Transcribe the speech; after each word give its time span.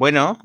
Bueno, 0.00 0.38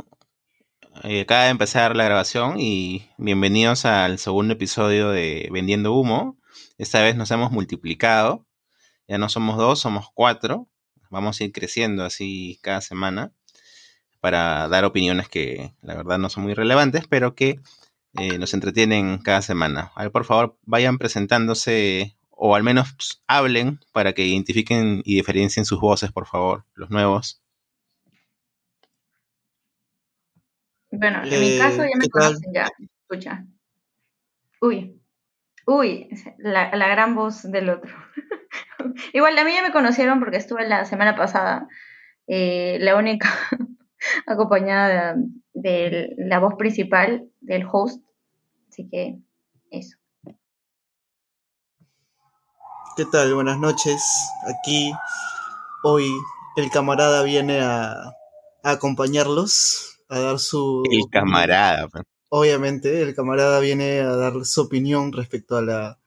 eh, 1.03 1.21
acaba 1.21 1.45
de 1.45 1.51
empezar 1.51 1.95
la 1.95 2.03
grabación 2.03 2.59
y 2.59 3.09
bienvenidos 3.17 3.85
al 3.85 4.19
segundo 4.19 4.55
episodio 4.55 5.11
de 5.11 5.47
Vendiendo 5.49 5.93
Humo. 5.93 6.37
Esta 6.77 7.01
vez 7.01 7.15
nos 7.15 7.31
hemos 7.31 7.53
multiplicado. 7.53 8.45
Ya 9.07 9.17
no 9.17 9.29
somos 9.29 9.55
dos, 9.55 9.79
somos 9.79 10.07
cuatro. 10.13 10.67
Vamos 11.09 11.39
a 11.39 11.45
ir 11.45 11.53
creciendo 11.53 12.03
así 12.03 12.59
cada 12.63 12.81
semana 12.81 13.31
para 14.19 14.67
dar 14.67 14.83
opiniones 14.83 15.29
que 15.29 15.73
la 15.81 15.95
verdad 15.95 16.17
no 16.17 16.29
son 16.29 16.43
muy 16.43 16.53
relevantes, 16.53 17.07
pero 17.07 17.33
que 17.33 17.61
eh, 18.19 18.37
nos 18.37 18.53
entretienen 18.53 19.19
cada 19.19 19.41
semana. 19.41 19.93
A 19.95 20.03
ver, 20.03 20.11
por 20.11 20.25
favor, 20.25 20.57
vayan 20.63 20.97
presentándose 20.97 22.17
o 22.29 22.55
al 22.57 22.63
menos 22.63 23.23
hablen 23.25 23.79
para 23.93 24.11
que 24.11 24.25
identifiquen 24.27 25.01
y 25.05 25.15
diferencien 25.15 25.63
sus 25.63 25.79
voces, 25.79 26.11
por 26.11 26.27
favor, 26.27 26.65
los 26.73 26.89
nuevos. 26.89 27.44
Bueno, 30.97 31.23
en 31.23 31.41
mi 31.41 31.57
caso 31.57 31.83
ya 31.83 31.97
me 31.97 32.09
conocen, 32.09 32.53
ya, 32.53 32.67
escucha. 33.01 33.45
Uy, 34.61 35.01
uy, 35.65 36.09
la, 36.37 36.69
gran 36.69 37.15
voz 37.15 37.43
del 37.43 37.69
otro. 37.69 37.93
Igual 39.13 39.37
a 39.37 39.43
mí 39.43 39.53
ya 39.53 39.61
me 39.61 39.71
conocieron 39.71 40.19
porque 40.19 40.37
estuve 40.37 40.67
la 40.67 40.85
semana 40.85 41.15
pasada, 41.15 41.67
eh, 42.27 42.77
la 42.79 42.95
única 42.95 43.29
acompañada 44.27 45.15
de, 45.53 46.15
la 46.17 46.39
voz 46.39 46.55
principal 46.55 47.27
del 47.41 47.67
host, 47.69 48.01
así 48.69 48.87
que 48.89 49.17
eso. 49.71 49.97
¿Qué 52.95 53.03
tal? 53.11 53.33
Buenas 53.33 53.59
noches. 53.59 54.01
Aquí 54.47 54.93
hoy 55.83 56.09
el 56.55 56.69
camarada 56.71 57.23
viene 57.23 57.59
a, 57.59 57.91
a 58.63 58.71
acompañarlos 58.71 59.94
a 60.07 60.19
dar 60.19 60.39
su... 60.39 60.83
El 60.91 61.09
camarada. 61.09 61.87
Pues. 61.87 62.03
Obviamente, 62.29 63.01
el 63.01 63.15
camarada 63.15 63.59
viene 63.59 63.99
a 63.99 64.15
dar 64.15 64.45
su 64.45 64.61
opinión 64.61 65.11
respecto 65.13 65.57
a 65.57 65.61
la, 65.61 65.99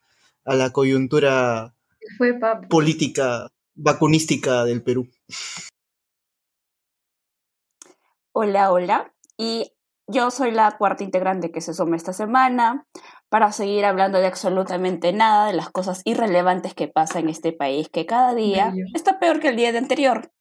a 0.44 0.54
la 0.54 0.70
coyuntura 0.70 1.74
política 2.68 3.50
vacunística 3.74 4.64
del 4.64 4.82
Perú. 4.82 5.08
Hola, 8.32 8.72
hola. 8.72 9.12
Y 9.36 9.72
yo 10.06 10.30
soy 10.30 10.50
la 10.50 10.76
cuarta 10.78 11.04
integrante 11.04 11.50
que 11.50 11.60
se 11.60 11.74
suma 11.74 11.96
esta 11.96 12.12
semana 12.12 12.86
para 13.28 13.52
seguir 13.52 13.84
hablando 13.84 14.18
de 14.18 14.26
absolutamente 14.26 15.12
nada, 15.12 15.46
de 15.46 15.52
las 15.52 15.70
cosas 15.70 16.02
irrelevantes 16.04 16.74
que 16.74 16.88
pasan 16.88 17.24
en 17.24 17.28
este 17.28 17.52
país, 17.52 17.88
que 17.90 18.06
cada 18.06 18.34
día 18.34 18.72
está 18.94 19.18
peor 19.18 19.38
que 19.38 19.48
el 19.48 19.56
día 19.56 19.70
de 19.70 19.78
anterior. 19.78 20.32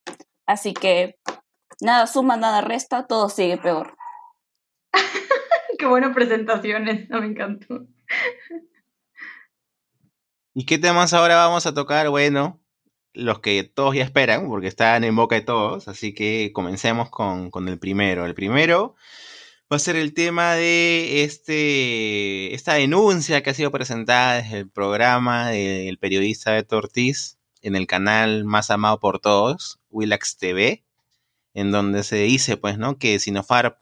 Así 0.46 0.74
que 0.74 1.18
Nada 1.82 2.08
suma, 2.08 2.38
nada 2.38 2.62
resta, 2.62 3.08
todo 3.08 3.30
sigue 3.30 3.58
peor. 3.58 3.98
Qué 5.80 5.86
buenas 5.86 6.14
presentaciones, 6.14 7.10
me 7.10 7.26
encantó. 7.28 7.86
¿Y 10.54 10.66
qué 10.66 10.80
temas 10.80 11.14
ahora 11.14 11.36
vamos 11.36 11.68
a 11.68 11.74
tocar? 11.76 12.10
Bueno, 12.10 12.60
los 13.14 13.40
que 13.42 13.64
todos 13.64 13.96
ya 13.96 14.04
esperan, 14.04 14.48
porque 14.48 14.68
están 14.68 15.04
en 15.04 15.16
boca 15.16 15.36
de 15.36 15.42
todos, 15.42 15.88
así 15.88 16.14
que 16.16 16.52
comencemos 16.52 17.12
con, 17.12 17.52
con 17.52 17.68
el 17.68 17.78
primero. 17.78 18.26
El 18.26 18.34
primero 18.34 18.96
va 19.72 19.76
a 19.76 19.80
ser 19.80 19.96
el 19.96 20.14
tema 20.14 20.54
de 20.56 21.24
este, 21.24 22.56
esta 22.56 22.76
denuncia 22.76 23.44
que 23.44 23.50
ha 23.50 23.54
sido 23.54 23.72
presentada 23.72 24.42
desde 24.42 24.60
el 24.60 24.70
programa 24.70 25.50
del 25.50 25.98
periodista 26.00 26.54
Beto 26.54 26.78
Ortiz 26.78 27.38
en 27.62 27.76
el 27.76 27.86
canal 27.86 28.46
más 28.46 28.72
amado 28.72 29.00
por 29.00 29.20
todos, 29.20 29.80
Willax 29.90 30.38
TV, 30.38 30.86
en 31.58 31.72
donde 31.72 32.04
se 32.04 32.18
dice, 32.18 32.56
pues, 32.56 32.78
¿no? 32.78 33.00
Que 33.00 33.18
Sinopharm, 33.18 33.74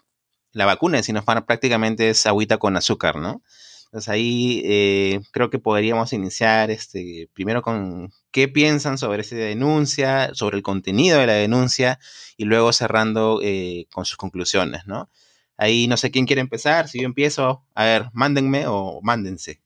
la 0.53 0.65
vacuna 0.65 0.95
de 0.97 1.03
Sinopharm 1.03 1.45
prácticamente 1.45 2.09
es 2.09 2.25
agüita 2.25 2.57
con 2.57 2.77
azúcar, 2.77 3.17
¿no? 3.17 3.43
Entonces 3.87 4.07
ahí 4.07 4.61
eh, 4.63 5.19
creo 5.31 5.49
que 5.49 5.59
podríamos 5.59 6.13
iniciar 6.13 6.71
este, 6.71 7.29
primero 7.33 7.61
con 7.61 8.13
qué 8.31 8.47
piensan 8.47 8.97
sobre 8.97 9.21
esa 9.23 9.35
denuncia, 9.35 10.33
sobre 10.33 10.55
el 10.55 10.63
contenido 10.63 11.19
de 11.19 11.27
la 11.27 11.33
denuncia 11.33 11.99
y 12.37 12.45
luego 12.45 12.71
cerrando 12.71 13.41
eh, 13.43 13.87
con 13.91 14.05
sus 14.05 14.15
conclusiones, 14.15 14.87
¿no? 14.87 15.09
Ahí 15.57 15.87
no 15.87 15.97
sé 15.97 16.11
quién 16.11 16.25
quiere 16.25 16.41
empezar, 16.41 16.87
si 16.87 17.01
yo 17.01 17.05
empiezo, 17.05 17.65
a 17.75 17.83
ver, 17.83 18.09
mándenme 18.13 18.67
o 18.67 19.01
mándense. 19.03 19.61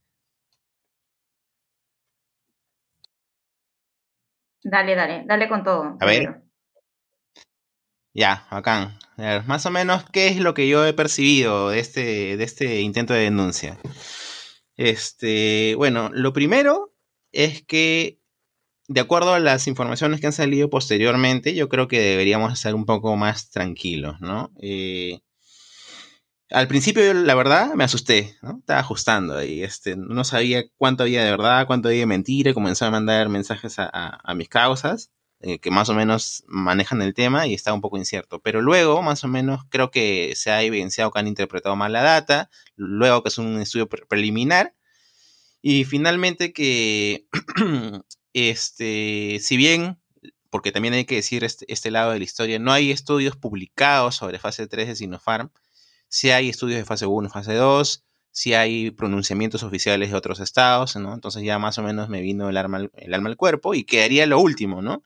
Dale, 4.63 4.95
dale, 4.95 5.23
dale 5.27 5.47
con 5.47 5.63
todo. 5.63 5.95
A 5.99 6.05
ver. 6.07 6.48
Ya, 8.19 8.45
bacán. 8.51 8.99
más 9.47 9.65
o 9.65 9.71
menos, 9.71 10.03
¿qué 10.11 10.27
es 10.27 10.35
lo 10.39 10.53
que 10.53 10.67
yo 10.67 10.85
he 10.85 10.91
percibido 10.91 11.69
de 11.69 11.79
este, 11.79 12.35
de 12.35 12.43
este 12.43 12.81
intento 12.81 13.13
de 13.13 13.21
denuncia? 13.21 13.79
Este, 14.75 15.73
bueno, 15.77 16.09
lo 16.11 16.33
primero 16.33 16.93
es 17.31 17.63
que, 17.63 18.19
de 18.89 18.99
acuerdo 18.99 19.33
a 19.33 19.39
las 19.39 19.67
informaciones 19.67 20.19
que 20.19 20.27
han 20.27 20.33
salido 20.33 20.69
posteriormente, 20.69 21.55
yo 21.55 21.69
creo 21.69 21.87
que 21.87 22.01
deberíamos 22.01 22.51
estar 22.51 22.75
un 22.75 22.85
poco 22.85 23.15
más 23.15 23.51
tranquilos, 23.51 24.19
¿no? 24.19 24.51
Eh, 24.61 25.21
al 26.49 26.67
principio, 26.67 27.13
la 27.13 27.35
verdad, 27.35 27.73
me 27.75 27.85
asusté, 27.85 28.35
¿no? 28.41 28.57
Estaba 28.59 28.81
ajustando 28.81 29.37
ahí, 29.37 29.63
este, 29.63 29.95
no 29.95 30.25
sabía 30.25 30.65
cuánto 30.75 31.03
había 31.03 31.23
de 31.23 31.31
verdad, 31.31 31.65
cuánto 31.67 31.87
había 31.87 32.01
de 32.01 32.05
mentira, 32.07 32.51
y 32.51 32.53
comencé 32.53 32.83
a 32.83 32.91
mandar 32.91 33.29
mensajes 33.29 33.79
a, 33.79 33.89
a 34.21 34.35
mis 34.35 34.49
causas. 34.49 35.09
Eh, 35.41 35.59
que 35.59 35.71
más 35.71 35.87
o 35.87 35.93
menos 35.93 36.43
manejan 36.47 37.01
el 37.01 37.13
tema 37.13 37.47
y 37.47 37.53
está 37.53 37.73
un 37.73 37.79
poco 37.79 37.97
incierto. 37.97 38.39
Pero 38.41 38.61
luego, 38.61 39.01
más 39.01 39.23
o 39.23 39.29
menos, 39.29 39.61
creo 39.69 39.89
que 39.89 40.33
se 40.35 40.51
ha 40.51 40.61
evidenciado 40.63 41.11
que 41.11 41.19
han 41.19 41.27
interpretado 41.27 41.75
mal 41.77 41.93
la 41.93 42.03
data, 42.03 42.49
luego 42.75 43.23
que 43.23 43.29
es 43.29 43.37
un 43.37 43.61
estudio 43.61 43.87
preliminar, 43.87 44.75
y 45.61 45.85
finalmente 45.85 46.53
que, 46.53 47.27
este, 48.33 49.39
si 49.41 49.57
bien, 49.57 49.99
porque 50.49 50.71
también 50.71 50.93
hay 50.93 51.05
que 51.05 51.15
decir 51.15 51.43
este, 51.43 51.65
este, 51.71 51.91
lado 51.91 52.11
de 52.11 52.19
la 52.19 52.23
historia, 52.25 52.59
no 52.59 52.71
hay 52.73 52.91
estudios 52.91 53.35
publicados 53.37 54.15
sobre 54.15 54.39
fase 54.39 54.67
3 54.67 54.87
de 54.89 54.95
Sinopharm, 54.95 55.51
sí 56.09 56.31
hay 56.31 56.49
estudios 56.49 56.79
de 56.79 56.85
fase 56.85 57.05
1 57.05 57.27
y 57.27 57.31
fase 57.31 57.53
2, 57.53 58.03
sí 58.31 58.53
hay 58.53 58.91
pronunciamientos 58.91 59.63
oficiales 59.63 60.11
de 60.11 60.17
otros 60.17 60.39
estados, 60.39 60.95
¿no? 60.97 61.13
Entonces 61.13 61.43
ya 61.43 61.59
más 61.59 61.77
o 61.77 61.83
menos 61.83 62.09
me 62.09 62.21
vino 62.21 62.49
el, 62.49 62.57
arma, 62.57 62.89
el 62.93 63.13
alma 63.13 63.29
al 63.29 63.37
cuerpo 63.37 63.73
y 63.73 63.83
quedaría 63.85 64.25
lo 64.25 64.39
último, 64.39 64.81
¿no? 64.81 65.03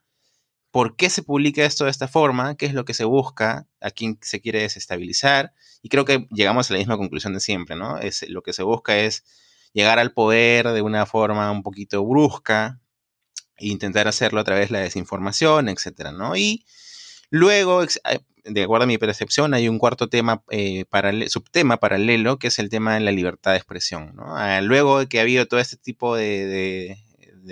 Por 0.74 0.96
qué 0.96 1.12
se 1.12 1.22
publica 1.22 1.64
esto 1.64 1.86
de 1.86 1.92
esta 1.92 2.08
forma, 2.08 2.56
qué 2.56 2.66
es 2.66 2.74
lo 2.74 2.84
que 2.84 2.96
se 2.96 3.06
busca, 3.06 3.68
a 3.80 3.92
quién 3.92 4.18
se 4.24 4.42
quiere 4.42 4.64
desestabilizar. 4.64 5.54
Y 5.84 5.90
creo 5.90 6.04
que 6.04 6.26
llegamos 6.32 6.68
a 6.68 6.74
la 6.74 6.80
misma 6.80 6.98
conclusión 6.98 7.36
de 7.36 7.42
siempre, 7.42 7.76
¿no? 7.76 8.00
Es, 8.00 8.28
lo 8.28 8.42
que 8.42 8.54
se 8.54 8.64
busca 8.64 8.98
es 8.98 9.24
llegar 9.72 10.00
al 10.00 10.14
poder 10.14 10.68
de 10.70 10.82
una 10.82 11.06
forma 11.06 11.52
un 11.52 11.62
poquito 11.62 12.04
brusca 12.04 12.82
e 13.56 13.68
intentar 13.68 14.08
hacerlo 14.08 14.40
a 14.40 14.44
través 14.44 14.70
de 14.70 14.74
la 14.74 14.80
desinformación, 14.80 15.70
etcétera, 15.70 16.12
¿no? 16.12 16.36
Y 16.36 16.66
luego, 17.30 17.86
de 18.44 18.64
acuerdo 18.64 18.86
a 18.86 18.88
mi 18.88 18.98
percepción, 18.98 19.54
hay 19.54 19.70
un 19.70 19.78
cuarto 19.78 20.10
tema, 20.10 20.44
eh, 20.50 20.86
subtema 21.28 21.78
paralelo, 21.78 22.40
que 22.40 22.48
es 22.48 22.58
el 22.58 22.70
tema 22.70 22.96
de 22.96 23.02
la 23.02 23.12
libertad 23.12 23.52
de 23.52 23.58
expresión, 23.58 24.16
¿no? 24.16 24.36
Ah, 24.36 24.60
luego 24.62 25.02
de 25.02 25.08
que 25.08 25.20
ha 25.20 25.22
habido 25.22 25.46
todo 25.46 25.60
este 25.60 25.78
tipo 25.78 26.16
de 26.16 26.98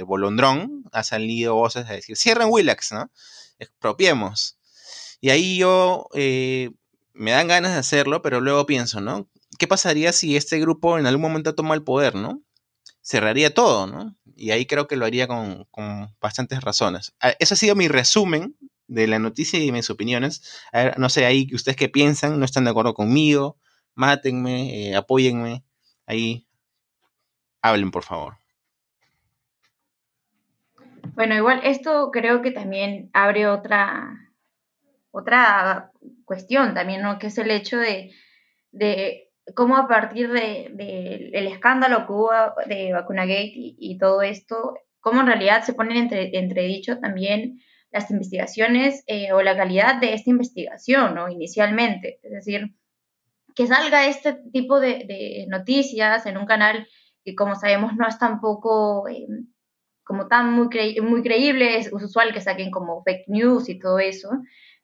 Bolondrón, 0.03 0.85
ha 0.91 1.03
salido 1.03 1.55
voces 1.55 1.85
a 1.89 1.93
decir, 1.93 2.17
cierren 2.17 2.47
Willax, 2.49 2.91
¿no? 2.91 3.11
Expropiemos. 3.59 4.57
Y 5.19 5.29
ahí 5.29 5.57
yo 5.57 6.07
eh, 6.13 6.71
me 7.13 7.31
dan 7.31 7.47
ganas 7.47 7.73
de 7.73 7.79
hacerlo, 7.79 8.21
pero 8.21 8.41
luego 8.41 8.65
pienso, 8.65 9.01
¿no? 9.01 9.29
¿Qué 9.59 9.67
pasaría 9.67 10.11
si 10.13 10.35
este 10.35 10.59
grupo 10.59 10.97
en 10.97 11.05
algún 11.05 11.21
momento 11.21 11.53
toma 11.55 11.75
el 11.75 11.83
poder, 11.83 12.15
¿no? 12.15 12.41
Cerraría 13.01 13.53
todo, 13.53 13.87
¿no? 13.87 14.15
Y 14.35 14.51
ahí 14.51 14.65
creo 14.65 14.87
que 14.87 14.95
lo 14.95 15.05
haría 15.05 15.27
con, 15.27 15.67
bastantes 16.19 16.61
razones. 16.61 17.13
Ah, 17.21 17.33
ese 17.39 17.53
ha 17.53 17.57
sido 17.57 17.75
mi 17.75 17.87
resumen 17.87 18.55
de 18.87 19.07
la 19.07 19.19
noticia 19.19 19.63
y 19.63 19.71
mis 19.71 19.89
opiniones. 19.89 20.41
No 20.97 21.09
sé, 21.09 21.25
ahí 21.25 21.47
ustedes 21.53 21.77
qué 21.77 21.89
piensan, 21.89 22.39
no 22.39 22.45
están 22.45 22.63
de 22.63 22.71
acuerdo 22.71 22.93
conmigo, 22.93 23.57
mátenme, 23.93 24.89
eh, 24.89 24.95
apóyenme. 24.95 25.63
Ahí 26.07 26.47
hablen, 27.61 27.91
por 27.91 28.03
favor. 28.03 28.40
Bueno, 31.13 31.35
igual 31.35 31.61
esto 31.63 32.09
creo 32.11 32.41
que 32.41 32.51
también 32.51 33.09
abre 33.13 33.47
otra, 33.47 34.31
otra 35.11 35.91
cuestión 36.25 36.73
también, 36.73 37.01
¿no? 37.01 37.19
Que 37.19 37.27
es 37.27 37.37
el 37.37 37.51
hecho 37.51 37.77
de, 37.77 38.11
cómo 39.55 39.77
a 39.77 39.87
partir 39.87 40.31
del 40.31 40.77
de, 40.77 41.31
escándalo 41.33 42.05
que 42.05 42.13
hubo 42.13 42.31
de 42.65 42.93
Vacunagate 42.93 43.51
y, 43.53 43.75
y, 43.77 43.97
todo 43.97 44.21
esto, 44.21 44.75
cómo 44.99 45.21
en 45.21 45.27
realidad 45.27 45.63
se 45.63 45.73
ponen 45.73 45.97
entre, 45.97 46.37
entredicho 46.37 46.99
también 46.99 47.59
las 47.91 48.09
investigaciones 48.09 49.03
eh, 49.07 49.33
o 49.33 49.41
la 49.41 49.55
calidad 49.55 49.99
de 49.99 50.13
esta 50.13 50.29
investigación, 50.29 51.13
¿no? 51.13 51.29
Inicialmente. 51.29 52.19
Es 52.23 52.31
decir, 52.31 52.73
que 53.53 53.67
salga 53.67 54.07
este 54.07 54.33
tipo 54.53 54.79
de, 54.79 55.45
noticias 55.49 56.25
en 56.25 56.37
un 56.37 56.45
canal 56.45 56.87
que, 57.23 57.35
como 57.35 57.55
sabemos, 57.55 57.95
no 57.95 58.07
es 58.07 58.17
tampoco... 58.17 59.07
Eh, 59.09 59.27
como 60.11 60.27
tan 60.27 60.51
muy, 60.51 60.67
muy 61.01 61.23
creíble, 61.23 61.77
es 61.77 61.89
usual 61.93 62.33
que 62.33 62.41
saquen 62.41 62.69
como 62.69 63.01
fake 63.01 63.29
news 63.29 63.69
y 63.69 63.79
todo 63.79 63.97
eso, 63.97 64.29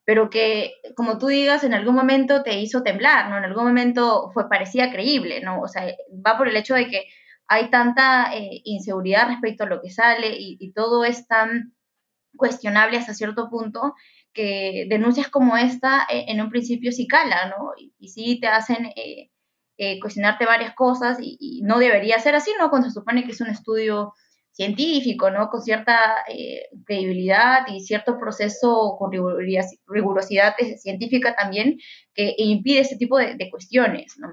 pero 0.06 0.30
que, 0.30 0.76
como 0.96 1.18
tú 1.18 1.28
digas, 1.28 1.66
en 1.66 1.74
algún 1.74 1.96
momento 1.96 2.44
te 2.44 2.58
hizo 2.62 2.82
temblar, 2.82 3.30
¿no? 3.30 3.38
En 3.38 3.44
algún 3.44 3.66
momento 3.66 4.32
fue, 4.34 4.48
parecía 4.48 4.90
creíble, 4.90 5.42
¿no? 5.42 5.60
O 5.60 5.68
sea, 5.68 5.84
va 6.26 6.38
por 6.38 6.48
el 6.48 6.56
hecho 6.56 6.76
de 6.76 6.88
que 6.88 7.08
hay 7.46 7.70
tanta 7.70 8.34
eh, 8.34 8.62
inseguridad 8.64 9.28
respecto 9.28 9.66
a 9.66 9.68
lo 9.68 9.82
que 9.82 9.90
sale 9.90 10.34
y, 10.40 10.72
todo 10.72 11.04
es 11.04 11.28
tan 11.28 11.74
cuestionable 12.38 12.98
hasta 12.98 13.14
cierto 13.14 13.50
punto 13.50 13.96
que 14.32 14.86
denuncias 14.90 15.28
como 15.28 15.58
esta 15.58 16.08
eh, 16.10 16.28
en 16.30 16.40
un 16.40 16.50
principio 16.50 16.94
sí 16.94 17.06
cala, 17.06 17.50
¿no? 17.50 17.74
Y, 17.78 18.08
sí 18.08 18.40
te 18.40 18.48
hacen 18.48 18.94
eh, 18.96 20.00
cuestionarte 20.00 20.46
varias 20.46 20.74
cosas 20.74 21.18
y, 21.20 21.36
y, 21.38 21.64
no 21.64 21.80
debería 21.80 22.18
ser 22.20 22.34
así, 22.36 22.52
¿no? 22.58 22.70
Cuando 22.70 22.88
se 22.88 22.94
supone 22.94 23.26
que 23.26 23.32
es 23.32 23.42
un 23.42 23.50
estudio 23.50 24.14
científico, 24.58 25.30
¿no? 25.30 25.50
Con 25.50 25.62
cierta 25.62 26.26
eh, 26.28 26.64
credibilidad 26.84 27.68
y 27.68 27.82
cierto 27.82 28.18
proceso 28.18 28.96
con 28.98 29.12
rigurosidad 29.12 30.56
científica 30.78 31.36
también 31.36 31.78
que 32.16 32.34
impide 32.38 32.80
este 32.80 32.98
tipo 32.98 33.20
de, 33.20 33.50
cuestiones, 33.52 34.16
¿no? 34.18 34.30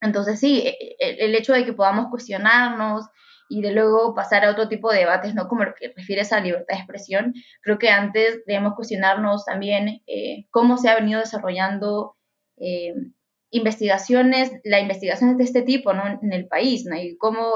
Entonces 0.00 0.40
sí, 0.40 0.62
e, 0.66 0.96
e, 0.98 1.24
el, 1.24 1.34
hecho 1.36 1.52
de 1.52 1.64
que 1.64 1.72
podamos 1.72 2.06
cuestionarnos 2.10 3.06
y 3.48 3.62
de 3.62 3.70
luego 3.70 4.16
pasar 4.16 4.44
a 4.44 4.50
otro 4.50 4.68
tipo 4.68 4.90
de 4.90 4.98
debates, 4.98 5.32
¿no? 5.32 5.46
Como 5.46 5.62
lo 5.62 5.74
que 5.78 5.92
refieres 5.96 6.32
a 6.32 6.40
libertad 6.40 6.74
de 6.74 6.80
expresión, 6.80 7.32
creo 7.62 7.78
que 7.78 7.90
antes 7.90 8.44
debemos 8.46 8.74
cuestionarnos 8.74 9.44
también 9.44 10.02
eh, 10.08 10.46
cómo 10.50 10.76
se 10.76 10.88
ha 10.88 10.96
venido 10.96 11.20
desarrollando 11.20 12.16
eh, 12.56 12.94
investigaciones, 13.50 14.50
la 14.64 14.80
investigación 14.80 15.38
de 15.38 15.44
este 15.44 15.62
tipo, 15.62 15.92
¿no? 15.92 16.18
En 16.20 16.32
el 16.32 16.48
país, 16.48 16.84
¿no? 16.84 16.96
Y 16.96 17.16
cómo 17.16 17.54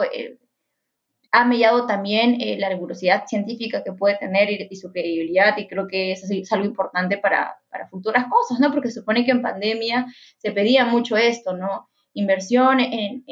ha 1.32 1.44
mellado 1.44 1.86
también 1.86 2.40
eh, 2.40 2.58
la 2.58 2.68
rigurosidad 2.68 3.26
científica 3.26 3.84
que 3.84 3.92
puede 3.92 4.16
tener 4.16 4.50
y, 4.50 4.76
su 4.76 4.90
credibilidad, 4.90 5.56
y 5.58 5.68
creo 5.68 5.86
que 5.86 6.12
eso 6.12 6.26
es 6.30 6.52
algo 6.52 6.66
importante 6.66 7.18
para, 7.18 7.56
futuras 7.90 8.26
cosas, 8.28 8.60
¿no? 8.60 8.72
Porque 8.72 8.90
supone 8.90 9.24
que 9.24 9.30
en 9.30 9.42
pandemia 9.42 10.06
se 10.38 10.52
pedía 10.52 10.84
mucho 10.84 11.16
esto, 11.16 11.56
¿no? 11.56 11.88
Inversión 12.14 12.80
en, 12.80 13.24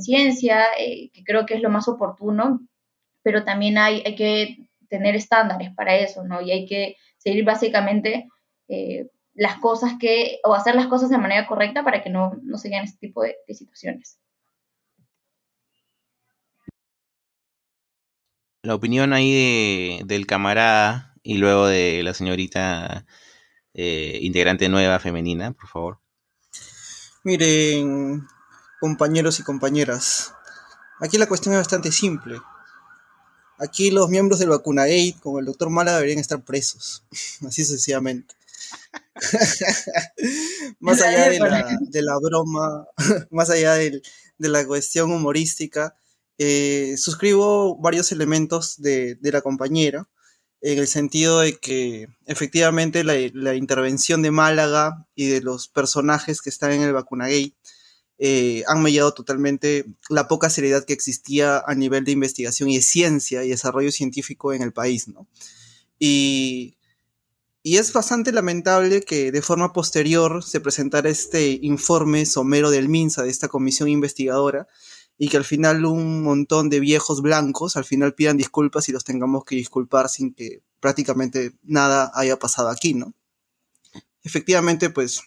ciencia, 0.00 0.66
eh, 0.78 1.10
que 1.12 1.24
creo 1.24 1.46
que 1.46 1.54
es 1.54 1.62
lo 1.62 1.70
más 1.70 1.88
oportuno, 1.88 2.60
pero 3.22 3.44
también 3.44 3.78
hay, 3.78 4.02
hay 4.06 4.14
que 4.14 4.58
tener 4.88 5.16
estándares 5.16 5.74
para 5.74 5.96
eso, 5.96 6.24
¿no? 6.24 6.40
Y 6.40 6.52
hay 6.52 6.66
que 6.66 6.96
seguir 7.18 7.44
básicamente 7.44 8.28
eh, 8.68 9.08
las 9.34 9.56
cosas 9.56 9.94
que, 9.98 10.38
o 10.44 10.54
hacer 10.54 10.74
las 10.76 10.86
cosas 10.86 11.10
de 11.10 11.18
manera 11.18 11.46
correcta 11.46 11.84
para 11.84 12.02
que 12.02 12.10
no, 12.10 12.32
no 12.42 12.56
se 12.56 12.68
este 12.68 12.98
tipo 12.98 13.22
de 13.22 13.36
situaciones. 13.48 14.20
La 18.62 18.74
opinión 18.74 19.12
ahí 19.12 20.02
del 20.04 20.26
camarada 20.26 21.14
y 21.22 21.38
luego 21.38 21.66
de 21.66 22.02
la 22.02 22.14
señorita 22.14 23.06
eh, 23.74 24.18
integrante 24.22 24.68
nueva 24.68 24.98
femenina, 24.98 25.52
por 25.52 25.68
favor. 25.68 25.98
Miren, 27.24 28.26
compañeros 28.80 29.40
y 29.40 29.42
compañeras, 29.42 30.34
aquí 31.00 31.18
la 31.18 31.26
cuestión 31.26 31.54
es 31.54 31.60
bastante 31.60 31.92
simple. 31.92 32.38
Aquí 33.58 33.90
los 33.90 34.08
miembros 34.08 34.38
del 34.38 34.48
Vacunagate, 34.48 35.16
como 35.22 35.38
el 35.38 35.44
doctor 35.44 35.68
Mala, 35.68 35.94
deberían 35.94 36.18
estar 36.18 36.42
presos, 36.42 37.04
así 37.46 37.64
sucesivamente. 37.64 38.34
más 40.80 41.02
allá 41.02 41.28
de 41.28 42.02
la, 42.02 42.18
broma, 42.18 42.86
más 43.30 43.50
allá 43.50 43.74
de 43.74 44.02
la 44.38 44.66
cuestión 44.66 45.12
humorística, 45.12 45.94
eh, 46.42 46.96
suscribo 46.96 47.76
varios 47.76 48.12
elementos 48.12 48.80
de, 48.80 49.18
la 49.20 49.42
compañera, 49.42 50.08
en 50.62 50.78
el 50.78 50.86
sentido 50.86 51.40
de 51.40 51.58
que 51.58 52.08
efectivamente 52.24 53.04
la, 53.04 53.54
intervención 53.54 54.22
de 54.22 54.30
Málaga 54.30 55.06
y 55.14 55.26
de 55.26 55.42
los 55.42 55.68
personajes 55.68 56.40
que 56.40 56.48
están 56.48 56.72
en 56.72 56.80
el 56.80 56.94
Vacunagate 56.94 57.56
eh, 58.18 58.64
han 58.68 58.82
mellado 58.82 59.12
totalmente 59.12 59.84
la 60.08 60.28
poca 60.28 60.48
seriedad 60.48 60.86
que 60.86 60.94
existía 60.94 61.62
a 61.66 61.74
nivel 61.74 62.04
de 62.04 62.12
investigación 62.12 62.70
y 62.70 62.76
de 62.76 62.82
ciencia 62.82 63.44
y 63.44 63.50
desarrollo 63.50 63.92
científico 63.92 64.54
en 64.54 64.62
el 64.62 64.72
país, 64.72 65.08
¿no? 65.08 65.28
Y, 65.98 66.78
y 67.62 67.76
es 67.76 67.92
bastante 67.92 68.32
lamentable 68.32 69.02
que 69.02 69.30
de 69.30 69.42
forma 69.42 69.74
posterior 69.74 70.42
se 70.42 70.60
presentara 70.60 71.10
este 71.10 71.58
informe 71.60 72.24
somero 72.24 72.70
del 72.70 72.88
MINSA, 72.88 73.24
de 73.24 73.30
esta 73.30 73.48
comisión 73.48 73.90
investigadora, 73.90 74.68
y 75.22 75.28
que 75.28 75.36
al 75.36 75.44
final 75.44 75.84
un 75.84 76.22
montón 76.22 76.70
de 76.70 76.80
viejos 76.80 77.20
blancos 77.20 77.76
al 77.76 77.84
final 77.84 78.14
pidan 78.14 78.38
disculpas 78.38 78.88
y 78.88 78.92
los 78.92 79.04
tengamos 79.04 79.44
que 79.44 79.54
disculpar 79.54 80.08
sin 80.08 80.32
que 80.32 80.62
prácticamente 80.80 81.52
nada 81.62 82.10
haya 82.14 82.38
pasado 82.38 82.70
aquí, 82.70 82.94
¿no? 82.94 83.12
Efectivamente, 84.22 84.88
pues 84.88 85.20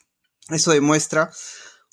eso 0.49 0.71
demuestra, 0.71 1.31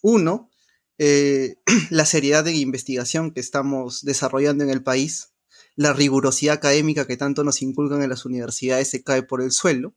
uno, 0.01 0.49
eh, 0.97 1.57
la 1.91 2.07
seriedad 2.07 2.43
de 2.43 2.55
investigación 2.55 3.33
que 3.33 3.41
estamos 3.41 4.03
desarrollando 4.03 4.65
en 4.65 4.71
el 4.71 4.83
país, 4.83 5.35
la 5.77 5.93
rigurosidad 5.93 6.55
académica 6.55 7.07
que 7.07 7.19
tanto 7.19 7.45
nos 7.45 7.61
inculcan 7.61 8.03
en 8.03 8.09
las 8.09 8.25
universidades 8.25 8.89
se 8.89 9.03
cae 9.03 9.23
por 9.25 9.43
el 9.43 9.53
suelo, 9.53 9.95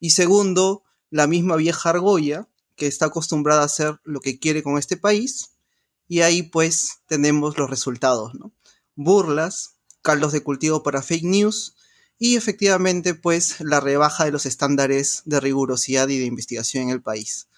y 0.00 0.10
segundo, 0.10 0.82
la 1.08 1.28
misma 1.28 1.54
vieja 1.54 1.90
argolla 1.90 2.48
que 2.74 2.88
está 2.88 3.06
acostumbrada 3.06 3.62
a 3.62 3.66
hacer 3.66 4.00
lo 4.02 4.18
que 4.18 4.40
quiere 4.40 4.64
con 4.64 4.76
este 4.76 4.96
país, 4.96 5.52
y 6.08 6.22
ahí 6.22 6.42
pues 6.42 7.00
tenemos 7.06 7.58
los 7.58 7.70
resultados, 7.70 8.34
¿no? 8.34 8.52
Burlas, 8.96 9.76
caldos 10.02 10.32
de 10.32 10.42
cultivo 10.42 10.82
para 10.82 11.02
fake 11.02 11.24
news 11.24 11.76
y 12.18 12.36
efectivamente 12.36 13.14
pues 13.14 13.60
la 13.60 13.78
rebaja 13.78 14.24
de 14.24 14.32
los 14.32 14.46
estándares 14.46 15.22
de 15.26 15.38
rigurosidad 15.38 16.08
y 16.08 16.18
de 16.18 16.24
investigación 16.24 16.84
en 16.84 16.90
el 16.90 17.02
país. 17.02 17.48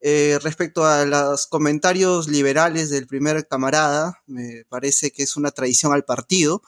Eh, 0.00 0.38
respecto 0.42 0.84
a 0.84 1.04
los 1.04 1.46
comentarios 1.46 2.28
liberales 2.28 2.90
del 2.90 3.06
primer 3.06 3.46
camarada, 3.46 4.22
me 4.26 4.64
parece 4.68 5.12
que 5.12 5.22
es 5.22 5.36
una 5.36 5.50
traición 5.50 5.92
al 5.92 6.04
partido, 6.04 6.62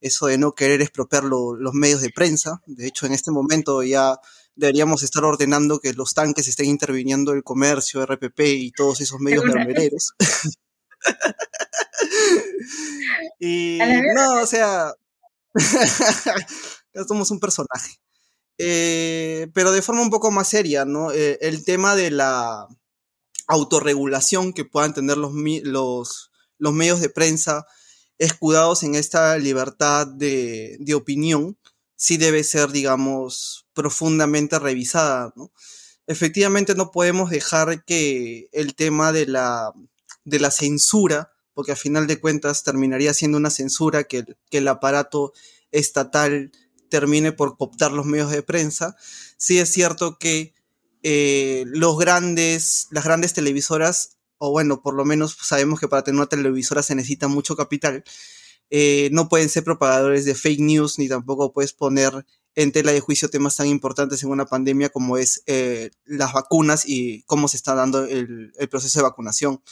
eso 0.00 0.26
de 0.26 0.36
no 0.36 0.54
querer 0.54 0.82
expropiar 0.82 1.24
los 1.24 1.72
medios 1.72 2.02
de 2.02 2.10
prensa. 2.10 2.60
De 2.66 2.86
hecho, 2.86 3.06
en 3.06 3.12
este 3.12 3.30
momento 3.30 3.82
ya 3.82 4.18
deberíamos 4.56 5.02
estar 5.02 5.24
ordenando 5.24 5.80
que 5.80 5.92
los 5.94 6.14
tanques 6.14 6.48
estén 6.48 6.66
interviniendo 6.66 7.32
el 7.32 7.42
comercio, 7.42 8.04
RPP 8.04 8.40
y 8.40 8.72
todos 8.72 9.00
esos 9.00 9.20
medios 9.20 9.44
mermereros. 9.44 10.14
y 13.40 13.78
no, 14.14 14.42
o 14.42 14.46
sea, 14.46 14.94
somos 17.08 17.30
un 17.30 17.40
personaje. 17.40 17.98
Eh, 18.58 19.48
pero 19.52 19.72
de 19.72 19.82
forma 19.82 20.02
un 20.02 20.10
poco 20.10 20.30
más 20.30 20.48
seria, 20.48 20.84
¿no? 20.84 21.10
Eh, 21.10 21.38
el 21.40 21.64
tema 21.64 21.96
de 21.96 22.10
la 22.10 22.68
autorregulación 23.48 24.52
que 24.52 24.64
puedan 24.64 24.94
tener 24.94 25.16
los, 25.16 25.32
los, 25.34 26.30
los 26.58 26.72
medios 26.72 27.00
de 27.00 27.10
prensa 27.10 27.66
escudados 28.18 28.84
en 28.84 28.94
esta 28.94 29.36
libertad 29.38 30.06
de, 30.06 30.76
de 30.78 30.94
opinión, 30.94 31.58
sí 31.96 32.16
debe 32.16 32.44
ser, 32.44 32.70
digamos, 32.70 33.66
profundamente 33.72 34.58
revisada, 34.58 35.32
¿no? 35.36 35.52
Efectivamente 36.06 36.74
no 36.74 36.90
podemos 36.90 37.30
dejar 37.30 37.84
que 37.84 38.48
el 38.52 38.74
tema 38.74 39.12
de 39.12 39.26
la, 39.26 39.72
de 40.24 40.38
la 40.38 40.50
censura, 40.50 41.32
porque 41.54 41.72
a 41.72 41.76
final 41.76 42.06
de 42.06 42.20
cuentas 42.20 42.62
terminaría 42.62 43.14
siendo 43.14 43.38
una 43.38 43.50
censura 43.50 44.04
que, 44.04 44.24
que 44.50 44.58
el 44.58 44.68
aparato 44.68 45.32
estatal 45.70 46.52
termine 46.90 47.32
por 47.32 47.56
cooptar 47.56 47.92
los 47.92 48.06
medios 48.06 48.30
de 48.30 48.42
prensa. 48.42 48.96
Sí 49.36 49.58
es 49.58 49.72
cierto 49.72 50.18
que 50.18 50.54
eh, 51.02 51.64
los 51.66 51.98
grandes, 51.98 52.86
las 52.90 53.04
grandes 53.04 53.32
televisoras, 53.32 54.16
o 54.38 54.50
bueno, 54.50 54.82
por 54.82 54.94
lo 54.94 55.04
menos 55.04 55.36
sabemos 55.42 55.80
que 55.80 55.88
para 55.88 56.02
tener 56.02 56.18
una 56.18 56.28
televisora 56.28 56.82
se 56.82 56.94
necesita 56.94 57.28
mucho 57.28 57.56
capital, 57.56 58.04
eh, 58.70 59.08
no 59.12 59.28
pueden 59.28 59.48
ser 59.48 59.64
propagadores 59.64 60.24
de 60.24 60.34
fake 60.34 60.60
news 60.60 60.98
ni 60.98 61.08
tampoco 61.08 61.52
puedes 61.52 61.72
poner 61.72 62.24
en 62.54 62.72
tela 62.72 62.92
de 62.92 63.00
juicio 63.00 63.28
temas 63.28 63.56
tan 63.56 63.66
importantes 63.66 64.22
en 64.22 64.30
una 64.30 64.46
pandemia 64.46 64.88
como 64.88 65.18
es 65.18 65.42
eh, 65.46 65.90
las 66.04 66.32
vacunas 66.32 66.84
y 66.86 67.22
cómo 67.24 67.48
se 67.48 67.56
está 67.56 67.74
dando 67.74 68.04
el, 68.04 68.52
proceso 68.70 68.98
de 68.98 69.04
vacunación. 69.04 69.62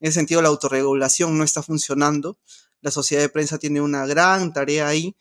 En 0.00 0.08
ese 0.08 0.14
sentido, 0.14 0.42
la 0.42 0.48
autorregulación 0.48 1.36
no 1.36 1.44
está 1.44 1.62
funcionando. 1.62 2.38
La 2.80 2.90
sociedad 2.90 3.22
de 3.22 3.28
prensa 3.28 3.58
tiene 3.58 3.80
una 3.80 4.06
gran 4.06 4.52
tarea 4.52 4.88
ahí 4.88 5.14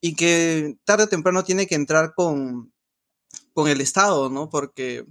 y 0.00 0.14
que 0.14 0.76
tarde 0.84 1.04
o 1.04 1.08
temprano 1.08 1.44
tiene 1.44 1.66
que 1.66 1.76
entrar 1.76 2.14
con, 2.14 2.72
con 3.54 3.68
el 3.68 3.80
Estado, 3.80 4.28
¿no? 4.28 4.50
Porque 4.50 5.06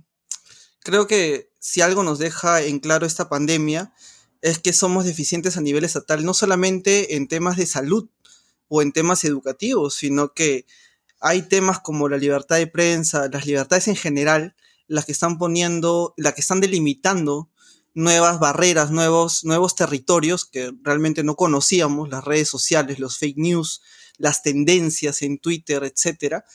creo 0.81 1.07
que 1.07 1.49
si 1.59 1.81
algo 1.81 2.03
nos 2.03 2.19
deja 2.19 2.61
en 2.61 2.79
claro 2.79 3.07
esta 3.07 3.27
pandemia 3.27 3.93
es 4.45 4.59
que 4.59 4.73
somos 4.73 5.05
deficientes 5.05 5.57
a 5.57 5.61
nivel 5.61 5.83
estatal, 5.85 6.23
no 6.23 6.35
solamente 6.35 7.15
en 7.15 7.27
temas 7.27 7.57
de 7.57 7.65
salud 7.65 8.07
o 8.67 8.83
en 8.83 8.91
temas 8.91 9.23
educativos, 9.23 9.95
sino 9.95 10.33
que 10.33 10.67
hay 11.19 11.41
temas 11.41 11.79
como 11.79 12.09
la 12.09 12.17
libertad 12.17 12.57
de 12.57 12.67
prensa, 12.67 13.27
las 13.33 13.47
libertades 13.47 13.87
en 13.87 13.95
general, 13.95 14.55
las 14.85 15.05
que 15.05 15.13
están 15.13 15.39
poniendo, 15.39 16.13
las 16.15 16.35
que 16.35 16.41
están 16.41 16.61
delimitando 16.61 17.49
nuevas 17.95 18.39
barreras, 18.39 18.91
nuevos, 18.91 19.45
nuevos 19.45 19.73
territorios 19.73 20.45
que 20.45 20.71
realmente 20.83 21.23
no 21.23 21.35
conocíamos, 21.35 22.09
las 22.09 22.23
redes 22.23 22.47
sociales, 22.47 22.99
los 22.99 23.17
fake 23.17 23.37
news, 23.37 23.81
las 24.19 24.43
tendencias 24.43 25.23
en 25.23 25.39
Twitter, 25.39 25.83
etcétera, 25.83 26.45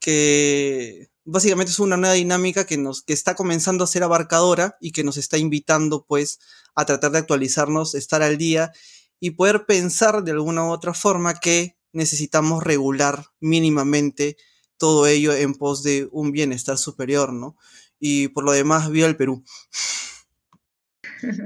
que 0.00 1.08
básicamente 1.30 1.72
es 1.72 1.78
una 1.78 1.98
nueva 1.98 2.14
dinámica 2.14 2.64
que 2.64 2.78
nos 2.78 3.02
que 3.02 3.12
está 3.12 3.34
comenzando 3.34 3.84
a 3.84 3.86
ser 3.86 4.02
abarcadora 4.02 4.76
y 4.80 4.92
que 4.92 5.04
nos 5.04 5.18
está 5.18 5.36
invitando 5.36 6.06
pues 6.06 6.38
a 6.74 6.86
tratar 6.86 7.12
de 7.12 7.18
actualizarnos, 7.18 7.94
estar 7.94 8.22
al 8.22 8.38
día 8.38 8.72
y 9.20 9.32
poder 9.32 9.66
pensar 9.66 10.24
de 10.24 10.30
alguna 10.30 10.64
u 10.64 10.70
otra 10.70 10.94
forma 10.94 11.34
que 11.34 11.76
necesitamos 11.92 12.62
regular 12.62 13.26
mínimamente 13.40 14.36
todo 14.78 15.06
ello 15.06 15.34
en 15.34 15.54
pos 15.54 15.82
de 15.82 16.08
un 16.12 16.32
bienestar 16.32 16.78
superior, 16.78 17.32
¿no? 17.32 17.56
Y 17.98 18.28
por 18.28 18.44
lo 18.44 18.52
demás, 18.52 18.90
viva 18.90 19.08
el 19.08 19.16
Perú. 19.16 19.44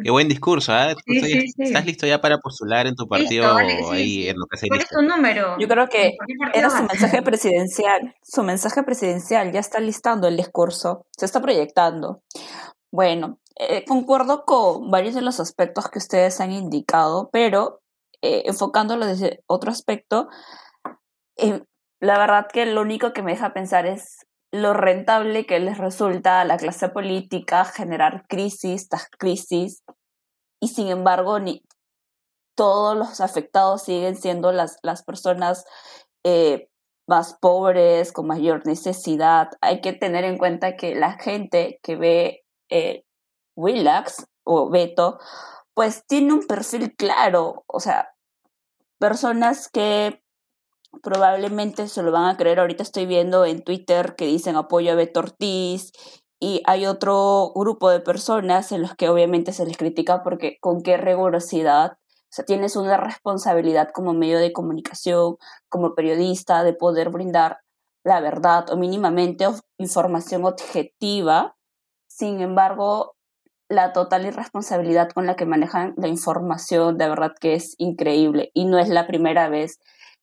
Qué 0.03 0.11
buen 0.11 0.29
discurso, 0.29 0.73
¿eh? 0.77 0.95
¿Estás 1.59 1.87
listo 1.87 2.07
ya 2.07 2.21
para 2.21 2.39
postular 2.39 2.87
en 2.87 2.95
tu 2.95 3.09
partido 3.09 3.55
ahí 3.55 4.29
en 4.29 4.39
lo 4.39 4.47
que 4.47 4.69
¿Cuál 4.69 4.81
es 4.81 4.89
tu 4.89 5.03
número? 5.03 5.59
Yo 5.59 5.69
creo 5.69 5.89
que 5.89 6.17
era 6.55 6.71
su 6.71 6.83
mensaje 6.83 7.23
presidencial. 7.23 8.15
Su 8.23 8.43
mensaje 8.43 8.83
presidencial 8.83 9.53
ya 9.53 9.61
está 9.61 9.81
listando 9.81 10.29
el 10.29 10.37
discurso, 10.37 11.07
se 11.17 11.27
está 11.27 11.41
proyectando. 11.41 12.23
Bueno, 12.91 13.39
eh, 13.57 13.85
concuerdo 13.87 14.45
con 14.45 14.91
varios 14.91 15.15
de 15.15 15.23
los 15.23 15.41
aspectos 15.41 15.89
que 15.89 15.99
ustedes 15.99 16.41
han 16.41 16.53
indicado, 16.53 17.31
pero 17.33 17.81
eh, 18.21 18.43
enfocándolo 18.47 19.07
desde 19.07 19.43
otro 19.47 19.71
aspecto, 19.71 20.29
eh, 21.37 21.63
la 22.01 22.19
verdad 22.19 22.47
que 22.53 22.67
lo 22.67 22.83
único 22.83 23.13
que 23.13 23.23
me 23.23 23.33
deja 23.33 23.53
pensar 23.53 23.87
es 23.87 24.27
lo 24.53 24.75
rentable 24.75 25.47
que 25.47 25.59
les 25.59 25.79
resulta 25.79 26.41
a 26.41 26.45
la 26.45 26.59
clase 26.59 26.91
política 26.91 27.65
generar 27.65 28.27
crisis 28.29 28.89
tras 28.89 29.09
crisis 29.09 29.83
y 30.61 30.69
sin 30.69 30.89
embargo 30.89 31.39
todos 32.55 32.97
los 32.97 33.21
afectados 33.21 33.83
siguen 33.83 34.15
siendo 34.15 34.53
las, 34.53 34.79
las 34.83 35.03
personas 35.03 35.65
eh, 36.23 36.69
más 37.09 37.37
pobres, 37.41 38.13
con 38.13 38.27
mayor 38.27 38.67
necesidad. 38.67 39.49
Hay 39.61 39.81
que 39.81 39.93
tener 39.93 40.25
en 40.25 40.39
cuenta 40.39 40.77
que 40.77 40.95
la 40.95 41.19
gente 41.19 41.81
que 41.83 41.97
ve 41.97 42.45
eh, 42.71 43.05
Willax 43.57 44.27
o 44.45 44.71
Beto, 44.71 45.19
pues 45.75 46.07
tiene 46.07 46.35
un 46.35 46.47
perfil 46.47 46.95
claro, 46.95 47.65
o 47.67 47.81
sea, 47.81 48.15
personas 48.99 49.69
que 49.69 50.22
probablemente 51.03 51.89
se 51.89 52.03
lo 52.03 52.13
van 52.13 52.27
a 52.27 52.37
creer. 52.37 52.61
Ahorita 52.61 52.83
estoy 52.83 53.07
viendo 53.07 53.45
en 53.45 53.63
Twitter 53.63 54.15
que 54.17 54.27
dicen 54.27 54.57
apoyo 54.57 54.93
a 54.93 54.95
Beto 54.97 55.21
Ortiz 55.21 55.93
y 56.41 56.63
hay 56.67 56.87
otro 56.87 57.53
grupo 57.55 57.91
de 57.91 58.01
personas 58.01 58.73
en 58.73 58.83
los 58.83 58.95
que 58.95 59.09
obviamente 59.09 59.53
se 59.53 59.65
les 59.65 59.77
critica 59.77 60.23
porque 60.23 60.59
con 60.61 60.83
qué 60.83 60.97
rigurosidad, 60.97 61.93
o 61.93 62.35
sea, 62.35 62.45
tienes 62.45 62.77
una 62.77 62.97
responsabilidad 62.97 63.91
como 63.93 64.13
medio 64.13 64.39
de 64.39 64.53
comunicación, 64.53 65.37
como 65.69 65.95
periodista, 65.95 66.65
de 66.65 66.73
poder 66.73 67.11
brindar 67.11 67.59
la 68.05 68.21
verdad 68.21 68.71
o 68.71 68.77
mínimamente 68.77 69.47
información 69.79 70.45
objetiva. 70.45 71.55
Sin 72.09 72.41
embargo, 72.41 73.15
la 73.69 73.93
total 73.93 74.27
irresponsabilidad 74.27 75.11
con 75.11 75.27
la 75.27 75.37
que 75.37 75.47
manejan 75.47 75.95
la 75.97 76.09
información, 76.09 76.99
de 76.99 77.09
verdad 77.09 77.33
que 77.41 77.55
es 77.55 77.75
increíble. 77.79 78.51
Y 78.55 78.65
no 78.65 78.79
es 78.79 78.89
la 78.89 79.07
primera 79.07 79.49
vez 79.49 79.79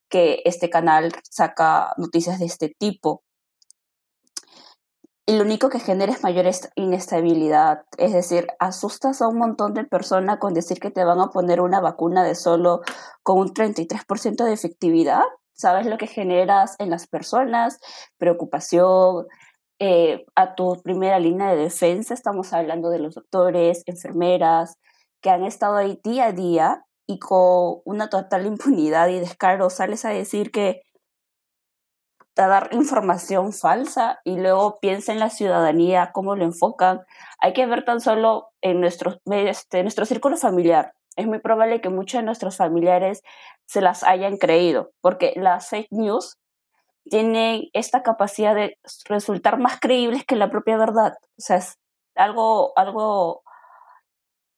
que 0.10 0.42
este 0.46 0.70
canal 0.70 1.14
saca 1.30 1.94
noticias 1.98 2.40
de 2.40 2.46
este 2.46 2.70
tipo. 2.78 3.24
Y 5.26 5.38
lo 5.38 5.44
único 5.44 5.70
que 5.70 5.80
genera 5.80 6.12
es 6.12 6.24
mayor 6.24 6.48
inestabilidad. 6.76 7.84
Es 8.00 8.14
decir, 8.14 8.48
asustas 8.58 9.22
a 9.22 9.28
un 9.28 9.38
montón 9.38 9.76
de 9.76 9.84
personas 9.84 10.40
con 10.40 10.56
decir 10.56 10.80
que 10.80 10.90
te 10.90 11.04
van 11.04 11.20
a 11.20 11.30
poner 11.30 11.62
una 11.62 11.80
vacuna 11.82 12.24
de 12.24 12.34
solo 12.34 12.82
con 13.22 13.38
un 13.38 13.54
33% 13.54 14.44
de 14.44 14.54
efectividad. 14.54 15.22
¿Sabes 15.54 15.86
lo 15.86 16.00
que 16.00 16.08
generas 16.08 16.76
en 16.80 16.90
las 16.90 17.06
personas? 17.06 17.80
Preocupación, 18.18 19.28
eh, 19.78 20.26
a 20.36 20.56
tu 20.56 20.82
primera 20.82 21.20
línea 21.20 21.52
de 21.52 21.64
defensa. 21.64 22.14
Estamos 22.14 22.52
hablando 22.52 22.90
de 22.90 23.00
los 23.00 23.16
doctores, 23.16 23.84
enfermeras, 23.86 24.78
que 25.22 25.30
han 25.30 25.46
estado 25.46 25.78
ahí 25.78 26.00
día 26.04 26.26
a 26.26 26.32
día 26.32 26.86
y 27.10 27.18
con 27.18 27.82
una 27.86 28.08
total 28.10 28.46
impunidad 28.54 29.08
y 29.10 29.20
descaro 29.20 29.70
sales 29.70 30.06
a 30.06 30.10
decir 30.10 30.52
que 30.52 30.84
a 32.38 32.48
dar 32.48 32.70
información 32.72 33.52
falsa 33.52 34.22
y 34.24 34.38
luego 34.38 34.80
piensa 34.80 35.12
en 35.12 35.20
la 35.20 35.30
ciudadanía, 35.30 36.12
cómo 36.14 36.38
lo 36.38 36.46
enfocan. 36.46 37.02
Hay 37.40 37.52
que 37.52 37.66
ver 37.66 37.84
tan 37.84 38.00
solo 38.00 38.48
en 38.62 38.80
nuestro, 38.80 39.20
este, 39.26 39.82
nuestro 39.82 40.06
círculo 40.06 40.38
familiar. 40.38 40.94
Es 41.18 41.28
muy 41.28 41.40
probable 41.40 41.82
que 41.82 41.90
muchos 41.90 42.22
de 42.22 42.26
nuestros 42.26 42.56
familiares 42.56 43.24
se 43.66 43.82
las 43.82 44.04
hayan 44.04 44.38
creído, 44.38 44.92
porque 45.02 45.34
las 45.36 45.68
fake 45.68 45.92
news 45.92 46.38
tienen 47.04 47.64
esta 47.74 48.04
capacidad 48.04 48.56
de 48.56 48.78
resultar 49.10 49.60
más 49.60 49.80
creíbles 49.82 50.24
que 50.24 50.38
la 50.38 50.50
propia 50.50 50.78
verdad. 50.78 51.16
O 51.38 51.42
sea, 51.42 51.58
es 51.58 51.78
algo, 52.16 52.72
algo 52.78 53.42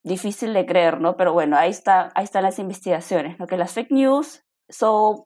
difícil 0.04 0.54
de 0.54 0.66
creer, 0.66 1.00
¿no? 1.00 1.16
Pero 1.16 1.34
bueno, 1.34 1.58
ahí, 1.58 1.70
está, 1.70 2.12
ahí 2.16 2.24
están 2.24 2.44
las 2.44 2.60
investigaciones, 2.60 3.40
¿no? 3.40 3.48
Que 3.48 3.58
las 3.58 3.74
fake 3.74 3.92
news 3.92 4.44
son, 4.70 5.24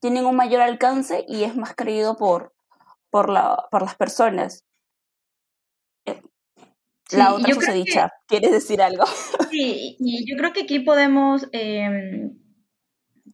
tienen 0.00 0.26
un 0.26 0.36
mayor 0.36 0.62
alcance 0.62 1.24
y 1.28 1.44
es 1.44 1.56
más 1.56 1.74
creído 1.74 2.16
por, 2.16 2.54
por, 3.10 3.28
la, 3.28 3.66
por 3.70 3.82
las 3.82 3.94
personas. 3.96 4.64
Eh, 6.06 6.20
la 7.12 7.34
otra 7.34 7.54
susodicha, 7.54 8.10
¿quieres 8.26 8.52
decir 8.52 8.80
algo? 8.80 9.04
Sí, 9.50 9.96
y 9.98 10.30
yo 10.30 10.36
creo 10.36 10.52
que 10.52 10.62
aquí 10.62 10.80
podemos 10.80 11.46
em, 11.52 12.38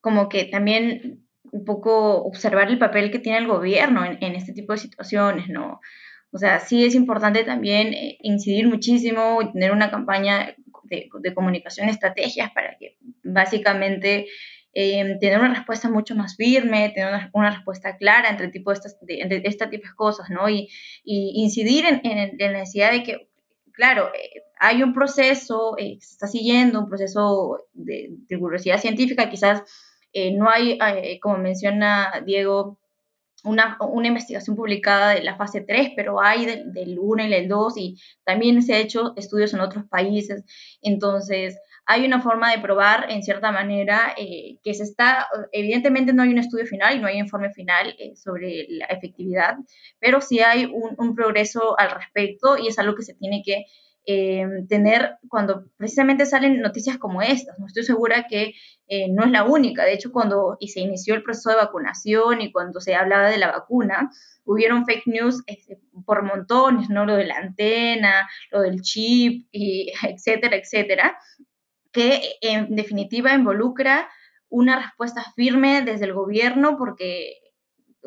como 0.00 0.28
que 0.28 0.46
también 0.46 1.24
un 1.52 1.64
poco 1.64 2.24
observar 2.24 2.68
el 2.68 2.78
papel 2.78 3.10
que 3.10 3.20
tiene 3.20 3.38
el 3.38 3.46
gobierno 3.46 4.04
en, 4.04 4.18
en 4.22 4.34
este 4.34 4.52
tipo 4.52 4.72
de 4.72 4.78
situaciones, 4.78 5.48
¿no? 5.48 5.80
O 6.30 6.38
sea, 6.38 6.60
sí 6.60 6.84
es 6.84 6.94
importante 6.94 7.44
también 7.44 7.94
eh, 7.94 8.18
incidir 8.20 8.68
muchísimo 8.68 9.40
y 9.42 9.52
tener 9.52 9.72
una 9.72 9.90
campaña 9.90 10.54
de, 10.84 11.34
comunicación, 11.34 11.88
estrategias 11.88 12.50
para 12.52 12.76
que 12.78 12.96
básicamente 13.22 14.26
eh, 14.72 15.16
tener 15.20 15.38
una 15.38 15.54
respuesta 15.54 15.90
mucho 15.90 16.14
más 16.14 16.36
firme, 16.36 16.90
tener 16.94 17.30
una, 17.32 17.50
respuesta 17.50 17.96
clara 17.96 18.30
entre, 18.30 18.48
tipo 18.48 18.70
de, 18.70 18.74
estas, 18.76 18.98
de, 19.00 19.42
este 19.44 19.66
tipo 19.68 19.86
de 19.86 19.94
cosas, 19.94 20.30
¿no? 20.30 20.48
Y, 20.48 20.68
incidir 21.04 21.84
en, 21.86 22.36
la 22.38 22.52
necesidad 22.52 22.92
de 22.92 23.02
que, 23.02 23.28
claro, 23.72 24.10
eh, 24.14 24.42
hay 24.60 24.82
un 24.82 24.92
proceso, 24.92 25.76
se 25.78 25.94
está 25.94 26.26
siguiendo 26.26 26.80
un 26.80 26.88
proceso 26.88 27.68
de, 27.72 28.10
rigurosidad 28.28 28.78
científica, 28.78 29.30
quizás 29.30 29.62
no 30.34 30.50
hay, 30.50 30.78
como 31.20 31.38
menciona 31.38 32.22
Diego, 32.24 32.78
una, 33.44 33.76
una, 33.80 34.08
investigación 34.08 34.56
publicada 34.56 35.14
de 35.14 35.22
la 35.22 35.36
fase 35.36 35.60
3, 35.60 35.92
pero 35.94 36.20
hay 36.20 36.46
del, 36.46 36.98
1 36.98 37.26
y 37.26 37.28
del 37.28 37.48
2 37.48 37.74
y 37.76 38.00
también 38.24 38.62
se 38.62 38.74
han 38.74 38.80
hecho 38.80 39.14
estudios 39.16 39.54
en 39.54 39.60
otros 39.60 39.84
países. 39.86 40.44
Entonces, 40.82 41.58
hay 41.86 42.04
una 42.04 42.20
forma 42.20 42.50
de 42.50 42.58
probar 42.58 43.10
en 43.10 43.22
cierta 43.22 43.50
manera 43.50 44.14
eh, 44.16 44.58
que 44.62 44.74
se 44.74 44.82
está, 44.82 45.26
evidentemente 45.52 46.12
no 46.12 46.22
hay 46.22 46.30
un 46.30 46.38
estudio 46.38 46.66
final 46.66 46.96
y 46.96 47.00
no 47.00 47.06
hay 47.06 47.18
informe 47.18 47.52
final 47.52 47.94
eh, 47.98 48.14
sobre 48.16 48.66
la 48.68 48.86
efectividad, 48.86 49.56
pero 49.98 50.20
sí 50.20 50.40
hay 50.40 50.66
un, 50.66 50.94
un 50.98 51.14
progreso 51.14 51.78
al 51.78 51.92
respecto 51.92 52.58
y 52.58 52.68
es 52.68 52.78
algo 52.78 52.94
que 52.94 53.02
se 53.02 53.14
tiene 53.14 53.42
que 53.44 53.64
eh, 54.10 54.64
tener 54.70 55.18
cuando 55.28 55.66
precisamente 55.76 56.24
salen 56.24 56.62
noticias 56.62 56.96
como 56.96 57.20
estas. 57.20 57.58
No 57.58 57.66
estoy 57.66 57.84
segura 57.84 58.26
que 58.26 58.54
eh, 58.86 59.08
no 59.10 59.26
es 59.26 59.30
la 59.30 59.44
única. 59.44 59.84
De 59.84 59.92
hecho, 59.92 60.12
cuando 60.12 60.56
y 60.60 60.68
se 60.68 60.80
inició 60.80 61.14
el 61.14 61.22
proceso 61.22 61.50
de 61.50 61.56
vacunación 61.56 62.40
y 62.40 62.50
cuando 62.50 62.80
se 62.80 62.94
hablaba 62.94 63.28
de 63.28 63.36
la 63.36 63.52
vacuna, 63.52 64.10
hubieron 64.44 64.86
fake 64.86 65.08
news 65.08 65.42
este, 65.46 65.78
por 66.06 66.22
montones, 66.22 66.88
¿no? 66.88 67.04
Lo 67.04 67.16
de 67.16 67.26
la 67.26 67.36
antena, 67.36 68.26
lo 68.50 68.62
del 68.62 68.80
chip, 68.80 69.46
y 69.52 69.92
etcétera, 70.02 70.56
etcétera, 70.56 71.18
que 71.92 72.38
en 72.40 72.74
definitiva 72.74 73.34
involucra 73.34 74.08
una 74.48 74.80
respuesta 74.80 75.22
firme 75.36 75.82
desde 75.82 76.06
el 76.06 76.14
gobierno 76.14 76.78
porque 76.78 77.34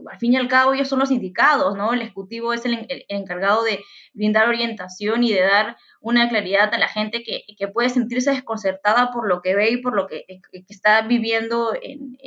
al 0.09 0.19
fin 0.19 0.33
y 0.33 0.37
al 0.37 0.47
cabo 0.47 0.73
ellos 0.73 0.87
son 0.87 0.99
los 0.99 1.11
indicados, 1.11 1.75
¿no? 1.75 1.93
El 1.93 2.01
ejecutivo 2.01 2.53
es 2.53 2.65
el, 2.65 2.87
encargado 3.09 3.63
de 3.63 3.83
brindar 4.13 4.47
orientación 4.47 5.23
y 5.23 5.33
de 5.33 5.41
dar 5.41 5.77
una 5.99 6.29
claridad 6.29 6.73
a 6.73 6.77
la 6.77 6.87
gente 6.87 7.23
que, 7.23 7.67
puede 7.67 7.89
sentirse 7.89 8.31
desconcertada 8.31 9.11
por 9.11 9.27
lo 9.27 9.41
que 9.41 9.55
ve 9.55 9.71
y 9.71 9.77
por 9.77 9.95
lo 9.95 10.07
que, 10.07 10.25
está 10.69 11.01
viviendo 11.01 11.73
en, 11.81 12.17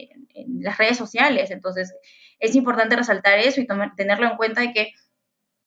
las 0.61 0.79
redes 0.79 0.97
sociales. 0.97 1.51
Entonces, 1.51 1.95
es 2.39 2.55
importante 2.55 2.97
resaltar 2.97 3.39
eso 3.39 3.61
y 3.61 3.67
tenerlo 3.97 4.27
en 4.27 4.37
cuenta 4.37 4.61
de 4.61 4.73
que 4.73 4.93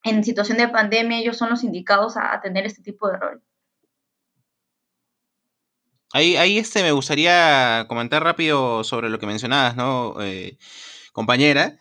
en 0.04 0.24
situación 0.24 0.58
de 0.58 0.70
pandemia 0.70 1.20
ellos 1.20 1.38
son 1.38 1.50
los 1.50 1.64
indicados 1.64 2.16
a, 2.18 2.40
tener 2.42 2.66
este 2.66 2.82
tipo 2.82 3.10
de 3.10 3.18
rol. 3.18 3.44
Ahí, 6.14 6.38
ahí 6.38 6.58
este, 6.58 6.84
me 6.84 6.94
gustaría 6.94 7.86
comentar 7.88 8.24
rápido 8.24 8.84
sobre 8.84 9.10
lo 9.10 9.20
que 9.20 9.28
mencionabas, 9.28 9.76
¿no? 9.76 10.16
Eh, 10.22 10.58
compañera, 11.18 11.80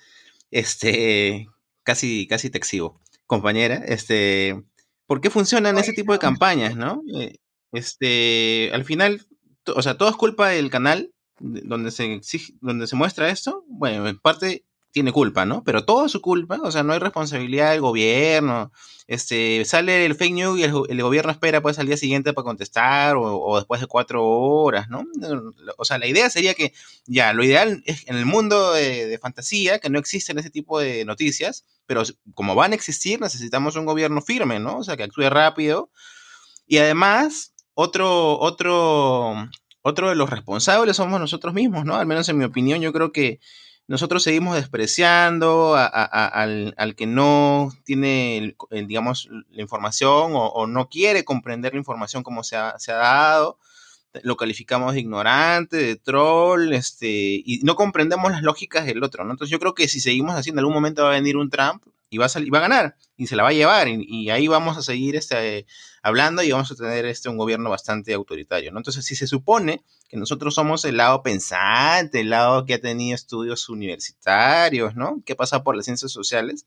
este, 0.51 1.47
casi, 1.83 2.27
casi 2.27 2.49
te 2.49 2.57
exhibo, 2.57 3.03
compañera, 3.27 3.83
este, 3.87 4.65
¿por 5.05 5.21
qué 5.21 5.29
funcionan 5.29 5.77
ese 5.77 5.93
tipo 5.93 6.15
de 6.15 6.19
campañas, 6.19 6.75
no? 6.75 7.03
Eh, 7.21 7.37
este, 7.71 8.71
al 8.73 8.87
final, 8.87 9.27
o 9.67 9.83
sea, 9.83 9.99
todo 9.99 10.09
es 10.09 10.17
culpa 10.17 10.49
del 10.49 10.71
canal 10.71 11.13
donde 11.39 11.91
se 11.91 12.19
donde 12.63 12.87
se 12.87 12.97
muestra 12.97 13.29
esto. 13.29 13.63
Bueno, 13.69 14.09
en 14.09 14.19
parte 14.19 14.65
tiene 14.97 15.13
culpa, 15.13 15.45
¿no? 15.45 15.63
Pero 15.63 15.85
todo 15.85 16.07
es 16.07 16.13
su 16.13 16.23
culpa, 16.23 16.59
o 16.63 16.73
sea, 16.73 16.83
no 16.83 16.95
hay 16.95 16.99
responsabilidad 16.99 17.73
del 17.73 17.83
gobierno. 17.83 18.73
Este, 19.07 19.63
sale 19.67 20.07
el 20.07 20.15
fake 20.15 20.33
news 20.33 20.59
y 20.59 20.63
el, 20.63 21.03
gobierno 21.03 21.31
espera 21.31 21.61
pues 21.61 21.79
al 21.79 21.87
día 21.87 21.99
siguiente 21.99 22.33
para 22.33 22.47
contestar 22.47 23.17
o, 23.19 23.57
después 23.57 23.83
de 23.83 23.89
cuatro 23.89 24.27
horas, 24.27 24.89
¿no? 24.89 25.05
O 25.77 25.85
sea, 25.85 25.99
la 25.99 26.07
idea 26.07 26.31
sería 26.31 26.55
que 26.55 26.73
ya, 27.05 27.35
lo 27.35 27.45
ideal 27.45 27.83
es 27.85 28.09
en 28.09 28.17
el 28.17 28.25
mundo 28.25 28.73
de, 28.73 29.19
fantasía 29.21 29.81
que 29.81 29.91
no 29.91 29.99
existen 29.99 30.39
ese 30.39 30.49
tipo 30.49 30.81
de 30.81 31.05
noticias, 31.05 31.67
pero 31.85 32.03
como 32.33 32.55
van 32.55 32.73
a 32.73 32.75
existir 32.75 33.21
necesitamos 33.21 33.77
un 33.77 33.85
gobierno 33.85 34.23
firme, 34.23 34.61
¿no? 34.61 34.79
O 34.79 34.83
sea, 34.83 34.97
que 34.97 35.03
actúe 35.03 35.29
rápido. 35.29 35.91
Y 36.67 36.79
además, 36.79 37.53
otro, 37.75 38.39
otro, 38.39 39.35
otro 39.83 40.09
de 40.09 40.15
los 40.15 40.31
responsables 40.31 40.97
somos 40.97 41.21
nosotros 41.21 41.53
mismos, 41.53 41.85
¿no? 41.85 41.97
Al 41.97 42.07
menos 42.07 42.31
en 42.31 42.39
mi 42.39 42.45
opinión, 42.45 42.81
yo 42.81 42.95
creo 42.95 43.13
que 43.13 43.41
nosotros 43.89 44.23
seguimos 44.25 44.57
despreciando 44.57 45.77
al, 45.77 46.95
que 46.97 47.07
no 47.07 47.73
tiene, 47.85 48.57
digamos, 48.71 49.29
la 49.51 49.63
información 49.63 50.33
o, 50.35 50.67
no 50.67 50.89
quiere 50.89 51.25
comprender 51.25 51.73
la 51.73 51.79
información 51.79 52.23
como 52.23 52.43
se 52.43 52.57
ha, 52.57 52.77
dado. 52.89 53.59
Lo 54.23 54.37
calificamos 54.37 54.95
de 54.95 55.01
ignorante, 55.01 55.77
de 55.77 55.97
troll, 55.97 56.73
este, 56.73 57.43
y 57.45 57.61
no 57.65 57.77
comprendemos 57.77 58.33
las 58.33 58.43
lógicas 58.43 58.87
del 58.87 59.03
otro. 59.03 59.23
Entonces 59.23 59.51
yo 59.51 59.59
creo 59.59 59.75
que 59.75 59.89
si 59.89 60.01
seguimos 60.01 60.35
así, 60.35 60.51
en 60.51 60.59
algún 60.59 60.75
momento 60.75 61.03
va 61.03 61.11
a 61.11 61.13
venir 61.13 61.37
un 61.37 61.51
Trump 61.51 61.83
y 62.09 62.19
va 62.19 62.27
a, 62.27 62.29
salir, 62.29 62.53
va 62.53 62.59
a 62.59 62.63
ganar 62.63 62.97
y 63.17 63.27
se 63.27 63.37
la 63.37 63.43
va 63.43 63.51
a 63.51 63.53
llevar 63.53 63.89
y, 63.89 64.31
ahí 64.31 64.47
vamos 64.49 64.77
a 64.77 64.83
seguir 64.83 65.17
este, 65.17 65.67
hablando 66.03 66.43
y 66.43 66.53
vamos 66.53 66.71
a 66.71 66.77
tener 66.77 67.05
este, 67.07 67.29
un 67.29 67.37
gobierno 67.37 67.71
bastante 67.71 68.15
autoritario, 68.15 68.71
¿no? 68.73 68.79
Entonces, 68.79 69.05
si 69.05 69.17
se 69.17 69.27
supone 69.27 69.83
que 70.09 70.17
nosotros 70.17 70.55
somos 70.55 70.85
el 70.85 70.99
lado 70.99 71.23
pensante, 71.23 72.21
el 72.21 72.31
lado 72.31 72.65
que 72.65 72.75
ha 72.75 72.81
tenido 72.81 73.15
estudios 73.15 73.69
universitarios, 73.69 74.95
¿no? 74.95 75.23
Que 75.25 75.35
pasa 75.35 75.65
por 75.65 75.75
las 75.77 75.85
ciencias 75.85 76.13
sociales, 76.13 76.67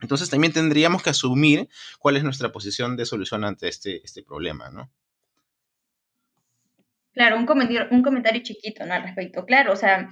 entonces 0.00 0.30
también 0.30 0.52
tendríamos 0.52 1.02
que 1.02 1.10
asumir 1.10 1.68
cuál 1.98 2.16
es 2.16 2.24
nuestra 2.24 2.50
posición 2.50 2.96
de 2.96 3.06
solución 3.06 3.44
ante 3.44 3.68
este, 3.68 4.02
este 4.04 4.22
problema, 4.22 4.70
¿no? 4.70 4.90
Claro, 7.12 7.36
un 7.36 7.44
comentario, 7.44 7.88
un 7.90 8.02
comentario 8.02 8.42
chiquito, 8.42 8.86
¿no? 8.86 8.94
Al 8.94 9.02
respecto. 9.02 9.44
Claro, 9.44 9.72
o 9.72 9.76
sea, 9.76 10.08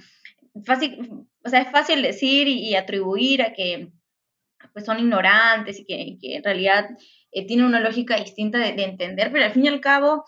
fácil, 0.65 1.25
o 1.43 1.49
sea, 1.49 1.61
es 1.61 1.71
fácil 1.71 2.01
decir 2.01 2.47
y 2.47 2.75
atribuir 2.75 3.41
a 3.41 3.53
que 3.53 3.91
pues 4.73 4.85
son 4.85 4.99
ignorantes 4.99 5.79
y 5.79 5.85
que, 5.85 6.35
en 6.35 6.43
realidad 6.43 6.89
eh, 7.31 7.45
tienen 7.45 7.65
una 7.65 7.79
lógica 7.79 8.15
distinta 8.17 8.57
de, 8.57 8.69
entender, 8.83 9.31
pero 9.31 9.45
al 9.45 9.51
fin 9.51 9.65
y 9.65 9.67
al 9.67 9.81
cabo 9.81 10.23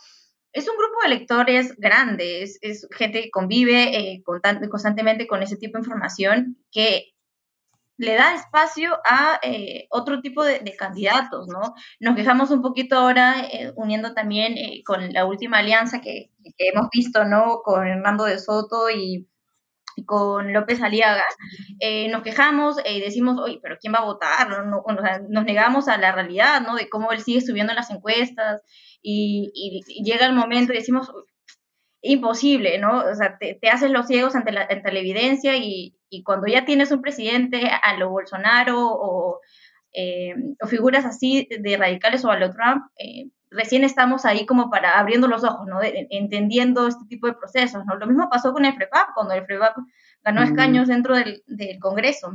es 0.51 0.67
un 0.69 0.77
grupo 0.77 1.01
de 1.03 1.09
lectores 1.09 1.75
grandes, 1.77 2.59
es, 2.61 2.87
gente 2.91 3.23
que 3.23 3.31
convive 3.31 3.97
eh, 3.97 4.23
constantemente 4.23 5.27
con 5.27 5.41
ese 5.41 5.57
tipo 5.57 5.77
de 5.77 5.81
información 5.81 6.57
que 6.71 7.09
le 7.97 8.15
da 8.15 8.35
espacio 8.35 8.97
a 9.05 9.39
eh, 9.43 9.87
otro 9.89 10.21
tipo 10.21 10.43
de, 10.43 10.61
candidatos, 10.77 11.47
¿no? 11.47 11.75
Nos 11.99 12.15
quejamos 12.15 12.49
un 12.51 12.61
poquito 12.61 12.97
ahora, 12.97 13.35
uniendo 13.75 14.13
también 14.13 14.55
con 14.83 15.13
la 15.13 15.25
última 15.25 15.59
alianza 15.59 16.01
que, 16.01 16.31
que, 16.57 16.69
hemos 16.69 16.89
visto, 16.91 17.23
¿no? 17.23 17.61
Con 17.63 17.87
Hernando 17.87 18.25
de 18.25 18.39
Soto 18.39 18.89
y 18.89 19.27
con 20.05 20.53
López 20.53 20.81
Aliaga, 20.81 21.23
eh, 21.79 22.07
nos 22.09 22.23
quejamos 22.23 22.77
y 22.85 22.99
decimos, 22.99 23.39
oye, 23.39 23.59
pero 23.61 23.77
¿quién 23.79 23.93
va 23.93 23.99
a 23.99 24.05
votar? 24.05 24.47
nos 25.29 25.45
negamos 25.45 25.87
a 25.87 25.97
la 25.97 26.11
realidad, 26.11 26.61
¿no? 26.61 26.75
De 26.75 26.89
cómo 26.89 27.11
él 27.11 27.21
sigue 27.21 27.41
subiendo 27.41 27.71
en 27.71 27.77
las 27.77 27.89
encuestas 27.89 28.61
y, 29.01 29.51
llega 30.03 30.25
el 30.25 30.33
momento 30.33 30.73
y 30.73 30.77
decimos, 30.77 31.11
imposible, 32.01 32.77
¿no? 32.79 32.99
O 32.99 33.15
sea, 33.15 33.37
te, 33.37 33.59
haces 33.69 33.91
los 33.91 34.07
ciegos 34.07 34.35
ante 34.35 34.51
la, 34.51 34.67
evidencia 34.69 35.55
y, 35.57 35.95
cuando 36.23 36.47
ya 36.47 36.63
tienes 36.65 36.91
un 36.91 37.01
presidente 37.01 37.69
a 37.69 37.97
lo 37.97 38.09
Bolsonaro 38.09 38.77
o, 38.79 39.39
eh, 39.93 40.35
o 40.61 40.67
figuras 40.67 41.05
así 41.05 41.47
de 41.49 41.77
radicales 41.77 42.23
o 42.25 42.31
a 42.31 42.37
lo 42.37 42.51
Trump, 42.51 42.83
eh, 42.97 43.29
recién 43.53 43.83
estamos 43.83 44.25
ahí 44.25 44.45
como 44.45 44.69
para 44.69 44.99
abriendo 44.99 45.27
los 45.27 45.43
ojos, 45.43 45.67
¿no? 45.67 45.79
entendiendo 45.81 46.87
este 46.87 47.05
tipo 47.07 47.27
de 47.27 47.33
procesos, 47.33 47.85
¿no? 47.85 47.95
Lo 47.95 48.07
mismo 48.07 48.29
pasó 48.29 48.53
con 48.53 48.65
el 48.65 48.73
FREPAP, 48.73 49.13
cuando 49.13 49.33
el 49.33 49.45
FREPAP 49.45 49.77
ganó 50.23 50.41
escaños 50.41 50.87
dentro 50.87 51.15
del, 51.15 51.43
Congreso. 51.79 52.33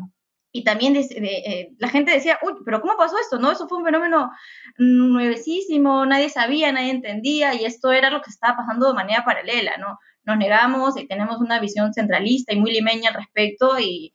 Y 0.50 0.64
también 0.64 0.96
eh, 0.96 1.74
la 1.78 1.88
gente 1.88 2.11
decía, 2.11 2.38
uy, 2.42 2.54
pero 2.64 2.81
¿cómo 2.81 2.96
pasó 2.96 3.16
esto? 3.18 3.38
¿No? 3.38 3.50
Eso 3.52 3.68
fue 3.68 3.78
un 3.78 3.85
fenómeno 3.85 4.31
nuevecísimo, 4.78 6.07
nadie 6.07 6.31
sabía, 6.31 6.72
nadie 6.72 6.90
entendía, 6.90 7.54
y 7.54 7.64
esto 7.64 7.92
era 7.92 8.11
lo 8.11 8.22
que 8.22 8.31
estaba 8.31 8.57
pasando 8.57 8.88
de 8.88 8.94
manera 8.94 9.24
paralela, 9.24 9.76
¿no? 9.76 9.98
Nos 10.24 10.38
negamos 10.38 10.98
y 10.98 11.07
tenemos 11.07 11.40
una 11.40 11.61
visión 11.61 11.92
centralista 11.92 12.54
y 12.54 12.61
muy 12.61 12.72
limeña 12.72 13.11
al 13.11 13.16
respecto, 13.16 13.78
y, 13.78 14.14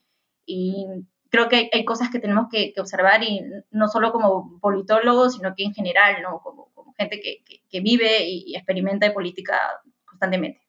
creo 1.29 1.49
que 1.49 1.69
hay, 1.71 1.85
cosas 1.85 2.09
que 2.09 2.19
tenemos 2.19 2.47
que, 2.49 2.73
observar, 2.79 3.23
y 3.23 3.41
no 3.71 3.87
solo 3.87 4.11
como 4.11 4.59
politólogos, 4.59 5.35
sino 5.35 5.53
que 5.55 5.63
en 5.63 5.73
general, 5.73 6.21
¿no? 6.23 6.39
Como, 6.39 6.72
gente 6.97 7.21
que, 7.69 7.79
vive 7.81 8.27
y, 8.27 8.55
experimenta 8.55 9.07
de 9.07 9.13
política 9.13 9.57
constantemente. 10.05 10.61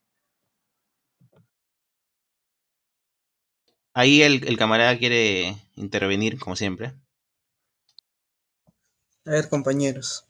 Ahí 3.93 4.23
el, 4.23 4.57
camarada 4.59 4.99
quiere 4.99 5.57
intervenir, 5.77 6.39
como 6.39 6.57
siempre. 6.57 6.93
A 9.27 9.31
ver, 9.31 9.49
compañeros, 9.49 10.27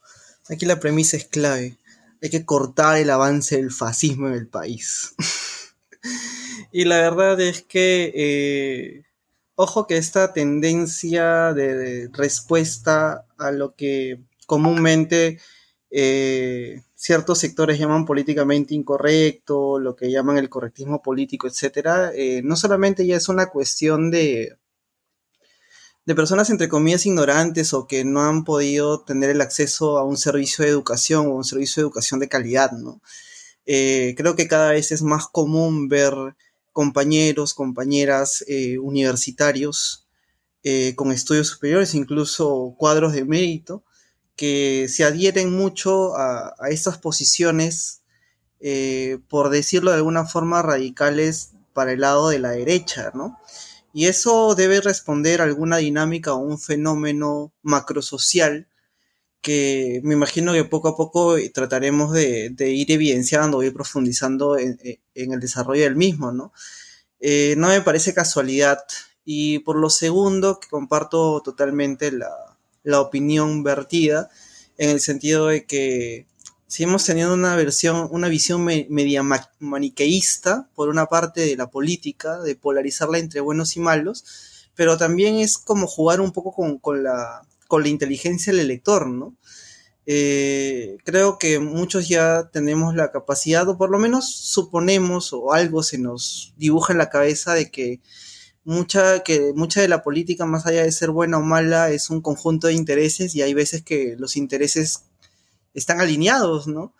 aquí 0.48 0.66
la 0.66 0.78
premisa 0.78 1.16
es 1.16 1.24
clave. 1.26 1.78
Hay 2.22 2.30
que 2.30 2.44
cortar 2.44 2.98
el 2.98 3.10
avance 3.10 3.56
del 3.56 3.70
fascismo 3.70 4.28
en 4.28 4.34
el 4.34 4.46
país. 4.46 5.14
y 6.72 6.84
la 6.84 6.98
verdad 6.98 7.40
es 7.40 7.62
que, 7.62 8.12
eh, 8.14 9.04
ojo 9.54 9.86
que 9.86 9.96
esta 9.96 10.32
tendencia 10.32 11.54
de 11.54 12.08
respuesta 12.12 13.26
a 13.38 13.50
lo 13.50 13.74
que 13.74 14.20
comúnmente 14.46 15.38
eh, 15.96 16.82
ciertos 16.96 17.38
sectores 17.38 17.78
llaman 17.78 18.04
políticamente 18.04 18.74
incorrecto, 18.74 19.78
lo 19.78 19.94
que 19.94 20.10
llaman 20.10 20.38
el 20.38 20.48
correctismo 20.48 21.00
político, 21.00 21.46
etcétera, 21.46 22.10
eh, 22.12 22.42
no 22.42 22.56
solamente 22.56 23.06
ya 23.06 23.16
es 23.16 23.28
una 23.28 23.46
cuestión 23.46 24.10
de, 24.10 24.56
de 26.04 26.14
personas 26.16 26.50
entre 26.50 26.68
comillas 26.68 27.06
ignorantes 27.06 27.72
o 27.74 27.86
que 27.86 28.04
no 28.04 28.22
han 28.22 28.42
podido 28.42 29.04
tener 29.04 29.30
el 29.30 29.40
acceso 29.40 29.96
a 29.96 30.02
un 30.02 30.16
servicio 30.16 30.64
de 30.64 30.72
educación 30.72 31.28
o 31.28 31.36
un 31.36 31.44
servicio 31.44 31.80
de 31.80 31.86
educación 31.86 32.18
de 32.18 32.28
calidad, 32.28 32.72
¿no? 32.72 33.00
Eh, 33.64 34.14
creo 34.16 34.34
que 34.34 34.48
cada 34.48 34.72
vez 34.72 34.90
es 34.90 35.02
más 35.02 35.28
común 35.28 35.88
ver 35.88 36.12
compañeros, 36.72 37.54
compañeras 37.54 38.44
universitarios 38.82 40.08
con 40.96 41.12
estudios 41.12 41.48
superiores, 41.48 41.94
incluso 41.94 42.74
cuadros 42.78 43.12
de 43.12 43.24
mérito, 43.24 43.84
que 44.36 44.88
se 44.88 45.04
adhieren 45.04 45.52
mucho 45.52 46.16
a, 46.16 46.54
estas 46.68 46.98
posiciones, 46.98 48.02
eh, 48.60 49.18
por 49.28 49.50
decirlo 49.50 49.90
de 49.90 49.98
alguna 49.98 50.26
forma, 50.26 50.62
radicales 50.62 51.52
para 51.72 51.92
el 51.92 52.00
lado 52.00 52.28
de 52.28 52.38
la 52.38 52.50
derecha, 52.50 53.10
¿no? 53.14 53.38
Y 53.92 54.06
eso 54.06 54.54
debe 54.56 54.80
responder 54.80 55.40
a 55.40 55.44
alguna 55.44 55.76
dinámica 55.78 56.34
o 56.34 56.38
un 56.38 56.58
fenómeno 56.58 57.52
macrosocial 57.62 58.68
que 59.40 60.00
me 60.04 60.14
imagino 60.14 60.52
que 60.52 60.64
poco 60.64 60.88
a 60.88 60.96
poco 60.96 61.36
trataremos 61.52 62.12
de, 62.12 62.54
ir 62.58 62.90
evidenciando, 62.90 63.62
ir 63.62 63.74
profundizando 63.74 64.58
en, 64.58 64.78
el 65.14 65.40
desarrollo 65.40 65.82
del 65.84 65.96
mismo, 65.96 66.32
¿no? 66.32 66.52
Eh, 67.20 67.54
no 67.58 67.68
me 67.68 67.80
parece 67.82 68.14
casualidad. 68.14 68.78
Y 69.24 69.60
por 69.60 69.76
lo 69.76 69.90
segundo, 69.90 70.60
que 70.60 70.68
comparto 70.68 71.42
totalmente 71.42 72.10
la, 72.12 72.53
la 72.84 73.00
opinión 73.00 73.64
vertida, 73.64 74.30
en 74.78 74.90
el 74.90 75.00
sentido 75.00 75.48
de 75.48 75.66
que 75.66 76.26
si 76.66 76.82
hemos 76.82 77.04
tenido 77.04 77.32
una 77.34 77.54
versión, 77.56 78.08
una 78.10 78.28
visión 78.28 78.64
media 78.64 79.22
maniqueísta, 79.60 80.68
por 80.74 80.88
una 80.88 81.06
parte 81.06 81.42
de 81.42 81.56
la 81.56 81.70
política, 81.70 82.40
de 82.40 82.56
polarizarla 82.56 83.18
entre 83.18 83.40
buenos 83.40 83.76
y 83.76 83.80
malos, 83.80 84.24
pero 84.74 84.96
también 84.96 85.36
es 85.36 85.58
como 85.58 85.86
jugar 85.86 86.20
un 86.20 86.32
poco 86.32 86.80
con, 86.80 87.04
la, 87.04 87.42
con 87.68 87.82
la 87.82 87.88
inteligencia 87.88 88.52
del 88.52 88.62
elector, 88.62 89.06
¿no? 89.06 89.36
Eh, 90.06 90.98
creo 91.04 91.38
que 91.38 91.60
muchos 91.60 92.08
ya 92.08 92.50
tenemos 92.52 92.94
la 92.94 93.10
capacidad, 93.10 93.68
o 93.68 93.78
por 93.78 93.90
lo 93.90 93.98
menos 93.98 94.34
suponemos, 94.34 95.32
o 95.32 95.52
algo 95.52 95.82
se 95.82 95.98
nos 95.98 96.54
dibuja 96.56 96.92
en 96.92 96.98
la 96.98 97.08
cabeza 97.08 97.54
de 97.54 97.70
que 97.70 98.00
mucha, 98.64 99.22
que 99.22 99.52
mucha 99.54 99.80
de 99.80 99.88
la 99.88 100.02
política, 100.02 100.46
más 100.46 100.66
allá 100.66 100.82
de 100.82 100.92
ser 100.92 101.10
buena 101.10 101.38
o 101.38 101.42
mala, 101.42 101.90
es 101.90 102.10
un 102.10 102.20
conjunto 102.20 102.66
de 102.66 102.74
intereses 102.74 103.34
y 103.34 103.42
hay 103.42 103.54
veces 103.54 103.82
que 103.82 104.16
los 104.18 104.36
intereses 104.36 105.04
están 105.74 106.00
alineados, 106.00 106.66
¿no? 106.66 106.94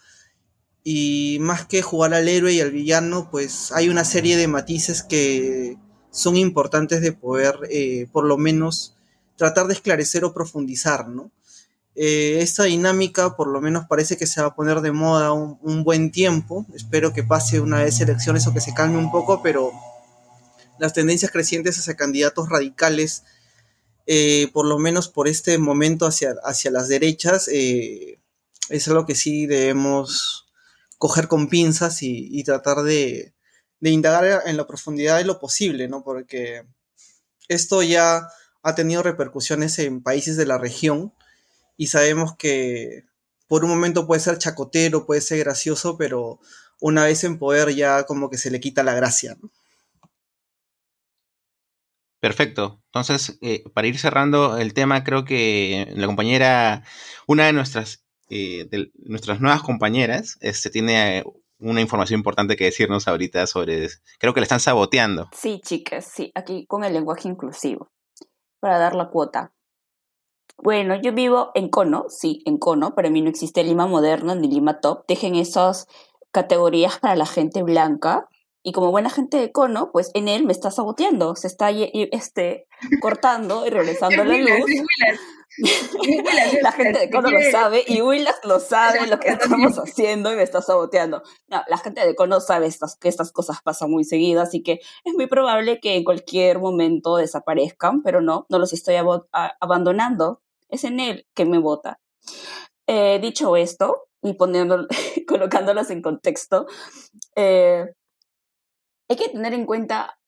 Y 0.83 1.39
más 1.41 1.67
que 1.67 1.83
jugar 1.83 2.13
al 2.13 2.29
héroe 2.29 2.53
y 2.53 2.61
al 2.61 2.71
villano, 2.71 3.31
pues 3.31 3.73
hay 3.73 3.89
una 3.89 4.05
serie 4.05 4.37
de 4.37 4.49
matices 4.49 5.03
que 5.03 5.79
son 6.11 6.37
importantes 6.37 7.01
de 7.01 7.13
poder, 7.13 7.59
eh, 7.71 8.07
por 8.13 8.25
lo 8.27 8.37
menos, 8.37 8.95
tratar 9.37 9.67
de 9.67 9.75
esclarecer 9.75 10.25
o 10.25 10.35
profundizar, 10.35 11.09
¿no? 11.09 11.31
Eh, 11.97 12.39
esta 12.41 12.65
dinámica 12.65 13.37
por 13.37 13.47
lo 13.47 13.61
menos 13.61 13.87
parece 13.87 14.17
que 14.17 14.27
se 14.27 14.41
va 14.41 14.49
a 14.49 14.55
poner 14.57 14.81
de 14.81 14.91
moda 14.91 15.33
un, 15.33 15.59
un, 15.63 15.85
buen 15.85 16.11
tiempo. 16.11 16.67
Espero 16.75 17.13
que 17.13 17.23
pase 17.23 17.61
una 17.61 17.85
vez 17.85 18.01
elecciones 18.01 18.47
o 18.49 18.53
que 18.53 18.61
se 18.61 18.75
calme 18.75 18.99
un 18.99 19.13
poco, 19.13 19.43
pero 19.43 19.71
las 20.85 20.93
tendencias 20.93 21.33
crecientes 21.33 21.79
hacia 21.79 21.97
candidatos 21.97 22.51
radicales, 22.51 23.25
eh, 24.07 24.49
por 24.53 24.67
lo 24.67 24.79
menos 24.79 25.09
por 25.09 25.29
este 25.29 25.57
momento 25.57 26.05
hacia, 26.05 26.35
hacia 26.45 26.71
las 26.71 26.89
derechas, 26.89 27.49
eh, 27.49 28.21
es 28.69 28.87
algo 28.89 29.07
que 29.07 29.15
sí 29.15 29.47
debemos 29.47 30.47
coger 30.99 31.27
con 31.27 31.49
pinzas 31.49 32.03
y, 32.03 32.45
tratar 32.45 32.83
de, 32.83 33.33
de, 33.81 33.91
indagar 33.91 34.43
en 34.45 34.59
la 34.59 34.67
profundidad 34.67 35.17
de 35.17 35.25
lo 35.25 35.41
posible, 35.41 35.89
¿no? 35.89 36.05
Porque 36.05 36.67
esto 37.49 37.83
ya 37.83 38.29
ha 38.63 38.75
tenido 38.75 39.03
repercusiones 39.03 39.79
en 39.79 40.03
países 40.03 40.37
de 40.37 40.45
la 40.45 40.59
región 40.59 41.15
y 41.79 41.87
sabemos 41.87 42.37
que 42.37 43.07
por 43.49 43.65
un 43.65 43.71
momento 43.71 44.07
puede 44.07 44.21
ser 44.21 44.37
chacotero, 44.37 45.07
puede 45.07 45.23
ser 45.23 45.39
gracioso, 45.39 45.97
pero 45.97 46.41
una 46.79 47.05
vez 47.05 47.25
en 47.25 47.39
poder 47.39 47.75
ya 47.75 48.05
como 48.05 48.29
que 48.29 48.37
se 48.37 48.51
le 48.51 48.61
quita 48.61 48.83
la 48.83 48.95
gracia. 48.95 49.39
Perfecto. 52.25 52.81
Entonces, 52.87 53.37
eh, 53.43 53.65
para 53.75 53.87
ir 53.87 53.99
cerrando 53.99 54.57
el 54.57 54.73
tema, 54.73 55.05
creo 55.05 55.27
que 55.27 55.93
la 55.95 56.07
compañera, 56.07 56.83
una 57.27 57.45
de 57.45 57.53
nuestras, 57.53 58.03
eh, 58.31 58.67
nuestras 58.95 59.43
nuevas 59.43 59.61
compañeras, 59.61 60.39
este, 60.41 60.71
tiene 60.71 61.23
una 61.59 61.83
información 61.83 62.21
importante 62.21 62.57
que 62.57 62.65
decirnos 62.65 63.09
ahorita 63.09 63.47
sobre, 63.47 63.91
creo 64.19 64.33
que 64.33 64.41
le 64.41 64.45
están 64.45 64.61
saboteando. 64.61 65.29
Sí, 65.33 65.61
chicas, 65.63 66.07
sí, 66.07 66.33
aquí 66.35 66.65
con 66.67 66.83
el 66.85 66.95
lenguaje 66.95 67.29
inclusivo, 67.29 67.91
para 68.59 68.79
dar 68.79 68.95
la 68.95 69.11
cuota. 69.11 69.53
Bueno, 70.57 70.99
yo 70.99 71.13
vivo 71.13 71.51
en 71.55 71.69
Cono, 71.69 72.07
sí, 72.09 72.43
en 72.47 72.57
Cono. 72.57 72.95
Para 72.95 73.11
mí 73.11 73.21
no 73.21 73.29
existe 73.29 73.63
Lima 73.65 73.87
moderno 73.87 74.35
ni 74.35 74.49
Lima 74.49 74.81
top. 74.81 75.05
Dejen 75.07 75.35
esas 75.35 75.89
categorías 76.33 76.99
para 77.01 77.17
la 77.17 77.27
gente 77.27 77.63
blanca. 77.63 78.31
Y 78.67 78.73
como 78.73 78.91
buena 78.91 79.11
gente 79.11 79.37
de 79.37 79.53
Cono, 79.53 79.93
pues 79.93 80.11
en 80.15 80.27
él 80.27 80.45
me 80.45 80.53
está 80.53 80.71
saboteando. 80.71 81.37
Se 81.37 81.47
está 81.47 81.71
este, 81.71 82.67
cortando 83.03 83.67
y 83.67 83.71
regresando 83.71 84.25
la 84.25 84.39
luz. 84.39 84.71
la 86.63 86.73
gente 86.73 86.99
de 86.99 87.11
Cono 87.11 87.31
lo 87.31 87.43
sabe 87.53 87.85
y 87.87 88.01
Willas 88.01 88.41
lo 88.43 88.59
sabe 88.59 89.07
lo 89.07 89.21
que 89.21 89.29
estamos 89.29 89.79
haciendo 89.79 90.33
y 90.33 90.37
me 90.37 90.43
está 90.43 90.63
saboteando. 90.63 91.23
No, 91.47 91.63
la 91.69 91.77
gente 91.77 92.07
de 92.07 92.15
Cono 92.15 92.41
sabe 92.41 92.67
estas, 92.67 92.97
que 92.97 93.09
estas 93.09 93.33
cosas 93.33 93.59
pasan 93.63 93.91
muy 93.91 94.05
seguido, 94.05 94.41
así 94.41 94.63
que 94.63 94.81
es 95.05 95.15
muy 95.15 95.27
probable 95.27 95.79
que 95.79 95.97
en 95.97 96.05
cualquier 96.05 96.59
momento 96.59 97.17
desaparezcan, 97.17 98.03
pero 98.03 98.23
no, 98.23 98.47
no 98.49 98.59
los 98.59 98.73
estoy 98.73 98.97
abandonando 99.61 100.41
es 100.71 100.85
en 100.85 101.01
él 101.01 101.27
que 101.35 101.45
me 101.45 101.59
vota. 101.59 102.01
Eh, 102.87 103.19
dicho 103.21 103.57
esto, 103.57 104.09
y 104.23 104.35
poniendo, 104.35 104.87
colocándolos 105.29 105.91
en 105.91 106.03
contexto, 106.03 106.67
eh, 107.37 107.87
hay 109.09 109.17
que 109.17 109.29
tener 109.29 109.55
en 109.55 109.67
cuenta 109.67 110.19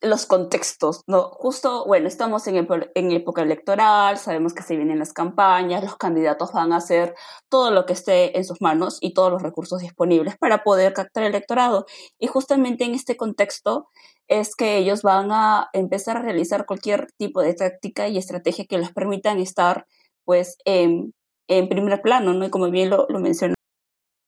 los 0.00 0.26
contextos, 0.26 1.02
¿no? 1.06 1.22
Justo, 1.30 1.84
bueno, 1.86 2.06
estamos 2.06 2.46
en, 2.46 2.68
en, 2.94 3.12
época 3.12 3.42
electoral, 3.42 4.16
sabemos 4.18 4.54
que 4.54 4.62
se 4.62 4.76
vienen 4.76 4.98
las 4.98 5.12
campañas, 5.12 5.82
los 5.82 5.96
candidatos 5.96 6.52
van 6.52 6.72
a 6.72 6.76
hacer 6.76 7.14
todo 7.48 7.70
lo 7.70 7.84
que 7.84 7.94
esté 7.94 8.36
en 8.36 8.44
sus 8.44 8.60
manos 8.60 8.98
y 9.00 9.12
todos 9.12 9.32
los 9.32 9.42
recursos 9.42 9.80
disponibles 9.80 10.36
para 10.38 10.62
poder 10.62 10.92
captar 10.92 11.24
el 11.24 11.30
electorado. 11.30 11.86
Y 12.18 12.28
justamente 12.28 12.84
en 12.84 12.94
este 12.94 13.16
contexto 13.16 13.88
es 14.28 14.54
que 14.54 14.76
ellos 14.76 15.02
van 15.02 15.32
a 15.32 15.68
empezar 15.72 16.18
a 16.18 16.22
realizar 16.22 16.66
cualquier 16.66 17.10
tipo 17.16 17.40
de 17.42 17.54
táctica 17.54 18.08
y 18.08 18.18
estrategia 18.18 18.66
que 18.66 18.78
les 18.78 18.92
permitan 18.92 19.38
estar 19.38 19.86
pues 20.24 20.58
en, 20.64 21.14
primer 21.48 22.02
plano, 22.02 22.34
¿no? 22.34 22.44
Y 22.44 22.50
como 22.50 22.70
bien 22.70 22.90
lo, 22.90 23.06
lo 23.08 23.18
mencioné, 23.20 23.54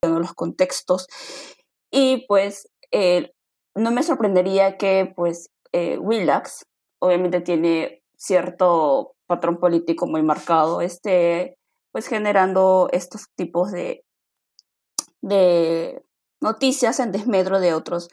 los 0.03 0.33
contextos. 0.33 1.07
Y 1.91 2.25
pues 2.27 2.70
eh, 2.91 3.31
no 3.75 3.91
me 3.91 4.03
sorprendería 4.03 4.77
que 4.77 5.11
pues 5.15 5.49
eh, 5.71 5.97
Willax, 5.97 6.65
obviamente 6.99 7.41
tiene 7.41 8.03
cierto 8.15 9.15
patrón 9.27 9.57
político 9.57 10.07
muy 10.07 10.23
marcado, 10.23 10.81
esté 10.81 11.57
pues 11.91 12.07
generando 12.07 12.89
estos 12.91 13.25
tipos 13.35 13.71
de, 13.71 14.03
de 15.21 16.03
noticias 16.41 16.99
en 16.99 17.11
desmedro 17.11 17.59
de 17.59 17.73
otros 17.73 18.09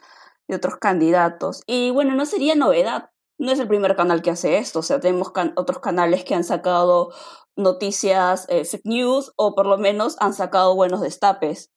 de 0.49 0.55
otros 0.55 0.77
candidatos. 0.77 1.61
Y 1.67 1.91
bueno, 1.91 2.15
no 2.15 2.25
sería 2.25 2.55
novedad. 2.55 3.11
No 3.37 3.51
es 3.51 3.59
el 3.59 3.67
primer 3.69 3.95
canal 3.95 4.21
que 4.21 4.31
hace 4.31 4.57
esto. 4.57 4.79
O 4.79 4.81
sea, 4.81 4.99
tenemos 4.99 5.31
otros 5.55 5.79
canales 5.79 6.25
que 6.25 6.35
han 6.35 6.43
sacado 6.43 7.13
noticias, 7.55 8.45
eh, 8.49 8.65
fake 8.65 8.85
news, 8.85 9.31
o 9.37 9.53
por 9.53 9.67
lo 9.67 9.77
menos 9.77 10.17
han 10.19 10.33
sacado 10.33 10.75
buenos 10.75 11.01
destapes. 11.01 11.71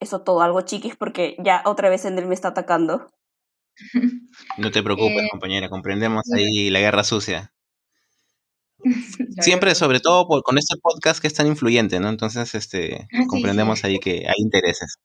Eso 0.00 0.20
todo 0.20 0.42
algo 0.42 0.60
chiquis 0.62 0.96
porque 0.96 1.36
ya 1.38 1.62
otra 1.64 1.88
vez 1.88 2.04
él 2.04 2.26
me 2.26 2.34
está 2.34 2.48
atacando. 2.48 3.10
No 4.56 4.70
te 4.70 4.82
preocupes, 4.82 5.24
eh, 5.24 5.28
compañera, 5.30 5.68
comprendemos 5.68 6.24
ahí 6.32 6.68
la 6.70 6.80
guerra 6.80 7.04
sucia. 7.04 7.52
Siempre, 9.40 9.74
sobre 9.74 10.00
todo 10.00 10.26
con 10.26 10.58
este 10.58 10.76
podcast 10.80 11.20
que 11.20 11.28
es 11.28 11.34
tan 11.34 11.46
influyente, 11.46 12.00
¿no? 12.00 12.08
Entonces, 12.08 12.54
este, 12.54 13.08
ah, 13.12 13.24
comprendemos 13.28 13.84
ahí 13.84 13.98
que 13.98 14.26
hay 14.28 14.36
intereses. 14.38 14.96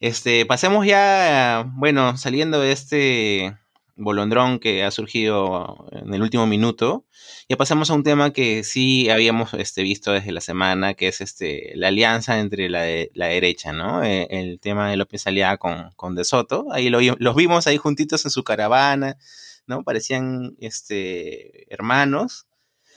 Este, 0.00 0.44
pasemos 0.46 0.86
ya, 0.86 1.70
bueno, 1.76 2.16
saliendo 2.16 2.60
de 2.60 2.72
este 2.72 3.56
bolondrón 3.96 4.58
que 4.58 4.84
ha 4.84 4.90
surgido 4.90 5.86
en 5.92 6.12
el 6.14 6.22
último 6.22 6.46
minuto, 6.46 7.04
ya 7.48 7.56
pasamos 7.56 7.90
a 7.90 7.94
un 7.94 8.02
tema 8.02 8.32
que 8.32 8.64
sí 8.64 9.10
habíamos 9.10 9.54
este, 9.54 9.82
visto 9.82 10.12
desde 10.12 10.32
la 10.32 10.40
semana, 10.40 10.94
que 10.94 11.08
es 11.08 11.20
este, 11.20 11.72
la 11.74 11.88
alianza 11.88 12.38
entre 12.38 12.68
la, 12.68 12.84
la 13.14 13.26
derecha, 13.26 13.72
¿no? 13.72 14.02
Eh, 14.02 14.26
el 14.30 14.60
tema 14.60 14.90
de 14.90 14.96
López 14.96 15.26
Aliaga 15.26 15.58
con, 15.58 15.90
con 15.96 16.14
De 16.14 16.24
Soto. 16.24 16.66
Ahí 16.72 16.90
los 16.90 17.36
vimos 17.36 17.66
ahí 17.66 17.76
juntitos 17.76 18.24
en 18.24 18.30
su 18.30 18.44
caravana, 18.44 19.16
¿no? 19.66 19.82
Parecían 19.82 20.56
este, 20.58 21.72
hermanos. 21.72 22.46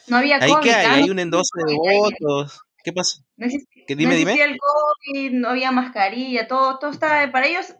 No 0.07 0.17
había 0.17 0.39
COVID. 0.39 0.69
¿Hay 0.69 0.85
hay? 0.85 1.03
Hay 1.03 1.09
un 1.09 1.19
endoso 1.19 1.51
de 1.65 1.75
votos. 1.75 2.61
¿Qué 2.83 2.93
pasó? 2.93 3.21
No 3.35 3.47
dime, 3.87 4.15
dime. 4.15 4.33
el 4.33 4.57
COVID, 4.57 5.31
no 5.33 5.49
había 5.49 5.71
mascarilla, 5.71 6.47
todo, 6.47 6.77
todo 6.77 6.91
estaba, 6.91 7.31
para 7.31 7.47
ellos 7.47 7.73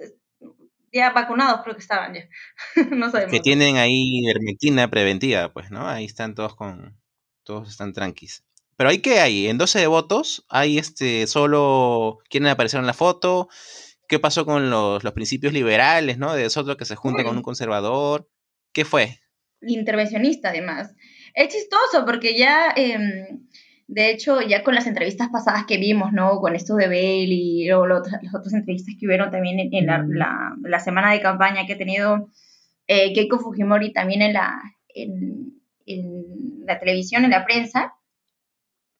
ya 0.96 1.12
vacunados 1.12 1.62
creo 1.64 1.76
que 1.76 1.82
estaban 1.82 2.14
ya. 2.14 2.28
no 2.92 3.12
sabemos. 3.12 3.32
Que 3.32 3.42
tienen 3.42 3.78
ahí 3.78 4.26
hermetina 4.28 4.90
preventiva, 4.90 5.52
pues, 5.52 5.70
¿no? 5.70 5.88
Ahí 5.88 6.06
están 6.06 6.34
todos 6.34 6.56
con, 6.56 6.98
todos 7.44 7.70
están 7.70 7.94
tranquis. 7.94 8.44
Pero 8.78 8.90
hay 8.90 9.00
que 9.00 9.20
hay, 9.20 9.48
en 9.48 9.58
12 9.58 9.80
de 9.80 9.88
votos, 9.88 10.46
hay 10.50 10.78
este, 10.78 11.28
solo 11.28 12.20
quieren 12.30 12.50
aparecer 12.50 12.80
en 12.80 12.88
la 12.88 12.94
foto, 12.94 13.50
qué 14.08 14.20
pasó 14.20 14.46
con 14.46 14.70
los, 14.70 15.04
los 15.04 15.14
principios 15.14 15.54
liberales, 15.54 16.18
¿no? 16.18 16.34
De 16.34 16.50
Soto 16.50 16.78
que 16.78 16.86
se 16.86 16.96
junta 16.96 17.24
con 17.24 17.36
un 17.38 17.44
conservador. 17.44 18.30
¿Qué 18.74 18.86
fue? 18.86 19.20
Intervencionista, 19.62 20.50
además. 20.50 20.94
Es 21.34 21.54
chistoso 21.54 22.06
porque 22.06 22.38
ya, 22.38 22.74
em, 22.76 23.48
de 23.88 24.10
hecho, 24.10 24.42
ya 24.42 24.64
con 24.64 24.74
las 24.74 24.88
entrevistas 24.88 25.30
pasadas 25.30 25.66
que 25.68 25.78
vimos, 25.78 26.12
¿no? 26.12 26.40
Con 26.40 26.56
esto 26.56 26.76
de 26.76 26.88
Bell 26.88 27.32
y 27.32 27.68
luego 27.68 27.86
las 27.88 28.02
otras 28.34 28.54
entrevistas 28.54 28.96
que 29.00 29.06
hubieron 29.06 29.30
también 29.30 29.60
en, 29.60 29.86
la, 29.86 30.80
semana 30.80 31.12
de 31.12 31.22
campaña 31.22 31.68
que 31.68 31.74
ha 31.74 31.78
tenido 31.78 32.30
eh, 32.88 33.14
Keiko 33.14 33.40
Fujimori 33.40 33.94
también 33.94 34.24
en 34.24 34.34
la, 34.34 34.60
en, 34.96 35.54
la 36.66 36.80
televisión, 36.80 37.26
en 37.26 37.32
la 37.32 37.46
prensa. 37.46 37.94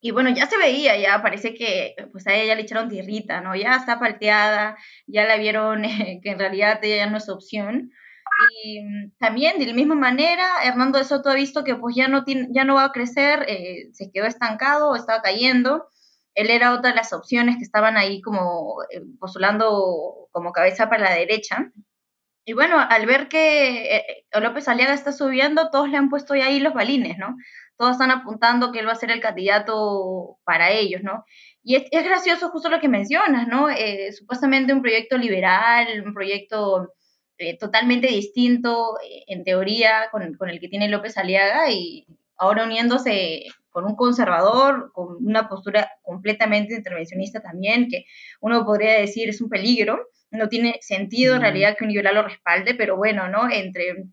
Y 0.00 0.12
bueno, 0.12 0.30
ya 0.30 0.46
se 0.46 0.56
veía, 0.56 0.96
ya 0.96 1.20
parece 1.20 1.54
que 1.54 1.96
pues 2.12 2.26
a 2.28 2.34
ella 2.34 2.54
le 2.54 2.62
echaron 2.62 2.88
tierrita, 2.88 3.40
¿no? 3.40 3.56
Ya 3.56 3.74
está 3.76 3.98
palteada, 3.98 4.76
ya 5.08 5.26
la 5.26 5.36
vieron 5.36 5.82
que 6.22 6.30
en 6.30 6.38
realidad 6.38 6.78
ella 6.84 6.96
ya 6.96 7.10
no 7.10 7.16
es 7.16 7.28
opción. 7.28 7.90
Y 8.62 8.82
mm, 8.82 9.12
también 9.18 9.58
de 9.58 9.66
la 9.66 9.74
misma 9.74 9.94
manera, 9.94 10.62
Hernando 10.64 10.98
de 10.98 11.04
Soto 11.04 11.30
ha 11.30 11.34
visto 11.34 11.64
que 11.64 11.76
pues 11.76 11.96
ya 11.96 12.08
no, 12.08 12.24
tiene, 12.24 12.48
ya 12.50 12.64
no 12.64 12.74
va 12.74 12.84
a 12.84 12.92
crecer, 12.92 13.44
eh, 13.48 13.90
se 13.92 14.10
quedó 14.10 14.26
estancado, 14.26 14.96
estaba 14.96 15.22
cayendo. 15.22 15.88
Él 16.34 16.50
era 16.50 16.74
otra 16.74 16.90
de 16.90 16.96
las 16.96 17.12
opciones 17.12 17.56
que 17.56 17.62
estaban 17.64 17.96
ahí 17.96 18.20
como 18.20 18.82
eh, 18.90 19.00
postulando 19.18 20.28
como 20.32 20.52
cabeza 20.52 20.88
para 20.88 21.10
la 21.10 21.16
derecha. 21.16 21.72
Y 22.44 22.52
bueno, 22.52 22.78
al 22.78 23.06
ver 23.06 23.28
que 23.28 23.96
eh, 23.96 24.26
López 24.40 24.68
Aliaga 24.68 24.94
está 24.94 25.12
subiendo, 25.12 25.70
todos 25.70 25.88
le 25.88 25.96
han 25.96 26.10
puesto 26.10 26.36
ya 26.36 26.46
ahí 26.46 26.60
los 26.60 26.74
balines, 26.74 27.18
¿no? 27.18 27.36
Todos 27.76 27.92
están 27.92 28.10
apuntando 28.10 28.70
que 28.72 28.80
él 28.80 28.88
va 28.88 28.92
a 28.92 28.96
ser 28.96 29.10
el 29.10 29.20
candidato 29.20 30.38
para 30.44 30.70
ellos, 30.70 31.02
¿no? 31.02 31.24
Y 31.64 31.76
es, 31.76 31.84
es 31.90 32.04
gracioso 32.04 32.50
justo 32.50 32.68
lo 32.68 32.80
que 32.80 32.88
mencionas, 32.88 33.48
¿no? 33.48 33.66
supuestamente 34.16 34.72
un 34.72 34.82
proyecto 34.82 35.18
liberal, 35.18 35.88
un 36.06 36.14
proyecto 36.14 36.92
eh, 37.38 37.58
totalmente 37.58 38.06
distinto 38.08 38.98
eh, 39.00 39.24
en 39.26 39.44
teoría 39.44 40.08
con, 40.10 40.34
con, 40.34 40.48
el 40.48 40.60
que 40.60 40.68
tiene 40.68 40.88
López 40.88 41.18
Aliaga 41.18 41.70
y 41.70 42.06
ahora 42.36 42.64
uniéndose 42.64 43.44
con 43.70 43.84
un 43.84 43.94
conservador, 43.94 44.90
con 44.92 45.16
una 45.24 45.48
postura 45.48 45.90
completamente 46.02 46.74
intervencionista 46.74 47.42
también, 47.42 47.88
que 47.88 48.06
uno 48.40 48.64
podría 48.64 48.98
decir 48.98 49.28
es 49.28 49.40
un 49.40 49.50
peligro, 49.50 50.08
no 50.30 50.48
tiene 50.48 50.78
sentido 50.80 51.34
en 51.34 51.42
realidad 51.42 51.76
que 51.76 51.84
un 51.84 51.90
liberal 51.90 52.14
lo 52.14 52.22
respalde, 52.22 52.74
pero 52.74 52.96
bueno, 52.96 53.28
¿no? 53.28 53.50
Entre, 53.50 54.06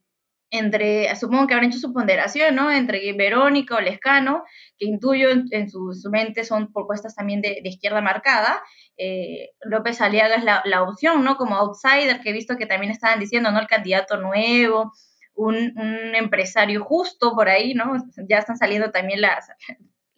entre, 0.53 1.13
supongo 1.15 1.47
que 1.47 1.55
habrán 1.55 1.71
hecho 1.71 1.79
su 1.79 1.91
ponderación, 1.91 2.55
¿no? 2.55 2.71
Entre 2.71 3.11
Verónica 3.13 3.75
o 3.75 3.81
Lescano, 3.81 4.43
que 4.77 4.85
intuyo 4.85 5.29
en, 5.31 5.67
su, 5.67 5.91
mente 6.11 6.43
son 6.43 6.71
propuestas 6.71 7.15
también 7.15 7.41
de, 7.41 7.59
izquierda 7.63 8.01
marcada. 8.01 8.61
Eh, 8.95 9.49
López 9.63 9.99
Aliaga 9.99 10.35
es 10.35 10.43
la, 10.43 10.83
opción, 10.83 11.23
¿no? 11.23 11.37
Como 11.37 11.55
outsider, 11.55 12.21
que 12.21 12.29
he 12.29 12.33
visto 12.33 12.55
que 12.55 12.67
también 12.67 12.91
estaban 12.91 13.19
diciendo, 13.19 13.51
¿no? 13.51 13.59
El 13.59 13.67
candidato 13.67 14.17
nuevo, 14.17 14.93
un, 15.33 15.73
empresario 16.15 16.83
justo 16.85 17.33
por 17.33 17.49
ahí, 17.49 17.73
¿no? 17.73 17.95
Ya 18.29 18.37
están 18.37 18.55
saliendo 18.55 18.91
también 18.91 19.21
la 19.21 19.41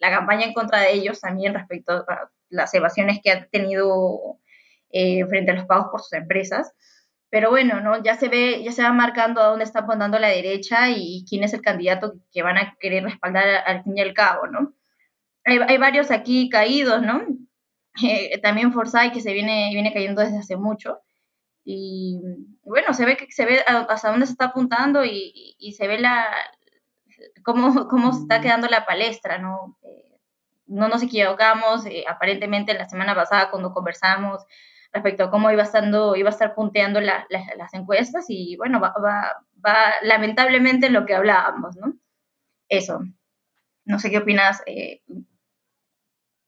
campaña 0.00 0.44
en 0.44 0.52
contra 0.52 0.80
de 0.80 0.92
ellos 0.92 1.18
también 1.18 1.54
respecto 1.54 2.04
a 2.08 2.30
las 2.50 2.74
evasiones 2.74 3.20
que 3.24 3.30
han 3.30 3.48
tenido 3.48 4.38
eh, 4.90 5.24
frente 5.26 5.52
a 5.52 5.54
los 5.54 5.64
pagos 5.64 5.88
por 5.90 6.02
sus 6.02 6.12
empresas. 6.12 6.72
Pero 7.30 7.50
bueno, 7.50 7.80
¿no? 7.80 8.02
Ya 8.02 8.16
se 8.16 8.28
ve, 8.28 8.62
ya 8.62 8.72
se 8.72 8.82
va 8.82 8.92
marcando 8.92 9.40
a 9.40 9.48
dónde 9.48 9.64
está 9.64 9.80
apuntando 9.80 10.18
la 10.18 10.28
derecha 10.28 10.90
y 10.90 11.24
quién 11.28 11.42
es 11.44 11.52
el 11.54 11.60
candidato 11.60 12.14
que 12.32 12.42
van 12.42 12.56
a 12.56 12.76
querer 12.78 13.04
respaldar 13.04 13.48
al 13.66 13.82
fin 13.82 13.98
y 13.98 14.00
al 14.00 14.14
cabo, 14.14 14.46
¿no? 14.46 14.74
Hay, 15.44 15.78
varios 15.78 16.10
aquí 16.10 16.48
caídos, 16.48 17.02
¿no? 17.02 17.22
Eh, 18.02 18.38
también 18.42 18.72
Forsyth 18.72 19.12
que 19.12 19.20
se 19.20 19.32
viene, 19.32 19.70
viene 19.72 19.92
cayendo 19.92 20.20
desde 20.20 20.38
hace 20.38 20.56
mucho. 20.56 21.00
Y 21.64 22.20
bueno, 22.62 22.92
se 22.94 23.06
ve 23.06 23.16
que 23.16 23.30
se 23.30 23.44
ve 23.46 23.60
hasta 23.66 24.10
dónde 24.10 24.26
se 24.26 24.32
está 24.32 24.46
apuntando 24.46 25.04
y, 25.04 25.74
se 25.76 25.88
ve 25.88 25.98
la 25.98 26.26
cómo, 27.42 27.88
cómo 27.88 28.12
se 28.12 28.22
está 28.22 28.40
quedando 28.40 28.68
la 28.68 28.86
palestra, 28.86 29.38
¿no? 29.38 29.78
Eh, 29.82 30.20
no 30.66 30.88
nos 30.88 31.02
equivocamos, 31.02 31.86
eh, 31.86 32.04
aparentemente 32.08 32.74
la 32.74 32.88
semana 32.88 33.14
pasada 33.14 33.50
cuando 33.50 33.72
conversamos 33.72 34.44
respecto 34.96 35.24
a 35.24 35.30
cómo 35.30 35.50
iba, 35.50 35.62
estando, 35.62 36.16
iba 36.16 36.30
a 36.30 36.32
estar 36.32 36.54
punteando 36.54 37.00
las 37.00 37.74
encuestas 37.74 38.24
y 38.28 38.56
bueno, 38.56 38.80
va, 38.80 38.94
va, 39.64 39.92
lamentablemente 40.02 40.90
lo 40.90 41.06
que 41.06 41.14
hablábamos, 41.14 41.76
¿no? 41.76 41.94
Eso. 42.68 43.00
No 43.84 43.98
sé 43.98 44.10
qué 44.10 44.18
opinas, 44.18 44.62
eh, 44.66 45.02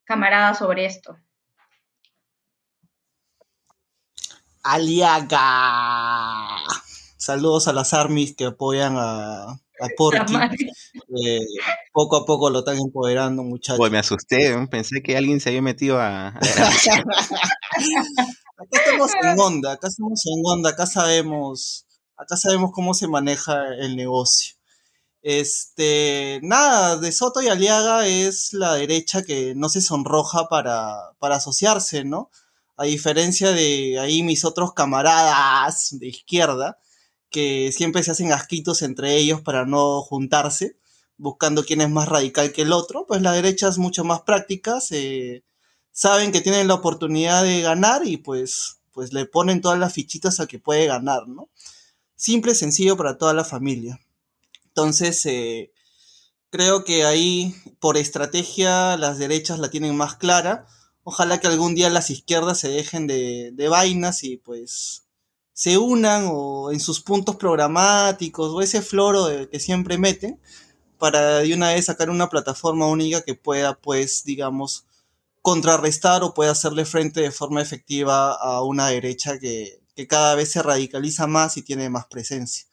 camarada, 0.04 0.54
sobre 0.54 0.87
esto. 0.87 1.16
Aliaga. 4.62 5.38
Saludos 7.16 7.68
a 7.68 7.72
las 7.72 7.94
armies 7.94 8.34
que 8.34 8.46
apoyan 8.46 8.96
a, 8.96 9.61
a 9.80 9.88
Porky. 9.96 10.34
Eh, 11.24 11.40
poco 11.92 12.16
a 12.16 12.24
poco 12.24 12.50
lo 12.50 12.61
están 12.61 12.78
empoderando, 12.78 13.42
muchachos. 13.42 13.78
Pues 13.78 13.92
me 13.92 13.98
asusté, 13.98 14.54
pensé 14.70 15.02
que 15.02 15.16
alguien 15.16 15.40
se 15.40 15.50
había 15.50 15.62
metido 15.62 16.00
a. 16.00 16.38
acá 18.56 18.68
estamos 18.72 19.10
en 19.22 19.40
onda, 19.40 19.72
acá 19.72 19.88
estamos 19.88 20.26
en 20.26 20.42
onda, 20.44 20.70
acá 20.70 20.86
sabemos, 20.86 21.86
acá 22.16 22.36
sabemos 22.36 22.70
cómo 22.72 22.94
se 22.94 23.08
maneja 23.08 23.74
el 23.74 23.96
negocio. 23.96 24.56
Este, 25.22 26.40
nada, 26.42 26.96
de 26.96 27.12
Soto 27.12 27.42
y 27.42 27.48
Aliaga 27.48 28.06
es 28.06 28.52
la 28.52 28.74
derecha 28.74 29.22
que 29.22 29.54
no 29.54 29.68
se 29.68 29.80
sonroja 29.80 30.48
para, 30.48 31.12
para 31.18 31.36
asociarse, 31.36 32.04
¿no? 32.04 32.30
A 32.76 32.84
diferencia 32.84 33.50
de 33.50 33.98
ahí 33.98 34.22
mis 34.22 34.44
otros 34.44 34.72
camaradas 34.72 35.98
de 35.98 36.08
izquierda, 36.08 36.78
que 37.30 37.72
siempre 37.72 38.02
se 38.02 38.12
hacen 38.12 38.32
asquitos 38.32 38.82
entre 38.82 39.16
ellos 39.16 39.40
para 39.40 39.66
no 39.66 40.00
juntarse, 40.02 40.78
buscando 41.16 41.64
quién 41.64 41.80
es 41.80 41.90
más 41.90 42.08
radical 42.08 42.52
que 42.52 42.62
el 42.62 42.72
otro, 42.72 43.06
pues 43.06 43.20
la 43.22 43.32
derecha 43.32 43.68
es 43.68 43.78
mucho 43.78 44.04
más 44.04 44.22
práctica, 44.22 44.80
saben 45.98 46.30
que 46.30 46.40
tienen 46.40 46.68
la 46.68 46.74
oportunidad 46.74 47.42
de 47.42 47.61
ganar 47.61 48.06
y 48.06 48.18
pues, 48.18 48.78
pues 48.92 49.12
le 49.12 49.26
ponen 49.26 49.61
todas 49.61 49.80
las 49.80 49.92
fichitas 49.92 50.38
a 50.38 50.46
que 50.46 50.61
puede 50.61 50.87
ganar, 50.87 51.26
¿no? 51.26 51.48
Simple, 52.14 52.54
sencillo 52.54 52.96
para 52.96 53.18
toda 53.18 53.34
la 53.34 53.44
familia. 53.44 53.98
Entonces, 54.68 55.26
eh, 55.26 55.72
creo 56.50 56.84
que 56.84 57.04
ahí, 57.04 57.52
por 57.80 57.96
estrategia, 57.96 58.96
las 58.96 59.18
derechas 59.18 59.58
la 59.58 59.70
tienen 59.70 59.96
más 59.96 60.14
clara. 60.14 60.68
Ojalá 61.02 61.40
que 61.40 61.48
algún 61.48 61.74
día 61.74 61.90
las 61.90 62.11
izquierdas 62.11 62.61
se 62.61 62.68
dejen 62.68 63.08
de, 63.08 63.50
de 63.52 63.68
vainas 63.68 64.22
y 64.22 64.37
pues 64.37 65.02
se 65.52 65.78
unan 65.78 66.28
o 66.30 66.70
en 66.70 66.78
sus 66.78 67.00
puntos 67.00 67.34
programáticos 67.34 68.52
o 68.52 68.61
ese 68.61 68.82
floro 68.82 69.50
que 69.50 69.58
siempre 69.58 69.98
meten 69.98 70.40
para 70.96 71.38
de 71.38 71.52
una 71.54 71.74
vez 71.74 71.87
sacar 71.87 72.08
una 72.08 72.28
plataforma 72.28 72.87
única 72.87 73.22
que 73.22 73.34
pueda, 73.34 73.74
pues, 73.74 74.22
digamos, 74.22 74.84
contrarrestar 75.48 76.22
o 76.24 76.34
pueda 76.34 76.50
hacerle 76.50 76.84
frente 76.84 77.22
de 77.22 77.30
forma 77.30 77.62
efectiva 77.62 78.34
a 78.34 78.62
una 78.62 78.88
derecha 78.88 79.38
que, 79.38 79.80
cada 80.06 80.34
vez 80.34 80.52
se 80.52 80.62
radicaliza 80.62 81.26
más 81.26 81.56
y 81.56 81.62
tiene 81.62 81.88
más 81.88 82.04
presencia. 82.04 82.66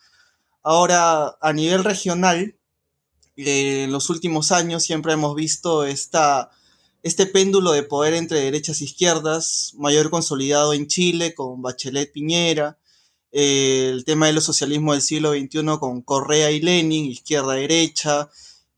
Ahora, 0.61 1.37
a 1.41 1.53
nivel 1.53 1.85
regional, 1.85 2.57
eh, 3.37 3.83
en 3.85 3.93
los 3.93 4.09
últimos 4.09 4.51
años 4.51 4.83
siempre 4.83 5.13
hemos 5.13 5.35
visto 5.35 5.85
esta, 5.85 6.51
este 7.01 7.25
péndulo 7.25 7.71
de 7.71 7.83
poder 7.83 8.13
entre 8.13 8.41
derechas 8.41 8.81
e 8.81 8.83
izquierdas, 8.83 9.71
mayor 9.77 10.09
consolidado 10.09 10.73
en 10.73 10.87
Chile 10.87 11.33
con 11.33 11.61
Bachelet 11.61 12.11
Piñera, 12.11 12.77
eh, 13.31 13.89
el 13.89 14.03
tema 14.03 14.27
de 14.27 14.33
los 14.33 14.43
socialismos 14.43 14.95
del 14.95 15.01
siglo 15.01 15.31
XXI 15.31 15.79
con 15.79 16.01
Correa 16.01 16.51
y 16.51 16.59
Lenin, 16.59 17.05
izquierda-derecha, 17.05 18.29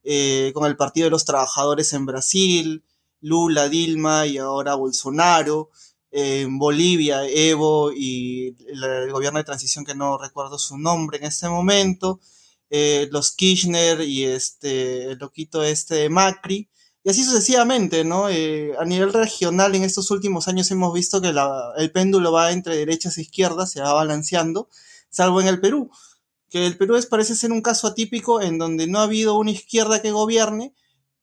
eh, 0.04 0.52
con 0.54 0.66
el 0.66 0.76
Partido 0.76 1.06
de 1.06 1.10
los 1.10 1.24
Trabajadores 1.24 1.92
en 1.92 2.06
Brasil, 2.06 2.84
Lula, 3.20 3.68
Dilma 3.68 4.26
y 4.26 4.38
ahora 4.38 4.74
Bolsonaro, 4.74 5.70
en 6.10 6.58
Bolivia, 6.58 7.26
Evo 7.26 7.92
y 7.92 8.56
el, 8.66 9.12
gobierno 9.12 9.38
de 9.38 9.44
transición 9.44 9.84
que 9.84 9.94
no 9.94 10.18
recuerdo 10.18 10.58
su 10.58 10.78
nombre 10.78 11.18
en 11.18 11.24
este 11.24 11.48
momento, 11.48 12.20
eh, 12.70 13.08
los 13.10 13.32
Kirchner 13.32 14.00
y 14.02 14.24
este, 14.24 15.12
el 15.12 15.18
loquito 15.18 15.62
este 15.62 15.96
de 15.96 16.08
Macri, 16.08 16.68
y 17.04 17.10
así 17.10 17.24
sucesivamente, 17.24 18.04
¿no? 18.04 18.28
Eh, 18.28 18.74
a 18.78 18.84
nivel 18.84 19.12
regional, 19.12 19.74
en 19.74 19.84
estos 19.84 20.10
últimos 20.10 20.48
años 20.48 20.70
hemos 20.70 20.92
visto 20.92 21.20
que 21.22 21.32
el 21.76 21.92
péndulo 21.92 22.32
va 22.32 22.52
entre 22.52 22.76
derechas 22.76 23.18
e 23.18 23.22
izquierdas, 23.22 23.70
se 23.70 23.80
va 23.80 23.92
balanceando, 23.92 24.68
salvo 25.10 25.40
en 25.40 25.46
el 25.46 25.60
Perú, 25.60 25.90
que 26.50 26.66
el 26.66 26.76
Perú 26.76 26.96
es, 26.96 27.06
parece 27.06 27.34
ser 27.34 27.52
un 27.52 27.62
caso 27.62 27.86
atípico 27.86 28.42
en 28.42 28.58
donde 28.58 28.86
no 28.86 28.98
ha 29.00 29.04
habido 29.04 29.38
una 29.38 29.50
izquierda 29.50 30.02
que 30.02 30.12
gobierne, 30.12 30.74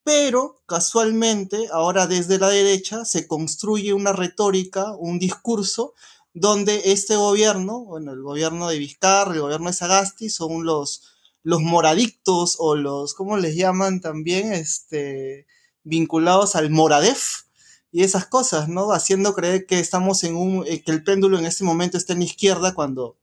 pero 0.06 0.62
casualmente 0.66 1.66
ahora 1.72 2.06
desde 2.06 2.38
la 2.38 2.48
derecha 2.48 3.04
se 3.04 3.26
construye 3.26 3.92
una 3.92 4.12
retórica, 4.12 4.92
un 4.96 5.18
discurso, 5.18 5.94
donde 6.32 6.92
este 6.92 7.16
gobierno, 7.16 7.84
bueno, 7.84 8.12
el 8.12 8.22
gobierno 8.22 8.68
de 8.68 8.78
Vizcarra, 8.78 9.34
el 9.34 9.40
gobierno 9.40 9.66
de 9.66 9.72
Sagasti, 9.72 10.30
son 10.30 10.64
los, 10.64 11.02
los 11.42 11.60
moradictos 11.60 12.54
o 12.60 12.76
los, 12.76 13.14
¿cómo 13.14 13.36
les 13.36 13.56
llaman 13.56 14.00
también? 14.00 14.52
Este, 14.52 15.48
vinculados 15.82 16.54
al 16.54 16.70
Moradef 16.70 17.46
y 17.90 18.04
esas 18.04 18.26
cosas, 18.26 18.68
¿no? 18.68 18.92
Haciendo 18.92 19.34
creer 19.34 19.66
que 19.66 19.80
estamos 19.80 20.22
en 20.22 20.36
un, 20.36 20.64
eh, 20.68 20.84
que 20.84 20.92
el 20.92 21.02
péndulo 21.02 21.36
en 21.36 21.46
este 21.46 21.64
momento 21.64 21.98
está 21.98 22.12
en 22.12 22.22
izquierda 22.22 22.74
cuando 22.74 23.18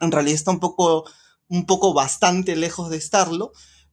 en 0.00 0.12
realidad 0.12 0.36
está 0.36 0.52
un 0.52 0.60
poco, 0.60 1.06
un 1.48 1.66
poco 1.66 1.92
bastante 1.92 2.54
lejos 2.54 2.88
de 2.88 2.98
estarlo, 2.98 3.50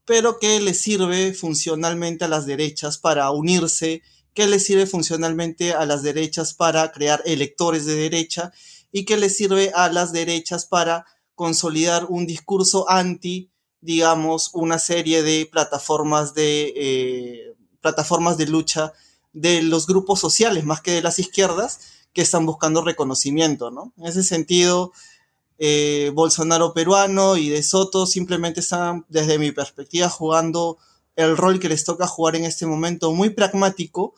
pero 0.07 0.39
que 0.39 0.61
le 0.61 0.73
sirve 0.73 1.33
funcionalmente 1.33 2.23
a 2.23 2.29
las 2.29 2.45
derechas 2.45 2.97
para 2.97 3.29
unirse, 3.31 4.01
que 4.33 4.47
le 4.47 4.61
sirve 4.61 4.85
funcionalmente 4.85 5.73
a 5.73 5.85
las 5.85 6.01
derechas 6.01 6.53
para 6.53 6.93
crear 6.93 7.21
electores 7.25 7.85
de 7.85 7.95
derecha 7.95 8.53
y 8.89 9.03
que 9.03 9.17
le 9.17 9.29
sirve 9.29 9.73
a 9.75 9.91
las 9.91 10.13
derechas 10.13 10.65
para 10.65 11.05
consolidar 11.35 12.05
un 12.07 12.25
discurso 12.25 12.89
anti, 12.89 13.51
digamos, 13.81 14.51
una 14.53 14.79
serie 14.79 15.23
de 15.23 15.45
plataformas 15.45 16.33
de 16.33 16.73
eh, 16.77 17.55
plataformas 17.81 18.37
de 18.37 18.47
lucha 18.47 18.93
de 19.33 19.61
los 19.61 19.87
grupos 19.87 20.21
sociales 20.21 20.63
más 20.63 20.79
que 20.79 20.91
de 20.91 21.01
las 21.01 21.19
izquierdas 21.19 21.81
que 22.13 22.21
están 22.21 22.45
buscando 22.45 22.81
reconocimiento, 22.81 23.71
¿no? 23.71 23.91
En 23.97 24.05
ese 24.05 24.23
sentido, 24.23 24.93
eh, 25.57 26.11
Bolsonaro 26.13 26.73
peruano 26.73 27.37
y 27.37 27.49
De 27.49 27.63
Soto 27.63 28.05
simplemente 28.05 28.59
están, 28.59 29.05
desde 29.09 29.39
mi 29.39 29.51
perspectiva, 29.51 30.09
jugando 30.09 30.77
el 31.15 31.35
rol 31.35 31.59
que 31.59 31.69
les 31.69 31.83
toca 31.83 32.07
jugar 32.07 32.35
en 32.35 32.45
este 32.45 32.65
momento 32.65 33.11
muy 33.11 33.31
pragmático 33.31 34.13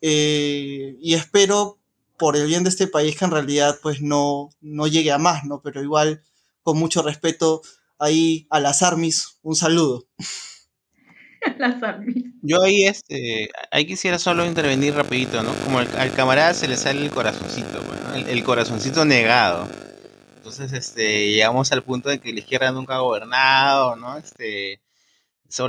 eh, 0.00 0.96
y 1.00 1.14
espero 1.14 1.78
por 2.18 2.36
el 2.36 2.46
bien 2.46 2.62
de 2.62 2.70
este 2.70 2.86
país 2.86 3.16
que 3.16 3.24
en 3.24 3.30
realidad 3.30 3.78
pues 3.82 4.02
no, 4.02 4.50
no 4.60 4.86
llegue 4.86 5.10
a 5.10 5.18
más, 5.18 5.44
¿no? 5.44 5.60
Pero 5.62 5.82
igual, 5.82 6.22
con 6.62 6.78
mucho 6.78 7.02
respeto 7.02 7.62
ahí 7.98 8.46
a 8.50 8.60
las 8.60 8.82
armis, 8.82 9.38
un 9.42 9.56
saludo. 9.56 10.06
Yo 12.42 12.62
ahí, 12.62 12.84
este, 12.84 13.50
ahí 13.70 13.86
quisiera 13.86 14.18
solo 14.18 14.44
intervenir 14.46 14.94
rapidito, 14.94 15.42
¿no? 15.42 15.52
Como 15.64 15.78
al, 15.78 16.12
camarada 16.14 16.54
se 16.54 16.68
le 16.68 16.76
sale 16.76 17.04
el 17.04 17.10
corazoncito, 17.10 17.80
el, 18.14 18.44
corazoncito 18.44 19.04
negado. 19.04 19.68
Entonces, 20.54 20.78
este, 20.78 21.32
llegamos 21.32 21.72
al 21.72 21.82
punto 21.82 22.08
de 22.08 22.20
que 22.20 22.32
la 22.32 22.38
izquierda 22.38 22.70
nunca 22.70 22.94
ha 22.94 23.00
gobernado, 23.00 23.96
¿no? 23.96 24.16
Este, 24.16 24.74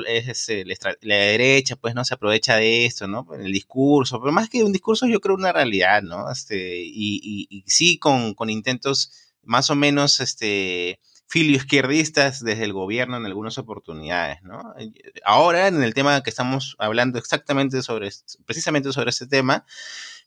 es 0.08 0.28
este, 0.28 0.63
la, 1.02 1.15
derecha, 1.15 1.76
pues, 1.76 1.95
no 1.95 2.06
se 2.06 2.13
aprovecha 2.13 2.56
de 2.58 2.86
esto, 2.86 3.08
¿no? 3.08 3.26
El 3.34 3.52
discurso, 3.52 4.19
pero 4.19 4.32
más 4.32 4.48
que 4.48 4.63
un 4.63 4.71
discurso, 4.71 5.08
yo 5.08 5.19
creo 5.21 5.36
una 5.36 5.52
realidad, 5.52 6.04
¿no? 6.04 6.32
Este, 6.32 6.84
y, 6.84 7.48
y, 7.50 7.63
sí, 7.65 7.98
con, 7.98 8.36
con 8.36 8.52
intentos 8.52 9.12
más 9.41 9.71
o 9.71 9.76
menos, 9.76 10.19
este, 10.19 11.00
filio 11.28 11.58
izquierdistas 11.58 12.43
desde 12.43 12.63
el 12.63 12.74
gobierno 12.74 13.17
en 13.17 13.26
algunas 13.26 13.58
oportunidades, 13.58 14.43
¿no? 14.43 14.76
Ahora, 15.24 15.67
en 15.67 15.82
el 15.82 15.95
tema 15.95 16.21
que 16.21 16.30
estamos 16.30 16.76
hablando 16.78 17.17
exactamente 17.17 17.82
sobre, 17.82 18.12
precisamente 18.45 18.93
sobre 18.93 19.10
este 19.10 19.26
tema, 19.26 19.65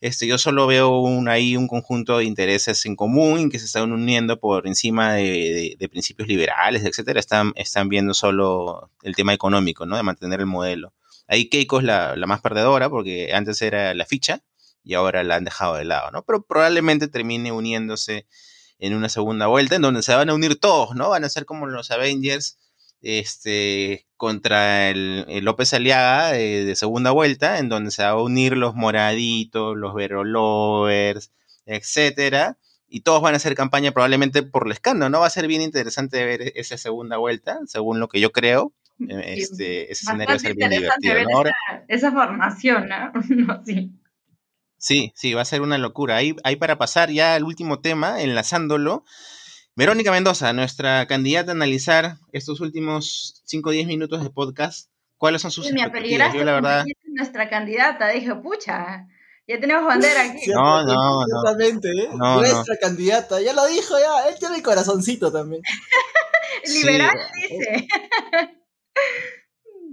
este, 0.00 0.26
yo 0.26 0.38
solo 0.38 0.66
veo 0.66 1.00
un, 1.00 1.28
ahí 1.28 1.56
un 1.56 1.66
conjunto 1.66 2.18
de 2.18 2.24
intereses 2.24 2.86
en 2.86 2.94
común 2.94 3.50
que 3.50 3.58
se 3.58 3.66
están 3.66 3.90
uniendo 3.92 4.38
por 4.38 4.66
encima 4.66 5.14
de, 5.14 5.76
principios 5.90 6.28
liberales, 6.28 6.84
etcétera. 6.84 7.18
Están, 7.18 7.52
están 7.56 7.88
viendo 7.88 8.14
solo 8.14 8.90
el 9.02 9.16
tema 9.16 9.32
económico, 9.34 9.86
¿no? 9.86 9.96
De 9.96 10.02
mantener 10.02 10.40
el 10.40 10.46
modelo. 10.46 10.92
Ahí 11.26 11.48
Keiko 11.48 11.78
es 11.78 11.84
la, 11.84 12.16
la 12.16 12.26
más 12.26 12.40
perdedora 12.40 12.88
porque 12.88 13.32
antes 13.34 13.60
era 13.62 13.92
la 13.94 14.06
ficha 14.06 14.42
y 14.84 14.94
ahora 14.94 15.24
la 15.24 15.36
han 15.36 15.44
dejado 15.44 15.76
de 15.76 15.84
lado, 15.84 16.10
¿no? 16.10 16.22
Pero 16.22 16.42
probablemente 16.42 17.08
termine 17.08 17.52
uniéndose 17.52 18.26
en 18.78 18.94
una 18.94 19.08
segunda 19.08 19.46
vuelta, 19.48 19.76
en 19.76 19.82
donde 19.82 20.02
se 20.02 20.14
van 20.14 20.30
a 20.30 20.34
unir 20.34 20.58
todos, 20.60 20.94
¿no? 20.94 21.10
Van 21.10 21.24
a 21.24 21.28
ser 21.28 21.44
como 21.44 21.66
los 21.66 21.90
Avengers 21.90 22.57
este, 23.02 24.06
contra 24.16 24.90
el, 24.90 25.44
López 25.44 25.72
Aliaga 25.74 26.32
de, 26.32 26.74
segunda 26.76 27.10
vuelta, 27.10 27.58
en 27.58 27.68
donde 27.68 27.90
se 27.90 28.02
va 28.02 28.10
a 28.10 28.22
unir 28.22 28.56
los 28.56 28.74
moraditos, 28.74 29.76
los 29.76 29.94
verolovers, 29.94 31.32
etcétera, 31.66 32.58
y 32.88 33.00
todos 33.00 33.22
van 33.22 33.34
a 33.34 33.36
hacer 33.36 33.54
campaña 33.54 33.92
probablemente 33.92 34.42
por 34.42 34.66
Lescano, 34.66 35.08
¿no? 35.10 35.20
Va 35.20 35.26
a 35.26 35.30
ser 35.30 35.46
bien 35.46 35.62
interesante 35.62 36.24
ver 36.24 36.52
esa 36.56 36.78
segunda 36.78 37.18
vuelta, 37.18 37.58
según 37.66 38.00
lo 38.00 38.08
que 38.08 38.20
yo 38.20 38.32
creo. 38.32 38.72
Eh, 39.08 39.34
este, 39.36 39.92
ese 39.92 40.04
escenario 40.04 40.28
va 40.28 40.34
a 40.34 40.38
ser 40.38 40.54
bien 40.54 40.70
divertido. 40.70 41.16
esa, 41.16 41.84
esa, 41.86 42.12
formación, 42.12 42.88
¿no? 42.88 43.12
no 43.28 43.62
sí. 43.64 43.92
Sí, 44.78 45.12
sí, 45.16 45.34
va 45.34 45.42
a 45.42 45.44
ser 45.44 45.60
una 45.60 45.76
locura. 45.76 46.16
Ahí, 46.16 46.36
ahí 46.44 46.56
para 46.56 46.78
pasar 46.78 47.10
ya 47.10 47.34
al 47.34 47.44
último 47.44 47.80
tema, 47.80 48.22
enlazándolo. 48.22 49.04
Verónica 49.78 50.10
Mendoza, 50.10 50.52
nuestra 50.52 51.06
candidata 51.06 51.52
a 51.52 51.54
analizar 51.54 52.16
estos 52.32 52.60
últimos 52.60 53.42
5 53.44 53.68
o 53.68 53.72
10 53.72 53.86
minutos 53.86 54.24
de 54.24 54.30
podcast. 54.30 54.90
¿Cuáles 55.16 55.40
son 55.40 55.52
sus 55.52 55.68
sí, 55.68 55.72
expectativas? 55.72 56.34
Yo, 56.34 56.42
la 56.42 56.54
verdad... 56.54 56.84
nuestra 57.04 57.48
candidata, 57.48 58.08
dije, 58.08 58.34
pucha, 58.34 59.06
ya 59.46 59.60
tenemos 59.60 59.84
bandera 59.84 60.22
aquí. 60.22 60.50
no, 60.50 60.82
no, 60.84 61.22
Exactamente, 61.22 61.90
¿eh? 61.90 62.08
nuestra 62.12 62.76
candidata, 62.80 63.40
ya 63.40 63.52
lo 63.52 63.68
dijo, 63.68 63.96
ya, 64.00 64.28
él 64.28 64.34
tiene 64.40 64.56
el 64.56 64.64
corazoncito 64.64 65.30
también. 65.30 65.62
Liberal, 66.66 67.16
dice. 67.36 67.86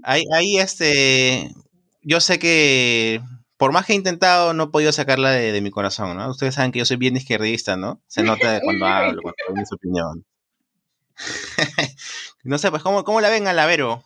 ahí, 0.01 0.23
ahí, 0.33 0.57
este, 0.57 1.53
yo 2.01 2.19
sé 2.21 2.39
que 2.39 3.21
por 3.57 3.71
más 3.71 3.85
que 3.85 3.93
he 3.93 3.95
intentado, 3.95 4.53
no 4.53 4.65
he 4.65 4.67
podido 4.67 4.91
sacarla 4.91 5.31
de, 5.31 5.61
mi 5.61 5.71
corazón, 5.71 6.17
¿no? 6.17 6.29
Ustedes 6.29 6.55
saben 6.55 6.71
que 6.71 6.79
yo 6.79 6.85
soy 6.85 6.97
bien 6.97 7.15
izquierdista, 7.15 7.77
¿no? 7.77 8.01
Se 8.07 8.23
nota 8.23 8.59
cuando 8.61 8.85
hablo, 8.85 9.21
cuando 9.21 9.37
doy 9.47 9.55
mi 9.57 9.63
opinión. 9.71 10.25
no 12.43 12.57
sé, 12.57 12.69
pues, 12.69 12.83
¿cómo, 12.83 13.03
cómo 13.03 13.21
la 13.21 13.29
ven 13.29 13.47
a 13.47 13.53
la 13.53 13.65
Vero? 13.65 14.03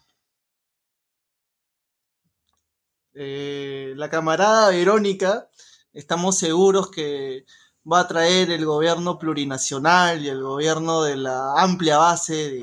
Eh, 3.15 3.93
la 3.97 4.09
camarada 4.09 4.69
Verónica, 4.69 5.49
estamos 5.93 6.37
seguros 6.37 6.91
que 6.91 7.45
va 7.91 8.01
a 8.01 8.07
traer 8.07 8.51
el 8.51 8.65
gobierno 8.65 9.17
plurinacional 9.17 10.23
y 10.23 10.29
el 10.29 10.43
gobierno 10.43 11.01
de 11.01 11.17
la 11.17 11.59
amplia 11.59 11.97
base 11.97 12.61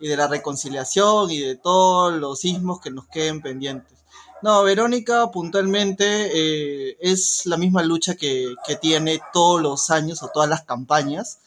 y 0.00 0.08
de 0.08 0.16
la 0.16 0.28
reconciliación 0.28 1.30
y 1.30 1.40
de 1.40 1.56
todos 1.56 2.14
los 2.14 2.40
sismos 2.40 2.80
que 2.80 2.90
nos 2.90 3.06
queden 3.08 3.42
pendientes. 3.42 3.99
No, 4.42 4.62
Verónica 4.62 5.30
puntualmente 5.30 6.04
eh, 6.32 6.96
es 7.00 7.44
la 7.44 7.58
misma 7.58 7.82
lucha 7.82 8.14
que, 8.14 8.54
tiene 8.80 9.20
todos 9.34 9.60
los 9.60 9.90
años 9.90 10.22
o 10.22 10.28
todas 10.28 10.48
las 10.48 10.64
campañas, 10.64 11.40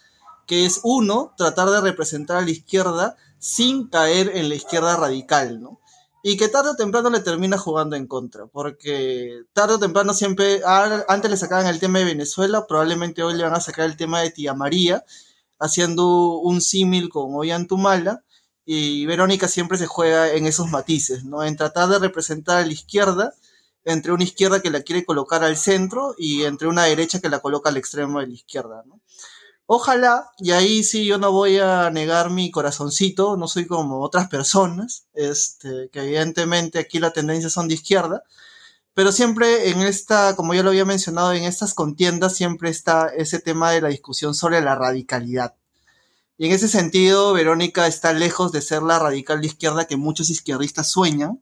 que 0.45 0.65
es 0.65 0.81
uno, 0.83 1.33
tratar 1.35 1.69
de 1.71 1.81
representar 1.81 2.37
a 2.37 2.41
la 2.41 2.51
izquierda 2.51 3.15
sin 3.39 3.87
caer 3.87 4.31
en 4.35 4.49
la 4.49 4.55
izquierda 4.55 4.95
radical, 4.95 5.61
¿no? 5.61 5.79
Y 6.21 6.37
que 6.37 6.47
tarde 6.49 6.69
o 6.69 6.75
temprano 6.75 7.09
le 7.09 7.19
termina 7.19 7.57
jugando 7.57 7.95
en 7.95 8.07
contra, 8.07 8.45
porque 8.45 9.43
tarde 9.53 9.75
o 9.75 9.79
temprano 9.79 10.13
siempre, 10.13 10.61
antes 10.63 11.31
le 11.31 11.37
sacaban 11.37 11.67
el 11.67 11.79
tema 11.79 11.99
de 11.99 12.05
Venezuela, 12.05 12.65
probablemente 12.67 13.23
hoy 13.23 13.35
le 13.35 13.43
van 13.43 13.55
a 13.55 13.59
sacar 13.59 13.85
el 13.85 13.97
tema 13.97 14.21
de 14.21 14.31
Tía 14.31 14.53
María, 14.53 15.03
haciendo 15.59 16.37
un 16.37 16.61
símil 16.61 17.09
con 17.09 17.33
Ollantumala, 17.33 18.22
y 18.65 19.05
Verónica 19.05 19.47
siempre 19.47 19.77
se 19.77 19.87
juega 19.87 20.31
en 20.33 20.47
esos 20.47 20.69
matices, 20.69 21.25
¿no? 21.25 21.43
En 21.43 21.57
tratar 21.57 21.89
de 21.89 21.99
representar 21.99 22.59
a 22.59 22.65
la 22.65 22.73
izquierda, 22.73 23.33
entre 23.85 24.13
una 24.13 24.23
izquierda 24.23 24.61
que 24.61 24.71
la 24.71 24.81
quiere 24.81 25.05
colocar 25.05 25.43
al 25.43 25.57
centro 25.57 26.15
y 26.17 26.43
entre 26.43 26.67
una 26.67 26.85
derecha 26.85 27.19
que 27.19 27.29
la 27.29 27.39
coloca 27.39 27.69
al 27.69 27.77
extremo 27.77 28.19
de 28.19 28.27
la 28.27 28.33
izquierda, 28.33 28.83
¿no? 28.85 29.01
Ojalá, 29.65 30.29
y 30.39 30.51
ahí 30.51 30.83
sí 30.83 31.05
yo 31.05 31.17
no 31.17 31.31
voy 31.31 31.57
a 31.57 31.89
negar 31.89 32.29
mi 32.29 32.51
corazoncito, 32.51 33.37
no 33.37 33.47
soy 33.47 33.65
como 33.65 34.01
otras 34.01 34.27
personas, 34.27 35.07
este, 35.13 35.89
que 35.91 36.01
evidentemente 36.01 36.79
aquí 36.79 36.99
la 36.99 37.11
tendencia 37.13 37.49
son 37.49 37.67
de 37.69 37.75
izquierda, 37.75 38.23
pero 38.93 39.11
siempre 39.11 39.69
en 39.69 39.81
esta, 39.81 40.35
como 40.35 40.53
ya 40.53 40.63
lo 40.63 40.69
había 40.69 40.85
mencionado, 40.85 41.33
en 41.33 41.43
estas 41.45 41.73
contiendas 41.73 42.35
siempre 42.35 42.69
está 42.69 43.09
ese 43.15 43.39
tema 43.39 43.71
de 43.71 43.81
la 43.81 43.89
discusión 43.89 44.35
sobre 44.35 44.61
la 44.61 44.75
radicalidad. 44.75 45.55
En 46.43 46.51
ese 46.51 46.67
sentido, 46.67 47.31
Verónica 47.31 47.87
está 47.87 48.11
lejos 48.11 48.51
de 48.51 48.61
ser 48.61 48.83
la 48.83 48.99
radical 48.99 49.39
de 49.39 49.47
izquierda 49.47 49.85
que 49.85 49.95
muchos 49.95 50.29
izquierdistas 50.29 50.91
sueñan 50.91 51.41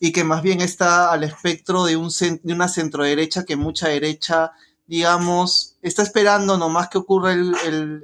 y 0.00 0.12
que 0.12 0.24
más 0.24 0.40
bien 0.40 0.62
está 0.62 1.12
al 1.12 1.24
espectro 1.24 1.84
de, 1.84 1.98
un, 1.98 2.08
de 2.08 2.54
una 2.54 2.68
centroderecha 2.68 3.44
que 3.44 3.56
mucha 3.56 3.88
derecha, 3.88 4.52
digamos, 4.86 5.76
está 5.82 6.02
esperando 6.02 6.56
nomás 6.56 6.88
que 6.88 6.96
ocurra 6.96 7.34
el, 7.34 7.54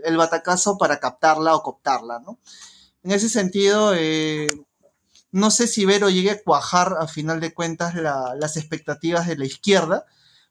el, 0.05 0.17
batacazo 0.19 0.77
para 0.77 1.01
captarla 1.01 1.55
o 1.55 1.63
cooptarla, 1.63 2.19
¿no? 2.19 2.39
En 3.03 3.13
ese 3.13 3.31
sentido, 3.31 3.95
eh, 3.95 4.53
no 5.33 5.51
sé 5.51 5.67
si 5.67 5.87
Vero 5.87 6.11
llegue 6.11 6.33
a 6.33 6.43
cuajar 6.43 6.99
a 7.01 7.09
final 7.09 7.41
de 7.41 7.55
cuentas 7.55 7.95
las 7.95 8.59
expectativas 8.59 9.27
de 9.27 9.39
la 9.39 9.47
izquierda, 9.47 10.05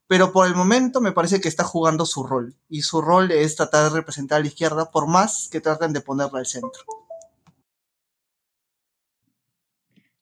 pero 0.07 0.31
por 0.31 0.47
el 0.47 0.55
momento 0.55 1.01
me 1.01 1.11
parece 1.11 1.41
que 1.41 1.47
está 1.47 1.63
jugando 1.63 2.05
su 2.05 2.23
rol, 2.23 2.55
y 2.69 2.81
su 2.81 3.01
rol 3.01 3.31
es 3.31 3.55
tratar 3.55 3.89
de 3.89 3.97
representar 3.97 4.37
a 4.37 4.41
la 4.41 4.47
izquierda, 4.47 4.91
por 4.91 5.07
más 5.07 5.49
que 5.51 5.61
traten 5.61 5.93
de 5.93 6.01
ponerla 6.01 6.39
al 6.39 6.45
centro. 6.45 6.83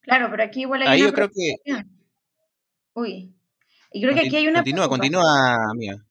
Claro, 0.02 0.28
pero 0.30 0.44
aquí 0.44 0.62
igual 0.62 0.82
hay 0.82 0.88
Ahí 0.88 1.02
yo 1.02 1.14
creo 1.14 1.30
que... 1.30 1.56
Uy, 2.94 3.34
y 3.92 4.02
creo 4.02 4.14
que 4.14 4.28
aquí 4.28 4.36
hay 4.36 4.48
una... 4.48 4.60
Continúa, 4.60 4.90
continúa, 4.90 5.74
mía. 5.76 6.04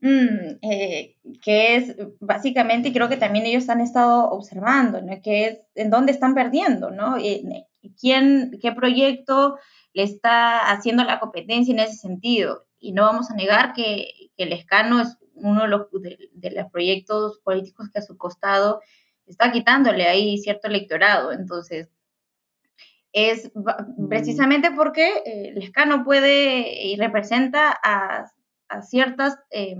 Mm, 0.00 0.58
eh, 0.62 1.16
que 1.42 1.76
es 1.76 1.96
básicamente, 2.20 2.88
y 2.88 2.92
creo 2.92 3.08
que 3.08 3.16
también 3.16 3.46
ellos 3.46 3.68
han 3.68 3.80
estado 3.80 4.30
observando, 4.30 5.00
¿no? 5.02 5.20
Que 5.22 5.46
es 5.46 5.58
en 5.74 5.90
dónde 5.90 6.12
están 6.12 6.34
perdiendo, 6.34 6.90
¿no? 6.90 7.16
¿Quién, 8.00 8.58
qué 8.60 8.72
proyecto 8.72 9.58
le 9.92 10.02
está 10.02 10.70
haciendo 10.70 11.04
la 11.04 11.20
competencia 11.20 11.72
en 11.72 11.80
ese 11.80 11.96
sentido? 11.96 12.68
y 12.80 12.92
no 12.92 13.02
vamos 13.02 13.30
a 13.30 13.34
negar 13.34 13.72
que, 13.72 14.30
el 14.36 14.52
escano 14.52 15.00
es 15.00 15.16
uno 15.34 15.62
de 15.62 15.68
los, 15.68 15.88
de, 15.90 16.50
los 16.52 16.70
proyectos 16.70 17.40
políticos 17.40 17.88
que 17.92 17.98
a 17.98 18.02
su 18.02 18.16
costado 18.16 18.80
está 19.26 19.50
quitándole 19.50 20.06
ahí 20.06 20.38
cierto 20.38 20.68
electorado. 20.68 21.32
Entonces, 21.32 21.88
es 23.12 23.50
mm. 23.52 24.08
precisamente 24.08 24.70
porque 24.70 25.08
eh, 25.08 25.48
el 25.48 25.58
escano 25.58 26.04
puede 26.04 26.84
y 26.84 26.94
representa 26.94 27.76
a, 27.82 28.30
ciertas, 28.82 29.36
eh, 29.50 29.74